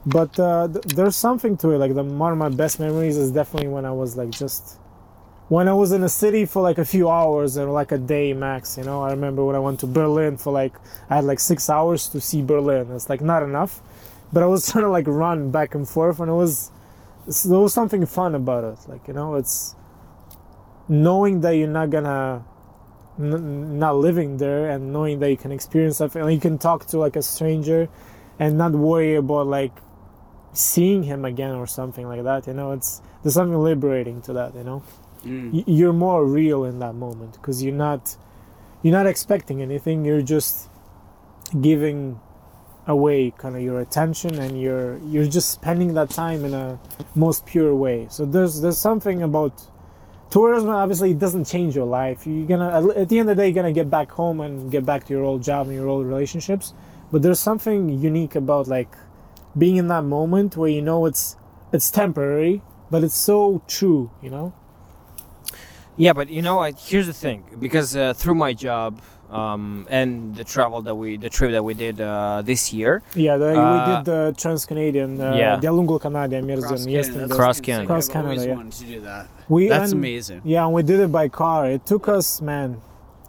But 0.07 0.38
uh, 0.40 0.68
th- 0.68 0.84
there's 0.86 1.16
something 1.16 1.57
to 1.59 1.70
it. 1.70 1.78
Like 1.78 1.94
the 1.94 2.03
one 2.03 2.32
of 2.32 2.38
my 2.38 2.48
best 2.48 2.80
memories 2.80 3.16
is 3.16 3.30
definitely 3.30 3.68
when 3.68 3.84
I 3.84 3.92
was 3.92 4.16
like 4.16 4.30
just 4.30 4.78
when 5.48 5.68
I 5.68 5.72
was 5.72 5.92
in 5.92 6.03
a 6.05 6.09
city 6.09 6.46
for 6.46 6.62
like 6.62 6.78
a 6.78 6.84
few 6.84 7.11
hours 7.11 7.59
or 7.59 7.70
like 7.70 7.92
a 7.92 7.98
day 7.98 8.32
max. 8.32 8.78
You 8.78 8.84
know, 8.84 9.03
I 9.03 9.11
remember 9.11 9.44
when 9.44 9.57
I 9.57 9.59
went 9.59 9.80
to 9.80 9.86
Berlin 9.86 10.36
for 10.36 10.53
like 10.53 10.74
I 11.11 11.16
had 11.16 11.24
like 11.24 11.40
six 11.40 11.68
hours 11.68 12.09
to 12.09 12.20
see 12.20 12.42
Berlin. 12.42 12.90
It's 12.92 13.09
like 13.11 13.20
not 13.20 13.42
enough 13.42 13.82
but 14.32 14.42
I 14.42 14.46
was 14.46 14.68
trying 14.72 14.84
to 14.84 14.90
like 14.90 15.07
run 15.07 15.51
back 15.51 15.74
and 15.74 15.88
forth, 15.88 16.20
and 16.20 16.28
it 16.30 16.34
was 16.34 16.70
there 17.46 17.59
was 17.59 17.74
something 17.74 18.05
fun 18.07 18.34
about 18.34 18.64
it. 18.64 18.88
Like 18.88 19.09
you 19.09 19.14
know, 19.14 19.34
it's 19.34 19.74
knowing 20.88 21.40
that 21.42 21.53
you're 21.53 21.68
not 21.68 21.90
gonna 21.90 22.44
n- 23.18 23.78
not 23.78 23.96
living 23.96 24.38
there 24.38 24.70
and 24.70 24.92
knowing 24.92 25.20
that 25.20 25.30
you 25.30 25.36
can 25.36 25.53
experience 25.53 25.98
something 25.98 26.22
and 26.22 26.32
you 26.32 26.40
can 26.40 26.59
talk 26.59 26.86
to 26.86 26.98
like 26.98 27.16
a 27.16 27.22
stranger 27.22 27.88
and 28.38 28.59
not 28.59 28.72
worry 28.72 29.14
about 29.14 29.46
like 29.46 29.72
seeing 30.53 31.03
him 31.05 31.24
again 31.24 31.55
or 31.55 31.66
something 31.66 32.07
like 32.09 32.22
that 32.24 32.46
you 32.46 32.53
know 32.53 32.72
it's 32.72 33.01
there's 33.22 33.34
something 33.34 33.59
liberating 33.59 34.20
to 34.22 34.32
that 34.32 34.55
you 34.55 34.64
know? 34.64 34.82
Mm. 35.24 35.53
Y- 35.53 35.64
you're 35.66 35.92
more 35.92 36.24
real 36.24 36.64
in 36.64 36.78
that 36.80 36.94
moment 36.94 37.34
because 37.34 37.62
you're 37.62 37.74
not 37.74 38.16
you're 38.82 38.92
not 38.92 39.07
expecting 39.07 39.61
anything 39.62 40.05
you're 40.05 40.22
just 40.22 40.68
giving 41.61 42.18
away 42.86 43.30
kind 43.36 43.55
of 43.55 43.62
your 43.62 43.80
attention 43.80 44.38
and 44.38 44.61
you're 44.61 44.98
you're 45.07 45.26
just 45.26 45.51
spending 45.51 45.94
that 45.94 46.11
time 46.11 46.44
in 46.44 46.55
a 46.55 46.78
most 47.14 47.46
pure 47.46 47.74
way. 47.74 48.07
So 48.11 48.24
there's 48.24 48.61
there's 48.61 48.78
something 48.78 49.22
about 49.22 49.62
tourism 50.30 50.70
obviously 50.70 51.11
it 51.11 51.18
doesn't 51.18 51.44
change 51.44 51.76
your 51.76 51.86
life. 51.86 52.26
You're 52.26 52.46
gonna 52.46 52.90
at 52.96 53.09
the 53.09 53.18
end 53.18 53.30
of 53.30 53.36
the 53.36 53.42
day 53.42 53.48
you're 53.48 53.55
gonna 53.55 53.72
get 53.72 53.90
back 53.90 54.11
home 54.11 54.40
and 54.40 54.70
get 54.70 54.84
back 54.86 55.05
to 55.07 55.12
your 55.12 55.24
old 55.24 55.42
job 55.42 55.66
and 55.66 55.76
your 55.76 55.88
old 55.88 56.07
relationships 56.07 56.72
but 57.12 57.22
there's 57.22 57.40
something 57.40 57.88
unique 57.88 58.34
about 58.36 58.68
like 58.68 58.92
being 59.57 59.76
in 59.76 59.88
that 59.88 60.05
moment 60.05 60.57
where 60.57 60.68
you 60.70 60.82
know 60.82 61.07
it's 61.07 61.36
it's 61.72 61.90
temporary 61.90 62.62
but 62.90 63.03
it's 63.05 63.14
so 63.14 63.62
true 63.66 64.11
you 64.22 64.30
know 64.30 64.53
Yeah, 65.96 66.14
but 66.14 66.30
you 66.30 66.40
know, 66.40 66.57
I, 66.61 66.72
here's 66.72 67.07
the 67.07 67.12
thing. 67.12 67.44
Because 67.59 67.94
uh, 67.94 68.14
through 68.14 68.36
my 68.46 68.53
job 68.55 69.03
um, 69.30 69.86
and 69.90 70.34
the 70.34 70.44
travel 70.44 70.80
that 70.82 70.94
we, 70.94 71.18
the 71.18 71.28
trip 71.28 71.51
that 71.53 71.62
we 71.62 71.74
did 71.74 72.01
uh, 72.01 72.40
this 72.51 72.72
year, 72.72 73.03
yeah 73.14 73.36
the, 73.36 73.51
Uh, 73.53 73.68
we 73.74 73.78
did 73.90 74.05
the 74.12 74.20
trans-canadian 74.40 75.20
uh, 75.20 75.34
yeah. 75.36 75.61
Dialungul 75.61 76.01
Canada 76.01 76.40
Mersin 76.40 76.62
Cross 76.64 76.80
Canada, 76.84 76.90
yesterday 76.98 77.26
that's 77.26 77.36
Cross. 77.40 77.61
Canada. 77.61 77.86
Cross 77.86 78.09
Canada, 78.09 78.40
yeah. 78.46 78.55
wanted 78.57 78.72
to 78.80 78.86
do 78.94 78.98
that. 79.11 79.24
we 79.48 79.68
That's 79.68 79.92
and- 79.92 80.01
amazing. 80.01 80.40
yeah 80.44 80.64
and 80.64 80.72
we 80.76 80.82
did 80.82 81.01
it 81.05 81.12
by 81.12 81.28
car 81.28 81.61
it 81.76 81.82
took 81.84 82.09
us 82.09 82.40
man 82.40 82.80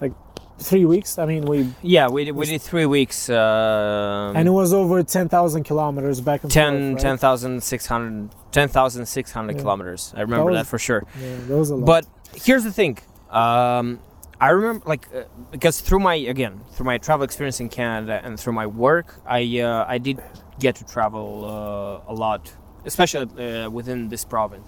like 0.02 0.14
three 0.62 0.86
weeks 0.86 1.18
i 1.18 1.26
mean 1.26 1.44
we 1.46 1.68
yeah, 1.82 2.08
we 2.08 2.26
did, 2.26 2.34
we 2.36 2.46
did 2.46 2.62
three 2.62 2.86
weeks. 2.86 3.30
Uh, 3.30 4.34
and 4.36 4.48
it 4.48 4.52
was 4.52 4.74
over 4.74 5.02
10,000 5.04 5.64
kilometers 5.64 6.22
back 6.22 6.44
and 6.44 6.52
10, 6.52 6.74
forth 6.74 6.94
right? 6.94 7.02
10,600 7.02 8.30
10,600 8.52 9.56
Yeah. 9.56 9.62
kilometers. 9.62 10.14
I 10.16 10.22
remember 10.22 10.52
was- 10.52 10.60
that 10.60 10.68
for 10.68 10.80
sure. 10.80 11.04
yeah 11.20 11.36
that 11.48 11.58
was 11.58 11.70
a 11.72 11.76
lot 11.76 11.86
But 11.86 12.06
here's 12.46 12.64
the 12.64 12.72
thing. 12.72 12.98
Um, 13.30 14.00
I 14.40 14.50
remember, 14.50 14.84
like, 14.94 15.08
uh, 15.16 15.24
because 15.52 15.82
through 15.82 16.00
my 16.00 16.16
again 16.16 16.62
through 16.74 16.88
my 16.94 16.98
travel 16.98 17.24
experience 17.24 17.60
in 17.60 17.70
Canada 17.70 18.20
and 18.26 18.40
through 18.40 18.54
my 18.62 18.68
work, 18.68 19.08
I 19.26 19.42
uh, 19.62 19.86
I 19.96 19.98
did 20.00 20.18
get 20.60 20.74
to 20.78 20.84
travel 20.96 21.26
uh, 21.46 22.12
a 22.12 22.16
lot, 22.24 22.42
especially 22.86 23.26
uh, 23.26 23.70
within 23.70 24.10
this 24.10 24.24
province, 24.26 24.66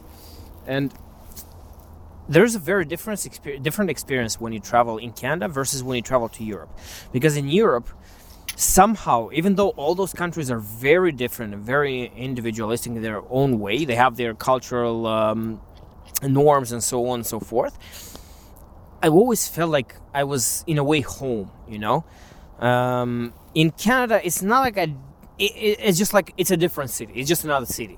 and 0.76 0.94
there's 2.30 2.56
a 2.56 2.60
very 2.60 2.86
different 2.86 3.20
exper- 3.20 3.62
different 3.62 3.90
experience 3.92 4.40
when 4.40 4.54
you 4.54 4.60
travel 4.60 4.98
in 4.98 5.12
Canada 5.12 5.48
versus 5.48 5.84
when 5.84 5.96
you 5.98 6.02
travel 6.02 6.30
to 6.30 6.44
Europe, 6.44 6.70
because 7.12 7.38
in 7.38 7.50
Europe. 7.50 7.90
Somehow, 8.56 9.30
even 9.34 9.56
though 9.56 9.70
all 9.70 9.96
those 9.96 10.14
countries 10.14 10.52
are 10.52 10.60
very 10.60 11.12
different 11.12 11.56
and 11.56 11.64
very 11.64 12.12
individualistic 12.16 12.92
in 12.92 13.02
their 13.02 13.24
own 13.32 13.60
way, 13.60 13.84
they 13.84 13.96
have 13.96 14.16
their 14.16 14.36
cultural 14.36 15.08
um, 15.08 15.60
norms 16.22 16.72
and 16.72 16.84
so 16.84 17.08
on 17.08 17.16
and 17.22 17.26
so 17.26 17.40
forth. 17.40 17.76
I 19.02 19.08
always 19.08 19.48
felt 19.48 19.72
like 19.72 19.96
I 20.14 20.24
was 20.24 20.64
in 20.68 20.78
a 20.78 20.84
way 20.84 21.02
home, 21.02 21.50
you 21.68 21.80
know. 21.80 22.06
Um, 22.60 23.34
in 23.56 23.72
Canada, 23.72 24.22
it's 24.24 24.44
not 24.44 24.60
like 24.62 24.78
I. 24.78 24.94
It- 25.40 25.80
it's 25.80 25.98
just 25.98 26.14
like 26.14 26.32
it's 26.38 26.52
a 26.52 26.58
different 26.58 26.92
city. 26.92 27.14
It's 27.16 27.28
just 27.28 27.44
another 27.44 27.66
city. 27.66 27.98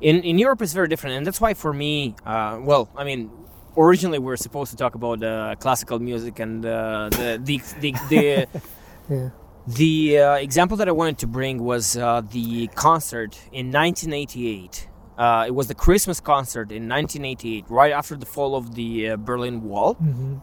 In 0.00 0.22
in 0.22 0.38
Europe, 0.38 0.62
it's 0.62 0.72
very 0.72 0.88
different, 0.88 1.16
and 1.16 1.26
that's 1.26 1.40
why 1.40 1.54
for 1.54 1.72
me, 1.72 2.14
uh, 2.24 2.58
well, 2.62 2.88
I 2.96 3.04
mean, 3.04 3.30
originally 3.76 4.18
we 4.18 4.26
were 4.26 4.36
supposed 4.36 4.70
to 4.70 4.76
talk 4.76 4.94
about 4.94 5.22
uh, 5.22 5.54
classical 5.60 5.98
music 5.98 6.38
and 6.38 6.64
uh, 6.64 7.08
the 7.10 7.40
the 7.42 7.62
the. 7.80 7.92
the 8.08 8.46
yeah 9.10 9.30
the 9.66 10.18
uh, 10.18 10.34
example 10.36 10.76
that 10.78 10.88
I 10.88 10.92
wanted 10.92 11.18
to 11.18 11.26
bring 11.26 11.62
was 11.62 11.96
uh, 11.96 12.22
the 12.22 12.68
concert 12.68 13.38
in 13.52 13.70
1988. 13.70 14.88
Uh, 15.18 15.44
it 15.46 15.54
was 15.54 15.68
the 15.68 15.74
Christmas 15.74 16.18
concert 16.18 16.72
in 16.72 16.88
1988, 16.88 17.66
right 17.68 17.92
after 17.92 18.16
the 18.16 18.26
fall 18.26 18.56
of 18.56 18.74
the 18.74 19.10
uh, 19.10 19.16
Berlin 19.16 19.62
Wall, 19.62 19.94
hmm 19.94 20.38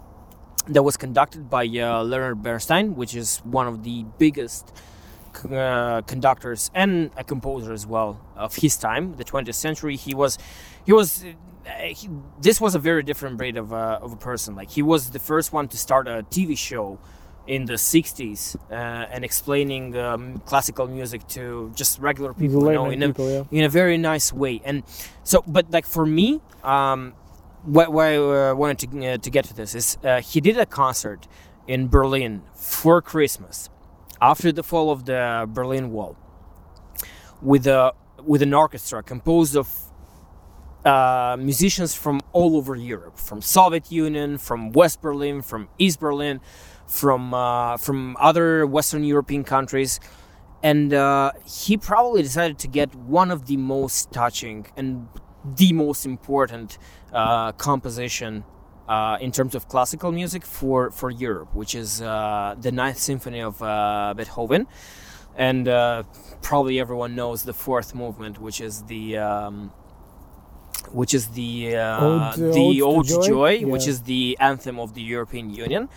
that 0.70 0.84
was 0.84 0.98
conducted 0.98 1.50
by 1.50 1.66
uh, 1.66 2.04
Leonard 2.04 2.44
Bernstein, 2.44 2.96
which 2.96 3.16
is 3.16 3.38
one 3.46 3.68
of 3.68 3.84
the 3.84 4.06
biggest 4.18 4.74
uh, 5.46 6.02
conductors 6.08 6.72
and 6.74 7.12
a 7.18 7.24
composer 7.24 7.74
as 7.74 7.86
well 7.86 8.20
of 8.36 8.56
his 8.56 8.78
time, 8.78 9.16
the 9.16 9.24
20th 9.24 9.56
century. 9.56 9.96
He 9.96 10.14
was, 10.14 10.38
he 10.86 10.94
was. 10.94 11.24
Uh, 11.66 11.70
he, 11.88 12.10
this 12.42 12.62
was 12.62 12.76
a 12.76 12.80
very 12.80 13.04
different 13.04 13.38
breed 13.38 13.58
of, 13.58 13.74
uh, 13.74 14.00
of 14.02 14.14
a 14.14 14.16
person. 14.16 14.56
Like 14.56 14.70
he 14.70 14.82
was 14.82 15.12
the 15.12 15.20
first 15.20 15.52
one 15.52 15.68
to 15.68 15.78
start 15.78 16.08
a 16.08 16.26
TV 16.30 16.58
show 16.58 16.98
in 17.48 17.66
the 17.66 17.74
60s 17.74 18.56
uh, 18.70 18.74
and 18.74 19.24
explaining 19.24 19.98
um, 19.98 20.40
classical 20.40 20.88
music 20.88 21.26
to 21.30 21.72
just 21.76 22.00
regular 22.00 22.34
people 22.34 22.66
you 22.68 22.74
know, 22.74 22.90
in 22.90 23.02
a, 23.04 23.08
people, 23.08 23.30
yeah. 23.30 23.44
in 23.52 23.64
a 23.64 23.70
very 23.70 23.98
nice 23.98 24.34
way 24.34 24.62
and 24.66 24.84
so 25.24 25.44
but 25.48 25.72
like 25.72 25.86
for 25.86 26.06
me 26.06 26.42
um 26.64 27.14
what, 27.64 27.92
what 27.92 28.06
i 28.06 28.52
wanted 28.52 28.80
to, 28.80 29.08
uh, 29.08 29.18
to 29.18 29.30
get 29.30 29.46
to 29.46 29.54
this 29.54 29.74
is 29.74 29.98
uh, 30.04 30.22
he 30.22 30.42
did 30.42 30.58
a 30.58 30.66
concert 30.66 31.28
in 31.68 31.88
berlin 31.88 32.42
for 32.54 33.02
christmas 33.02 33.70
after 34.22 34.52
the 34.52 34.64
fall 34.64 34.92
of 34.92 35.06
the 35.06 35.48
berlin 35.54 35.92
wall 35.92 36.16
with 37.42 37.68
a 37.68 37.94
with 38.24 38.42
an 38.42 38.54
orchestra 38.54 39.04
composed 39.04 39.56
of 39.56 39.68
uh, 40.86 41.36
musicians 41.38 41.94
from 41.94 42.22
all 42.32 42.56
over 42.56 42.76
Europe, 42.76 43.18
from 43.20 43.42
Soviet 43.42 43.92
Union, 43.92 44.38
from 44.38 44.72
West 44.72 45.02
Berlin, 45.02 45.42
from 45.42 45.68
East 45.78 46.00
Berlin, 46.00 46.40
from 46.88 47.34
uh, 47.34 47.78
from 47.78 48.16
other 48.20 48.66
Western 48.66 49.04
European 49.04 49.44
countries, 49.44 50.00
and 50.64 50.94
uh, 50.94 51.32
he 51.46 51.78
probably 51.78 52.22
decided 52.22 52.58
to 52.60 52.68
get 52.68 52.96
one 52.96 53.32
of 53.32 53.48
the 53.48 53.58
most 53.58 54.12
touching 54.12 54.68
and 54.78 55.08
the 55.44 55.74
most 55.74 56.06
important 56.06 56.78
uh, 57.14 57.52
composition 57.54 58.44
uh, 58.88 59.18
in 59.20 59.32
terms 59.32 59.56
of 59.56 59.68
classical 59.68 60.12
music 60.12 60.46
for 60.46 60.92
for 60.92 61.10
Europe, 61.10 61.54
which 61.54 61.76
is 61.76 62.02
uh, 62.02 62.56
the 62.60 62.72
Ninth 62.72 62.98
Symphony 62.98 63.42
of 63.42 63.62
uh, 63.62 64.14
Beethoven, 64.16 64.68
and 65.36 65.68
uh, 65.68 66.04
probably 66.42 66.80
everyone 66.80 67.16
knows 67.16 67.44
the 67.44 67.54
Fourth 67.54 67.94
Movement, 67.94 68.40
which 68.40 68.62
is 68.62 68.84
the 68.84 69.18
um, 69.18 69.72
which 70.92 71.14
is 71.14 71.28
the 71.30 71.76
uh, 71.76 72.06
Ode- 72.06 72.54
the 72.54 72.82
Ode 72.82 73.08
to 73.08 73.14
Ode 73.14 73.24
to 73.24 73.28
Joy? 73.28 73.60
Joy, 73.60 73.68
which 73.68 73.88
is 73.88 74.04
the 74.04 74.38
anthem 74.40 74.80
of 74.80 74.94
the 74.94 75.02
European 75.02 75.50
Union, 75.50 75.90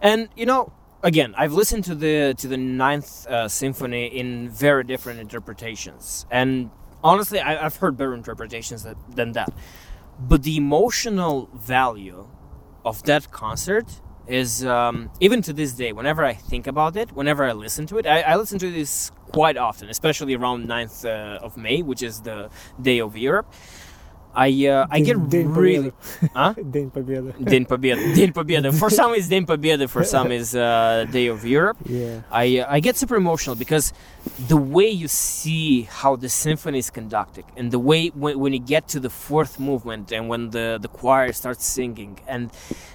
and 0.00 0.28
you 0.36 0.46
know. 0.46 0.72
Again, 1.02 1.34
I've 1.36 1.52
listened 1.52 1.84
to 1.84 1.94
the 1.94 2.34
to 2.38 2.48
the 2.48 2.56
Ninth 2.56 3.28
uh, 3.28 3.48
Symphony 3.48 4.06
in 4.06 4.48
very 4.48 4.82
different 4.82 5.20
interpretations, 5.20 6.26
and 6.30 6.70
honestly, 7.04 7.38
I, 7.38 7.64
I've 7.64 7.76
heard 7.76 7.96
better 7.96 8.14
interpretations 8.14 8.82
that, 8.82 8.96
than 9.14 9.32
that. 9.32 9.52
But 10.18 10.42
the 10.42 10.56
emotional 10.56 11.48
value 11.54 12.26
of 12.86 13.02
that 13.02 13.30
concert 13.32 13.86
is 14.28 14.64
um, 14.64 15.10
even 15.20 15.42
to 15.42 15.52
this 15.52 15.72
day. 15.72 15.92
Whenever 15.92 16.24
I 16.24 16.34
think 16.34 16.66
about 16.66 16.96
it, 16.96 17.12
whenever 17.12 17.44
I 17.44 17.52
listen 17.52 17.86
to 17.88 17.98
it, 17.98 18.06
I, 18.06 18.20
I 18.22 18.36
listen 18.36 18.58
to 18.60 18.70
this 18.70 19.10
quite 19.32 19.56
often, 19.56 19.88
especially 19.90 20.34
around 20.34 20.66
9th 20.66 21.04
uh, 21.04 21.44
of 21.44 21.56
May, 21.56 21.82
which 21.82 22.02
is 22.02 22.20
the 22.20 22.48
day 22.80 23.00
of 23.00 23.16
Europe. 23.16 23.52
I 24.35 24.47
uh, 24.65 24.87
I 24.89 25.01
get 25.01 25.17
День- 25.17 25.29
День 25.29 25.47
really 25.53 25.91
Победы. 25.91 26.31
huh? 26.33 26.53
День 26.55 26.89
Победы. 26.89 27.33
День 27.37 27.65
Победы. 27.65 28.13
День 28.13 28.31
Победы. 28.31 28.71
For 28.71 28.89
some, 28.89 29.13
it's 29.13 29.27
День 29.27 29.45
Победы. 29.45 29.87
For 29.89 30.05
some, 30.05 30.31
is 30.31 30.55
uh, 30.55 31.05
Day 31.11 31.27
of 31.27 31.43
Europe. 31.45 31.77
Yeah. 31.85 32.21
I 32.31 32.59
uh, 32.59 32.75
I 32.75 32.79
get 32.79 32.95
super 32.95 33.17
emotional 33.17 33.57
because 33.57 33.91
the 34.47 34.55
way 34.55 34.87
you 34.89 35.09
see 35.09 35.81
how 35.81 36.15
the 36.15 36.29
symphony 36.29 36.79
is 36.79 36.89
conducted 36.89 37.43
and 37.57 37.71
the 37.71 37.79
way 37.79 38.07
when, 38.15 38.39
when 38.39 38.53
you 38.53 38.59
get 38.59 38.87
to 38.93 39.01
the 39.01 39.09
fourth 39.09 39.59
movement 39.59 40.13
and 40.13 40.29
when 40.29 40.51
the, 40.51 40.79
the 40.81 40.87
choir 40.87 41.33
starts 41.33 41.65
singing 41.65 42.17
and 42.25 42.51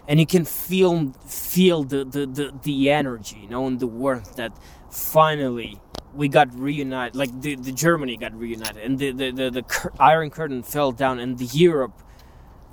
and 0.09 0.18
you 0.18 0.24
can 0.26 0.46
feel 0.46 1.12
feel 1.26 1.84
the, 1.84 2.02
the, 2.04 2.24
the, 2.24 2.54
the 2.62 2.90
energy 2.90 3.40
you 3.42 3.48
know 3.50 3.66
and 3.66 3.78
the 3.78 3.86
warmth 3.86 4.36
that 4.36 4.52
finally 4.90 5.78
we 6.14 6.28
got 6.28 6.53
reunited 6.57 7.16
like 7.16 7.41
the, 7.41 7.55
the 7.55 7.72
Germany 7.72 8.18
got 8.18 8.34
reunited 8.34 8.78
and 8.84 8.99
the 8.99 9.12
the, 9.12 9.32
the, 9.32 9.49
the 9.51 9.64
cur- 9.64 9.91
iron 9.99 10.30
curtain 10.30 10.64
fell 10.64 10.91
down 10.91 11.20
and 11.20 11.38
the 11.38 11.45
Europe 11.45 12.01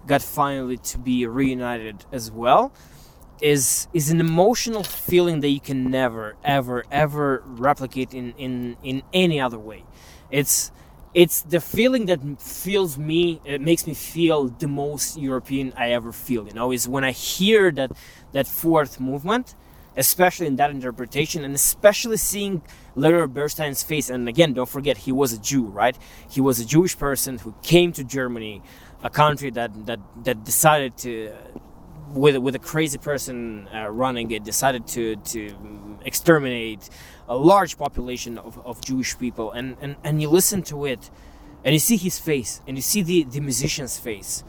got 0.06 0.22
finally 0.22 0.76
to 0.78 0.98
be 0.98 1.26
reunited 1.26 2.04
as 2.12 2.30
well 2.30 2.72
is 3.40 3.88
is 3.92 4.10
an 4.10 4.20
emotional 4.20 4.82
feeling 4.82 5.40
that 5.40 5.48
you 5.48 5.60
can 5.60 5.90
never 5.90 6.36
ever 6.44 6.84
ever 6.90 7.42
replicate 7.46 8.12
in 8.14 8.32
in 8.38 8.76
in 8.82 9.02
any 9.12 9.40
other 9.40 9.58
way. 9.58 9.84
It's 10.30 10.72
it's 11.14 11.42
the 11.42 11.60
feeling 11.60 12.06
that 12.06 12.20
feels 12.40 12.98
me 12.98 13.40
it 13.44 13.60
makes 13.60 13.86
me 13.86 13.94
feel 13.94 14.48
the 14.48 14.68
most 14.68 15.16
european 15.16 15.72
i 15.74 15.90
ever 15.90 16.12
feel 16.12 16.46
you 16.46 16.52
know 16.52 16.70
is 16.70 16.86
when 16.86 17.02
i 17.02 17.12
hear 17.12 17.70
that 17.70 17.90
that 18.32 18.46
fourth 18.46 19.00
movement 19.00 19.54
especially 19.98 20.46
in 20.46 20.56
that 20.56 20.70
interpretation, 20.70 21.44
and 21.44 21.54
especially 21.54 22.16
seeing 22.16 22.62
Leonard 22.98 23.32
Bernstein's 23.34 23.82
face. 23.82 24.10
And 24.10 24.28
again, 24.28 24.52
don't 24.54 24.68
forget, 24.68 24.98
he 25.06 25.12
was 25.12 25.32
a 25.32 25.38
Jew, 25.38 25.66
right? 25.82 25.96
He 26.28 26.40
was 26.40 26.60
a 26.60 26.64
Jewish 26.64 26.98
person 26.98 27.38
who 27.38 27.54
came 27.62 27.92
to 27.92 28.04
Germany, 28.04 28.62
a 29.02 29.10
country 29.10 29.50
that 29.50 29.70
that 29.86 30.00
that 30.24 30.44
decided 30.44 30.96
to. 30.98 31.32
With, 32.14 32.38
with 32.38 32.54
a 32.54 32.58
crazy 32.72 32.96
person 32.96 33.68
uh, 33.68 33.90
running 33.90 34.30
it, 34.30 34.42
decided 34.42 34.86
to, 34.94 35.16
to 35.16 35.40
exterminate 36.06 36.88
a 37.28 37.36
large 37.36 37.76
population 37.76 38.38
of, 38.38 38.58
of 38.64 38.80
Jewish 38.80 39.18
people, 39.18 39.52
and, 39.52 39.76
and, 39.82 39.96
and 40.02 40.22
you 40.22 40.30
listen 40.30 40.62
to 40.72 40.86
it, 40.86 41.10
and 41.64 41.74
you 41.74 41.78
see 41.78 41.98
his 41.98 42.18
face, 42.18 42.62
and 42.66 42.78
you 42.78 42.82
see 42.82 43.02
the, 43.02 43.24
the 43.24 43.40
musician's 43.40 43.98
face, 43.98 44.42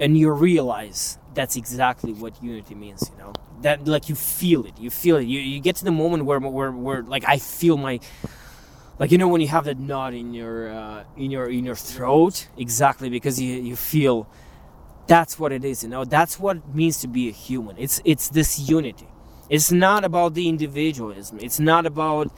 and 0.00 0.18
you 0.18 0.30
realize 0.30 1.18
that's 1.34 1.56
exactly 1.56 2.12
what 2.12 2.42
unity 2.42 2.74
means 2.74 3.10
you 3.12 3.18
know? 3.18 3.32
That 3.62 3.86
like 3.86 4.08
you 4.08 4.14
feel 4.14 4.66
it 4.66 4.78
you 4.78 4.90
feel 4.90 5.16
it. 5.16 5.24
You, 5.24 5.40
you 5.40 5.60
get 5.60 5.76
to 5.76 5.84
the 5.84 5.92
moment 5.92 6.24
where, 6.24 6.38
where 6.40 6.70
where 6.70 7.02
like 7.02 7.24
i 7.26 7.38
feel 7.38 7.76
my 7.76 8.00
like 8.98 9.10
you 9.10 9.18
know 9.18 9.28
when 9.28 9.40
you 9.40 9.48
have 9.48 9.64
that 9.64 9.78
knot 9.78 10.14
in 10.14 10.34
your 10.34 10.70
uh, 10.70 11.04
in 11.16 11.30
your 11.30 11.48
in 11.50 11.64
your 11.64 11.74
throat? 11.74 12.48
Exactly 12.56 13.08
because 13.10 13.40
you 13.40 13.54
you 13.60 13.76
feel 13.76 14.28
that's 15.06 15.38
what 15.38 15.52
it 15.52 15.64
is 15.64 15.82
you 15.82 15.88
know? 15.88 16.04
That's 16.04 16.38
what 16.38 16.58
it 16.58 16.74
means 16.74 17.00
to 17.00 17.08
be 17.08 17.28
a 17.28 17.32
human. 17.32 17.76
It's 17.78 18.00
it's 18.04 18.28
this 18.28 18.58
unity. 18.58 19.08
It's 19.50 19.70
not 19.72 20.04
about 20.04 20.34
the 20.34 20.48
individualism. 20.48 21.38
It's 21.40 21.58
not 21.60 21.86
about 21.86 22.30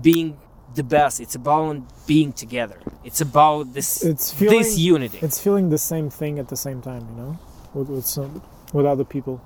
being 0.00 0.38
the 0.80 0.86
best 0.98 1.14
it's 1.24 1.36
about 1.42 1.74
being 2.06 2.30
together 2.42 2.78
it's 3.08 3.20
about 3.20 3.62
this 3.76 3.88
It's 4.12 4.32
feeling 4.32 4.58
this 4.58 4.78
unity 4.78 5.18
it's 5.26 5.40
feeling 5.46 5.66
the 5.76 5.82
same 5.92 6.08
thing 6.20 6.38
at 6.42 6.48
the 6.48 6.56
same 6.66 6.80
time, 6.90 7.02
you 7.10 7.16
know, 7.20 7.32
with 7.74 7.88
with 7.94 8.06
some 8.16 8.42
with 8.76 8.86
other 8.92 9.06
people. 9.14 9.36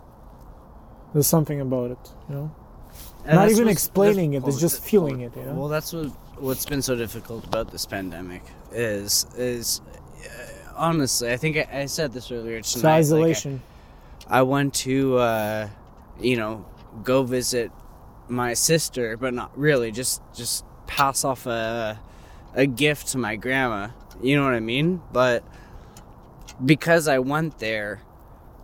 There's 1.13 1.31
something 1.37 1.61
about 1.61 1.89
it, 1.95 2.05
you 2.29 2.35
know. 2.37 2.55
And 3.25 3.37
Not 3.37 3.51
even 3.51 3.69
explaining 3.69 4.31
it, 4.35 4.39
it's 4.39 4.47
well, 4.47 4.59
just 4.67 4.83
feeling 4.83 5.21
it, 5.21 5.33
you 5.37 5.45
know? 5.45 5.55
Well, 5.59 5.69
that's 5.69 5.93
what 5.93 6.07
what's 6.47 6.67
been 6.73 6.83
so 6.83 6.95
difficult 6.97 7.45
about 7.45 7.71
this 7.71 7.87
pandemic 7.87 8.43
is 8.73 9.27
is 9.37 9.81
uh, 10.25 10.79
honestly, 10.89 11.29
I 11.33 11.37
think 11.37 11.57
I, 11.57 11.83
I 11.83 11.87
said 11.87 12.13
this 12.13 12.27
earlier 12.33 12.61
tonight. 12.61 12.61
It's 12.61 12.83
like, 12.83 12.85
I- 12.85 12.99
isolation. 12.99 13.63
I 14.29 14.43
went 14.43 14.73
to, 14.87 15.19
uh, 15.19 15.69
you 16.21 16.37
know, 16.37 16.65
go 17.05 17.23
visit 17.39 17.71
my 18.29 18.55
sister, 18.55 19.17
but 19.17 19.33
not 19.35 19.51
really. 19.57 19.91
Just 19.93 20.23
just 20.35 20.65
pass 20.97 21.25
off 21.25 21.47
a 21.47 21.99
a 22.55 22.67
gift 22.67 23.09
to 23.09 23.19
my 23.19 23.37
grandma. 23.37 23.89
You 24.23 24.37
know 24.37 24.45
what 24.45 24.55
I 24.55 24.61
mean? 24.61 25.01
But 25.13 25.43
because 26.65 27.09
I 27.09 27.19
went 27.19 27.59
there, 27.59 28.03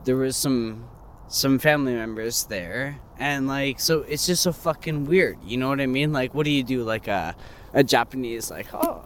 there 0.05 0.17
was 0.17 0.37
some 0.37 0.85
some 1.29 1.59
family 1.59 1.95
members 1.95 2.45
there, 2.45 2.99
and 3.19 3.47
like, 3.47 3.81
so 3.81 4.01
it's 4.09 4.27
just 4.27 4.43
so 4.43 4.53
fucking 4.53 5.07
weird. 5.07 5.39
You 5.45 5.57
know 5.57 5.69
what 5.69 5.81
I 5.81 5.87
mean? 5.87 6.13
Like, 6.13 6.35
what 6.35 6.45
do 6.45 6.51
you 6.51 6.63
do? 6.63 6.85
Like 6.85 7.09
a 7.09 7.35
a 7.75 7.85
Japanese 7.85 8.51
like 8.51 8.67
oh, 8.73 9.05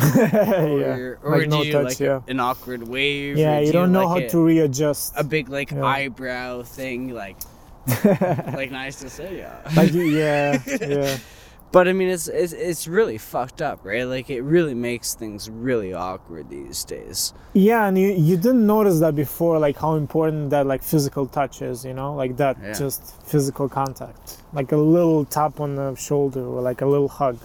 yeah. 0.16 0.96
or, 0.96 1.18
or 1.22 1.32
Like 1.38 1.42
do 1.44 1.48
no 1.50 1.62
you 1.62 1.72
touch, 1.72 1.84
like 1.84 2.00
yeah. 2.00 2.20
an 2.28 2.40
awkward 2.40 2.82
wave? 2.88 3.36
Yeah, 3.36 3.58
or 3.58 3.60
you 3.60 3.66
do 3.66 3.72
don't 3.72 3.92
know 3.92 4.06
like 4.06 4.22
how 4.22 4.26
a- 4.26 4.30
to 4.30 4.44
readjust. 4.44 5.12
a 5.16 5.24
big 5.24 5.48
like 5.48 5.70
Yeah. 5.70 5.84
eyebrow 5.84 6.62
thing, 6.62 7.12
like 7.12 7.36
like 8.04 8.70
nice 8.70 9.00
to 9.00 9.10
say, 9.10 9.38
yeah. 9.38 9.60
like 9.76 9.92
yeah, 9.92 10.60
yeah. 10.66 11.16
But 11.72 11.86
I 11.86 11.92
mean, 11.92 12.08
it's, 12.08 12.26
it's 12.26 12.52
it's 12.52 12.88
really 12.88 13.16
fucked 13.16 13.62
up, 13.62 13.84
right? 13.84 14.02
Like 14.02 14.28
it 14.28 14.42
really 14.42 14.74
makes 14.74 15.14
things 15.14 15.48
really 15.48 15.92
awkward 15.94 16.48
these 16.50 16.82
days. 16.84 17.32
Yeah, 17.52 17.86
and 17.86 17.96
you, 17.96 18.08
you 18.08 18.36
didn't 18.36 18.66
notice 18.66 18.98
that 19.00 19.14
before, 19.14 19.58
like 19.60 19.76
how 19.78 19.94
important 19.94 20.50
that 20.50 20.66
like 20.66 20.82
physical 20.82 21.26
touch 21.26 21.62
is, 21.62 21.84
you 21.84 21.94
know, 21.94 22.14
like 22.14 22.36
that 22.38 22.56
Yeah. 22.60 22.72
just 22.72 23.00
physical 23.24 23.68
contact, 23.68 24.38
like 24.52 24.72
a 24.72 24.76
little 24.76 25.24
tap 25.24 25.60
on 25.60 25.76
the 25.76 25.94
shoulder 25.94 26.40
or 26.44 26.60
like 26.60 26.80
a 26.82 26.86
little 26.86 27.08
hug. 27.08 27.38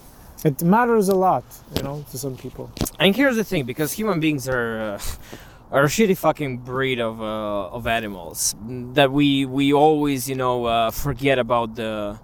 It 0.43 0.63
matters 0.63 1.07
a 1.09 1.15
lot, 1.15 1.43
you 1.75 1.83
know, 1.83 2.03
to 2.11 2.17
some 2.17 2.35
people. 2.35 2.71
And 2.99 3.15
here's 3.15 3.35
the 3.35 3.43
thing, 3.43 3.65
because 3.65 3.93
human 3.93 4.19
beings 4.19 4.47
are 4.49 4.95
uh, 4.95 4.99
are 5.71 5.83
a 5.83 5.87
shitty 5.87 6.17
fucking 6.17 6.59
breed 6.59 6.99
of 6.99 7.21
uh, 7.21 7.77
of 7.77 7.85
animals 7.85 8.55
that 8.93 9.11
we 9.11 9.45
we 9.45 9.71
always 9.73 10.27
you 10.29 10.35
know 10.35 10.65
uh, 10.65 10.89
forget 10.91 11.37
about 11.39 11.75
the 11.75 12.17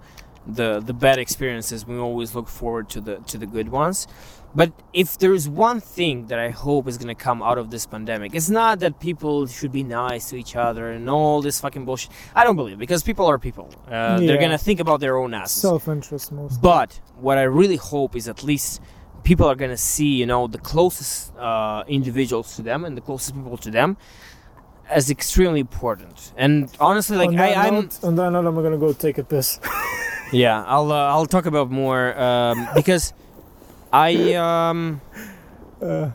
the 0.46 0.80
the 0.80 0.92
bad 0.92 1.18
experiences. 1.18 1.86
We 1.86 1.98
always 1.98 2.34
look 2.34 2.48
forward 2.48 2.88
to 2.90 3.00
the 3.00 3.16
to 3.26 3.38
the 3.38 3.46
good 3.46 3.68
ones. 3.68 4.06
But 4.54 4.72
if 4.92 5.16
there's 5.16 5.48
one 5.48 5.80
thing 5.80 6.26
that 6.26 6.38
I 6.38 6.50
hope 6.50 6.86
is 6.86 6.98
gonna 6.98 7.14
come 7.14 7.42
out 7.42 7.56
of 7.56 7.70
this 7.70 7.86
pandemic, 7.86 8.34
it's 8.34 8.50
not 8.50 8.80
that 8.80 9.00
people 9.00 9.46
should 9.46 9.72
be 9.72 9.82
nice 9.82 10.28
to 10.28 10.36
each 10.36 10.56
other 10.56 10.90
and 10.90 11.08
all 11.08 11.40
this 11.40 11.58
fucking 11.60 11.86
bullshit. 11.86 12.10
I 12.34 12.44
don't 12.44 12.56
believe 12.56 12.74
it, 12.74 12.78
because 12.78 13.02
people 13.02 13.26
are 13.26 13.38
people. 13.38 13.70
Uh, 13.90 14.20
They're 14.20 14.38
gonna 14.38 14.58
think 14.58 14.78
about 14.78 15.00
their 15.00 15.16
own 15.16 15.32
asses. 15.32 15.62
Self-interest 15.62 16.32
most. 16.32 16.60
But 16.60 17.00
what 17.18 17.38
I 17.38 17.44
really 17.44 17.76
hope 17.76 18.14
is 18.14 18.28
at 18.28 18.44
least 18.44 18.82
people 19.24 19.46
are 19.46 19.54
gonna 19.54 19.78
see, 19.78 20.16
you 20.16 20.26
know, 20.26 20.46
the 20.48 20.58
closest 20.58 21.34
uh, 21.38 21.84
individuals 21.88 22.54
to 22.56 22.62
them 22.62 22.84
and 22.84 22.94
the 22.94 23.00
closest 23.00 23.34
people 23.34 23.56
to 23.56 23.70
them 23.70 23.96
as 24.90 25.10
extremely 25.10 25.60
important. 25.60 26.32
And 26.36 26.70
honestly, 26.78 27.16
like 27.16 27.30
on 27.30 27.38
I, 27.38 27.70
note, 27.70 27.98
on 28.04 28.16
that 28.16 28.30
note, 28.30 28.46
I'm 28.46 28.54
gonna 28.54 28.76
go 28.76 28.92
take 28.92 29.16
a 29.16 29.24
piss. 29.24 29.58
yeah, 30.32 30.64
I'll 30.66 30.90
uh, 30.90 31.08
I'll 31.08 31.26
talk 31.26 31.46
about 31.46 31.70
more 31.70 32.18
um, 32.18 32.68
because 32.74 33.12
I 33.92 34.34
um 34.34 35.00
Uh, 35.82 36.10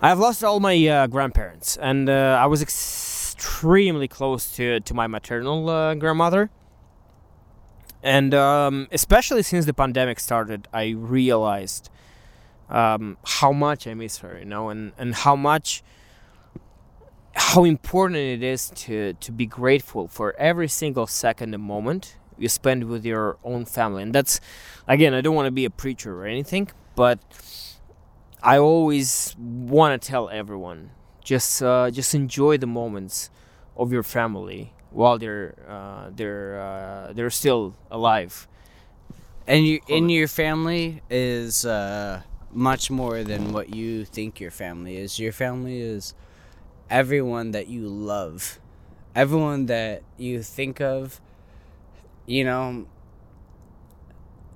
I've 0.00 0.18
lost 0.18 0.42
all 0.42 0.60
my 0.60 0.76
uh, 0.88 1.06
grandparents, 1.08 1.76
and 1.76 2.08
uh, 2.08 2.40
I 2.42 2.46
was 2.46 2.62
extremely 2.62 4.08
close 4.08 4.56
to 4.56 4.80
to 4.80 4.94
my 4.94 5.06
maternal 5.06 5.68
uh, 5.68 5.94
grandmother. 5.94 6.50
And 8.02 8.34
um, 8.34 8.88
especially 8.92 9.42
since 9.42 9.66
the 9.66 9.74
pandemic 9.74 10.20
started, 10.20 10.68
I 10.72 10.88
realized 10.90 11.90
um, 12.68 13.16
how 13.24 13.52
much 13.52 13.86
I 13.86 13.94
miss 13.94 14.18
her, 14.18 14.38
you 14.38 14.44
know, 14.44 14.68
and, 14.68 14.92
and 14.98 15.14
how 15.14 15.36
much 15.36 15.82
how 17.34 17.64
important 17.64 18.18
it 18.18 18.42
is 18.42 18.70
to 18.70 19.14
to 19.14 19.32
be 19.32 19.46
grateful 19.46 20.08
for 20.08 20.34
every 20.38 20.68
single 20.68 21.06
second 21.06 21.54
and 21.54 21.62
moment 21.62 22.16
you 22.38 22.48
spend 22.48 22.84
with 22.84 23.04
your 23.04 23.38
own 23.44 23.64
family. 23.64 24.02
And 24.02 24.14
that's 24.14 24.40
again, 24.86 25.14
I 25.14 25.20
don't 25.20 25.34
want 25.34 25.46
to 25.46 25.52
be 25.52 25.64
a 25.64 25.70
preacher 25.70 26.20
or 26.20 26.26
anything, 26.26 26.68
but 26.96 27.18
I 28.42 28.58
always 28.58 29.34
want 29.38 30.00
to 30.00 30.08
tell 30.08 30.28
everyone 30.28 30.90
just 31.22 31.62
uh, 31.62 31.90
just 31.90 32.14
enjoy 32.14 32.58
the 32.58 32.66
moments 32.66 33.30
of 33.76 33.92
your 33.92 34.02
family 34.02 34.72
while 34.90 35.18
they're 35.18 35.54
uh, 35.68 36.10
they're 36.14 36.60
uh, 36.60 37.12
they're 37.12 37.30
still 37.30 37.74
alive. 37.90 38.46
And 39.46 39.66
you 39.66 39.80
in 39.88 40.08
your 40.08 40.28
family 40.28 41.02
is 41.10 41.64
uh, 41.66 42.22
much 42.52 42.90
more 42.90 43.24
than 43.24 43.52
what 43.52 43.74
you 43.74 44.04
think 44.04 44.40
your 44.40 44.50
family 44.50 44.96
is. 44.96 45.18
Your 45.18 45.32
family 45.32 45.80
is 45.80 46.14
everyone 46.88 47.50
that 47.52 47.68
you 47.68 47.88
love, 47.88 48.60
everyone 49.14 49.66
that 49.66 50.02
you 50.16 50.42
think 50.42 50.80
of. 50.80 51.20
You 52.26 52.44
know, 52.44 52.86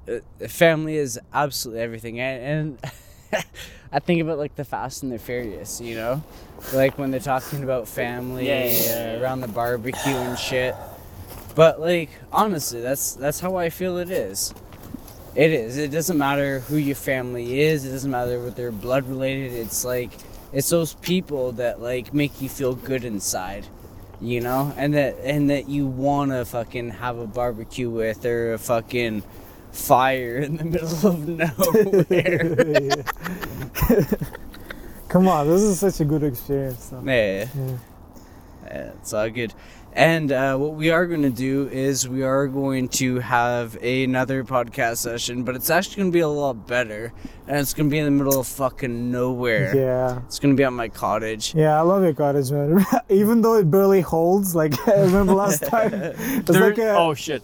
uh, 0.08 0.48
family 0.48 0.96
is 0.96 1.20
absolutely 1.32 1.82
everything, 1.82 2.20
and, 2.20 2.78
and 3.32 3.44
I 3.92 3.98
think 3.98 4.22
about 4.22 4.38
like 4.38 4.54
the 4.56 4.64
Fast 4.64 5.02
and 5.02 5.12
the 5.12 5.18
Furious. 5.18 5.80
You 5.80 5.96
know, 5.96 6.24
like 6.72 6.98
when 6.98 7.10
they're 7.10 7.20
talking 7.20 7.62
about 7.62 7.88
family 7.88 8.48
Yeah, 8.48 8.64
yeah, 8.64 8.84
yeah, 9.12 9.16
uh, 9.16 9.20
around 9.22 9.40
the 9.40 9.48
barbecue 9.48 10.16
and 10.16 10.38
shit. 10.38 10.74
But 11.54 11.80
like 11.80 12.10
honestly, 12.32 12.80
that's 12.80 13.14
that's 13.14 13.40
how 13.40 13.56
I 13.56 13.70
feel 13.70 13.98
it 13.98 14.10
is. 14.10 14.54
It 15.34 15.52
is. 15.52 15.76
It 15.76 15.90
doesn't 15.90 16.18
matter 16.18 16.60
who 16.60 16.76
your 16.76 16.96
family 16.96 17.60
is. 17.60 17.84
It 17.84 17.90
doesn't 17.90 18.10
matter 18.10 18.42
what 18.42 18.56
they're 18.56 18.72
blood 18.72 19.06
related. 19.06 19.52
It's 19.52 19.84
like 19.84 20.10
it's 20.52 20.70
those 20.70 20.94
people 20.94 21.52
that 21.52 21.80
like 21.80 22.14
make 22.14 22.40
you 22.40 22.48
feel 22.48 22.74
good 22.74 23.04
inside, 23.04 23.66
you 24.20 24.40
know, 24.40 24.72
and 24.76 24.94
that 24.94 25.16
and 25.22 25.50
that 25.50 25.68
you 25.68 25.86
wanna 25.86 26.44
fucking 26.44 26.90
have 26.90 27.18
a 27.18 27.26
barbecue 27.26 27.90
with 27.90 28.24
or 28.24 28.54
a 28.54 28.58
fucking 28.58 29.22
fire 29.72 30.38
in 30.38 30.56
the 30.56 30.64
middle 30.72 31.06
of 31.06 31.28
nowhere. 31.28 33.04
come 35.08 35.28
on, 35.28 35.46
this 35.46 35.62
is 35.62 35.78
such 35.78 36.00
a 36.00 36.04
good 36.04 36.22
experience. 36.22 36.88
Though. 36.88 37.02
yeah. 37.04 37.48
Yeah. 37.54 37.76
Yeah, 38.64 38.90
it's 39.00 39.14
all 39.14 39.30
good. 39.30 39.54
And 39.95 40.30
uh, 40.30 40.57
what 40.57 40.74
we 40.74 40.91
are 40.91 41.07
going 41.07 41.22
to 41.22 41.30
do 41.30 41.68
is 41.72 42.09
we 42.09 42.22
are 42.22 42.47
going 42.47 42.89
to 43.01 43.18
have 43.18 43.74
another 43.82 44.45
podcast 44.45 44.99
session, 44.99 45.43
but 45.43 45.57
it's 45.57 45.70
actually 45.70 45.97
going 45.97 46.11
to 46.12 46.14
be 46.14 46.20
a 46.20 46.28
lot 46.28 46.66
better. 46.68 47.12
And 47.49 47.57
it's 47.57 47.74
going 47.74 47.89
to 47.89 47.91
be 47.91 47.99
in 47.99 48.05
the 48.05 48.11
middle 48.12 48.39
of 48.39 48.47
fucking 48.47 49.11
nowhere. 49.11 49.74
Yeah. 49.74 50.20
It's 50.26 50.39
going 50.39 50.55
to 50.55 50.57
be 50.61 50.62
at 50.62 50.72
my 50.72 50.89
cottage. 50.89 51.53
Yeah, 51.55 51.76
I 51.76 51.80
love 51.80 52.03
your 52.03 52.14
cottage, 52.14 52.51
man. 52.53 52.84
Even 53.09 53.41
though 53.43 53.55
it 53.57 53.70
barely 53.70 54.01
holds, 54.01 54.55
like 54.55 54.74
I 54.89 55.01
remember 55.01 55.32
last 55.34 55.62
time. 55.74 55.91
There- 55.91 56.45
like 56.61 56.78
a, 56.78 56.95
oh 56.97 57.14
shit, 57.14 57.43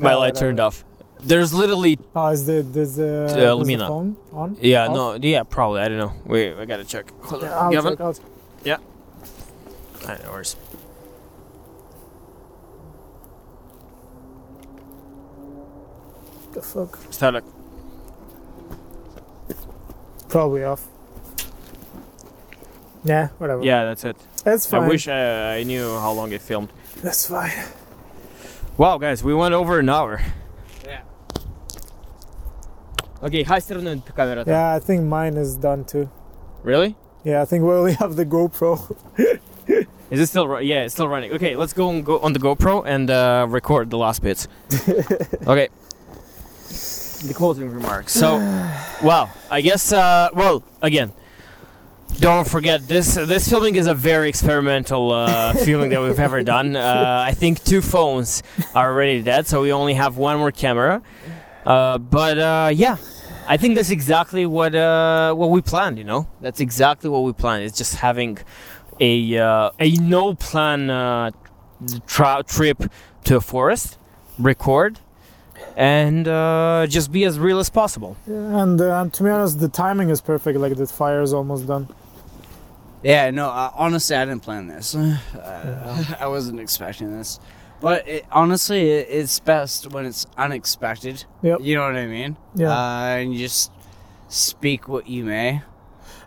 my 0.00 0.12
Oh, 0.14 0.18
light 0.18 0.34
turned 0.34 0.60
off. 0.60 0.84
There's 1.22 1.54
literally 1.54 1.98
oh, 2.14 2.28
is 2.28 2.44
the 2.44 2.60
there's 2.62 2.96
the, 2.96 3.22
Uh, 3.22 3.58
is 3.60 3.66
the 3.66 3.76
phone 3.78 4.16
on? 4.34 4.58
yeah 4.60 4.88
Off? 4.88 4.94
no 4.94 5.14
yeah 5.26 5.42
probably 5.44 5.80
I 5.80 5.88
don't 5.88 5.96
know. 5.96 6.12
Wait, 6.26 6.54
I 6.54 6.66
gotta 6.66 6.84
check. 6.84 7.10
Hold 7.22 7.42
Yeah, 7.42 7.56
on, 7.56 7.64
I'll 7.64 7.72
Gavin. 7.72 7.92
check, 7.92 8.00
I'll 8.02 8.12
check. 8.12 8.80
I 10.06 10.22
know 10.22 10.32
worries. 10.32 10.56
The 16.53 16.61
fuck? 16.61 16.97
Start 17.11 17.43
Probably 20.29 20.63
off. 20.63 20.87
Yeah, 23.03 23.29
whatever. 23.37 23.63
Yeah, 23.63 23.85
that's 23.85 24.03
it. 24.03 24.17
That's 24.43 24.65
fine. 24.65 24.83
I 24.83 24.87
wish 24.87 25.07
uh, 25.07 25.11
I 25.57 25.63
knew 25.63 25.97
how 25.99 26.11
long 26.11 26.31
it 26.31 26.41
filmed. 26.41 26.69
That's 27.01 27.25
fine. 27.27 27.51
Wow, 28.77 28.97
guys, 28.97 29.23
we 29.23 29.33
went 29.33 29.53
over 29.53 29.79
an 29.79 29.89
hour. 29.89 30.21
Yeah. 30.85 31.01
Окей, 33.21 33.43
хай 33.43 33.59
сторону 33.61 34.01
камера. 34.15 34.43
Yeah, 34.45 34.75
I 34.75 34.79
think 34.79 35.03
mine 35.03 35.35
is 35.37 35.55
done 35.55 35.83
too. 35.85 36.09
Really? 36.63 36.95
Yeah, 37.23 37.41
I 37.41 37.45
think 37.45 37.63
we 37.63 37.71
only 37.73 37.93
have 37.93 38.15
the 38.15 38.25
GoPro. 38.25 38.95
Is 40.09 40.19
it 40.19 40.27
still? 40.27 40.47
ru- 40.47 40.61
Yeah, 40.61 40.83
it's 40.85 40.93
still 40.93 41.07
running. 41.07 41.31
Okay, 41.33 41.55
let's 41.55 41.73
go 41.73 41.89
and 41.89 42.03
go 42.05 42.19
on 42.19 42.33
the 42.33 42.39
GoPro 42.39 42.83
and 42.85 43.09
uh, 43.09 43.45
record 43.49 43.89
the 43.89 43.97
last 43.97 44.21
bits. 44.21 44.47
okay. 45.47 45.69
The 47.24 47.34
closing 47.34 47.70
remarks. 47.70 48.12
So, 48.12 48.36
wow. 49.02 49.30
I 49.50 49.60
guess. 49.60 49.92
Uh, 49.92 50.28
well, 50.34 50.62
again, 50.82 51.12
don't 52.18 52.46
forget 52.46 52.86
this. 52.86 53.14
This 53.14 53.48
filming 53.48 53.76
is 53.76 53.86
a 53.86 53.94
very 53.94 54.28
experimental 54.28 55.10
uh, 55.12 55.52
filming 55.64 55.90
that 55.90 56.02
we've 56.02 56.20
ever 56.20 56.42
done. 56.42 56.76
Uh, 56.76 57.24
I 57.26 57.32
think 57.32 57.64
two 57.64 57.80
phones 57.80 58.42
are 58.74 58.92
already 58.92 59.22
dead, 59.22 59.46
so 59.46 59.62
we 59.62 59.72
only 59.72 59.94
have 59.94 60.16
one 60.16 60.38
more 60.38 60.52
camera. 60.52 61.02
Uh, 61.64 61.98
but 61.98 62.38
uh, 62.38 62.70
yeah, 62.74 62.98
I 63.48 63.56
think 63.56 63.74
that's 63.74 63.90
exactly 63.90 64.46
what 64.46 64.74
uh, 64.74 65.34
what 65.34 65.50
we 65.50 65.60
planned. 65.62 65.98
You 65.98 66.04
know, 66.04 66.28
that's 66.40 66.60
exactly 66.60 67.10
what 67.10 67.22
we 67.22 67.32
planned. 67.32 67.64
It's 67.64 67.76
just 67.76 67.96
having 67.96 68.38
a 69.00 69.38
uh, 69.38 69.70
a 69.80 69.92
no 69.96 70.34
plan 70.34 70.90
uh, 70.90 71.30
tra- 72.06 72.44
trip 72.46 72.84
to 73.24 73.36
a 73.36 73.40
forest, 73.40 73.98
record, 74.38 75.00
and 75.76 76.28
uh, 76.28 76.86
just 76.88 77.10
be 77.12 77.24
as 77.24 77.38
real 77.38 77.58
as 77.58 77.70
possible. 77.70 78.16
and 78.26 78.80
uh, 78.80 79.08
to 79.12 79.22
be 79.22 79.30
honest, 79.30 79.60
the 79.60 79.68
timing 79.68 80.10
is 80.10 80.20
perfect. 80.20 80.58
Like 80.58 80.76
the 80.76 80.86
fire 80.86 81.22
is 81.22 81.32
almost 81.32 81.66
done. 81.66 81.88
Yeah, 83.02 83.30
no, 83.30 83.50
uh, 83.50 83.70
honestly, 83.74 84.16
I 84.16 84.24
didn't 84.24 84.42
plan 84.42 84.66
this. 84.66 84.96
Uh, 85.34 86.04
I 86.18 86.26
wasn't 86.26 86.58
expecting 86.58 87.16
this. 87.16 87.38
But 87.80 88.08
it, 88.08 88.24
honestly, 88.32 88.90
it, 88.90 89.08
it's 89.10 89.38
best 89.40 89.90
when 89.90 90.06
it's 90.06 90.26
unexpected. 90.38 91.24
Yep. 91.42 91.58
You 91.60 91.74
know 91.76 91.82
what 91.82 91.96
I 91.96 92.06
mean? 92.06 92.36
Yeah. 92.54 92.70
Uh, 92.70 93.16
and 93.18 93.34
you 93.34 93.40
just 93.40 93.70
speak 94.28 94.88
what 94.88 95.06
you 95.06 95.24
may. 95.24 95.62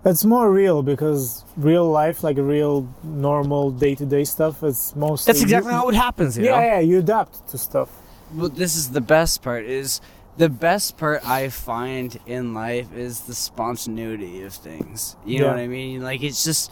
It's 0.06 0.24
more 0.24 0.52
real 0.52 0.84
because 0.84 1.44
real 1.58 1.90
life, 1.90 2.24
like 2.24 2.38
real 2.38 2.88
normal 3.04 3.72
day 3.72 3.96
to 3.96 4.06
day 4.06 4.24
stuff, 4.24 4.64
is 4.64 4.94
mostly. 4.96 5.32
That's 5.34 5.42
exactly 5.42 5.74
how 5.74 5.90
it 5.90 5.96
happens. 5.96 6.38
You 6.38 6.46
yeah, 6.46 6.52
know? 6.52 6.62
yeah, 6.62 6.80
you 6.80 7.00
adapt 7.00 7.48
to 7.50 7.58
stuff. 7.58 7.90
This 8.32 8.76
is 8.76 8.92
the 8.92 9.02
best 9.02 9.42
part. 9.42 9.66
Is 9.66 10.02
the 10.38 10.50
best 10.50 10.98
part 10.98 11.28
I 11.28 11.50
find 11.50 12.20
in 12.26 12.54
life 12.54 12.94
is 12.94 13.22
the 13.22 13.34
spontaneity 13.34 14.44
of 14.44 14.54
things. 14.54 15.16
You 15.26 15.42
know 15.42 15.48
what 15.48 15.58
I 15.58 15.68
mean? 15.68 16.02
Like 16.04 16.22
it's 16.24 16.44
just 16.44 16.72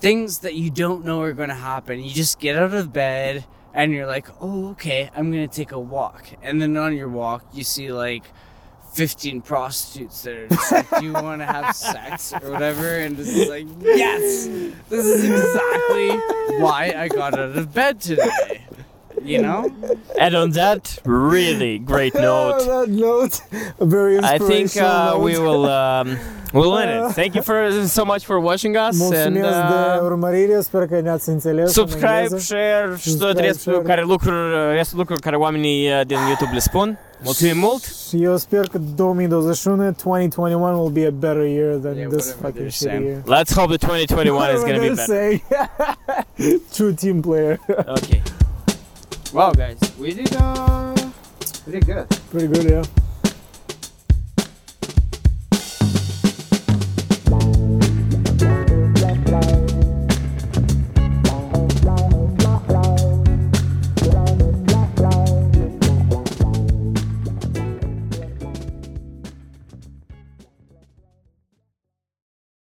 things 0.00 0.40
that 0.40 0.54
you 0.54 0.70
don't 0.70 1.04
know 1.04 1.22
are 1.22 1.32
going 1.32 1.48
to 1.48 1.54
happen. 1.54 2.00
You 2.00 2.10
just 2.10 2.38
get 2.38 2.56
out 2.56 2.74
of 2.74 2.92
bed 2.92 3.44
and 3.74 3.92
you're 3.92 4.06
like, 4.06 4.28
"Oh, 4.40 4.70
okay, 4.70 5.10
I'm 5.16 5.30
going 5.32 5.48
to 5.48 5.54
take 5.54 5.72
a 5.72 5.80
walk." 5.80 6.28
And 6.42 6.62
then 6.62 6.76
on 6.76 6.96
your 6.96 7.08
walk, 7.08 7.44
you 7.52 7.64
see 7.64 7.92
like 7.92 8.24
15 8.92 9.42
prostitutes 9.42 10.22
that 10.22 10.36
are 10.36 10.48
just 10.48 10.72
like, 10.72 10.90
"Do 10.98 11.04
you 11.04 11.12
want 11.12 11.40
to 11.40 11.46
have 11.46 11.74
sex 11.74 12.32
or 12.32 12.50
whatever?" 12.50 12.98
And 12.98 13.16
this 13.16 13.28
is 13.28 13.48
like, 13.48 13.66
"Yes. 13.80 14.46
This 14.88 15.04
is 15.04 15.24
exactly 15.24 16.10
why 16.60 16.94
I 16.96 17.08
got 17.08 17.34
out 17.34 17.56
of 17.56 17.74
bed 17.74 18.00
today." 18.00 18.67
You 19.24 19.42
know? 19.42 19.60
And 20.24 20.34
on 20.34 20.50
that 20.52 20.98
really 21.04 21.78
great 21.78 22.14
note. 22.28 22.58
that 22.66 22.88
note, 22.88 23.34
a 23.78 23.84
very 23.84 24.18
I 24.18 24.38
think 24.38 24.50
uh, 24.50 24.56
inspirational 24.60 25.20
we 25.22 25.38
will 25.38 25.64
um, 25.66 26.08
we'll 26.52 26.76
end 26.78 26.90
it. 26.90 27.12
Thank 27.20 27.34
you 27.34 27.42
for 27.42 27.70
so 27.86 28.04
much 28.04 28.24
for 28.24 28.38
watching 28.40 28.76
us 28.76 29.00
and 29.00 29.10
Mulțumesc 29.10 29.58
de 29.68 29.74
uh, 29.96 30.00
urmărire, 30.02 30.60
sper 30.60 30.86
că 30.86 31.00
ne-ați 31.00 31.28
înțeles 31.28 31.66
în 31.66 31.72
subscribe, 31.72 32.06
engleză. 32.22 32.38
share 32.38 32.94
și 32.96 33.08
Subscribe, 33.08 33.24
toate 33.32 33.40
restul 33.46 33.72
share. 33.72 33.86
care 33.86 34.02
lucruri, 34.02 34.72
restul 34.74 34.98
lucruri 34.98 35.20
care 35.20 35.36
oamenii 35.36 35.86
uh, 35.88 36.00
din 36.06 36.16
YouTube 36.26 36.50
le 36.52 36.58
spun. 36.58 36.98
Mulțumim 37.22 37.58
mult! 37.58 37.82
Și 38.08 38.22
eu 38.22 38.36
sper 38.36 38.66
că 38.72 38.78
2021, 38.78 39.76
2021 39.76 40.80
will 40.82 40.90
be 40.92 41.06
a 41.06 41.10
better 41.10 41.42
year 41.46 41.74
than 41.76 41.96
Yeah, 41.96 42.08
this 42.08 42.24
whatever 42.26 42.42
fucking 42.42 42.66
they're 42.66 42.70
shitty 42.70 42.90
saying. 42.90 43.04
year. 43.04 43.22
Let's 43.40 43.52
hope 43.54 43.76
that 43.76 43.80
2021 43.80 44.54
is 44.54 44.60
going 44.62 44.74
to 44.74 44.80
be 44.80 44.94
better. 44.94 45.04
Say. 45.04 45.42
True 46.76 46.92
team 46.92 47.20
player. 47.20 47.58
Okay. 47.96 48.22
Wow, 49.30 49.52
guys, 49.52 49.78
we 49.98 50.14
did 50.14 50.34
uh, 50.36 50.94
did 51.70 51.84
good. 51.84 52.08
Pretty 52.30 52.48
good, 52.48 52.70
yeah. 52.70 53.07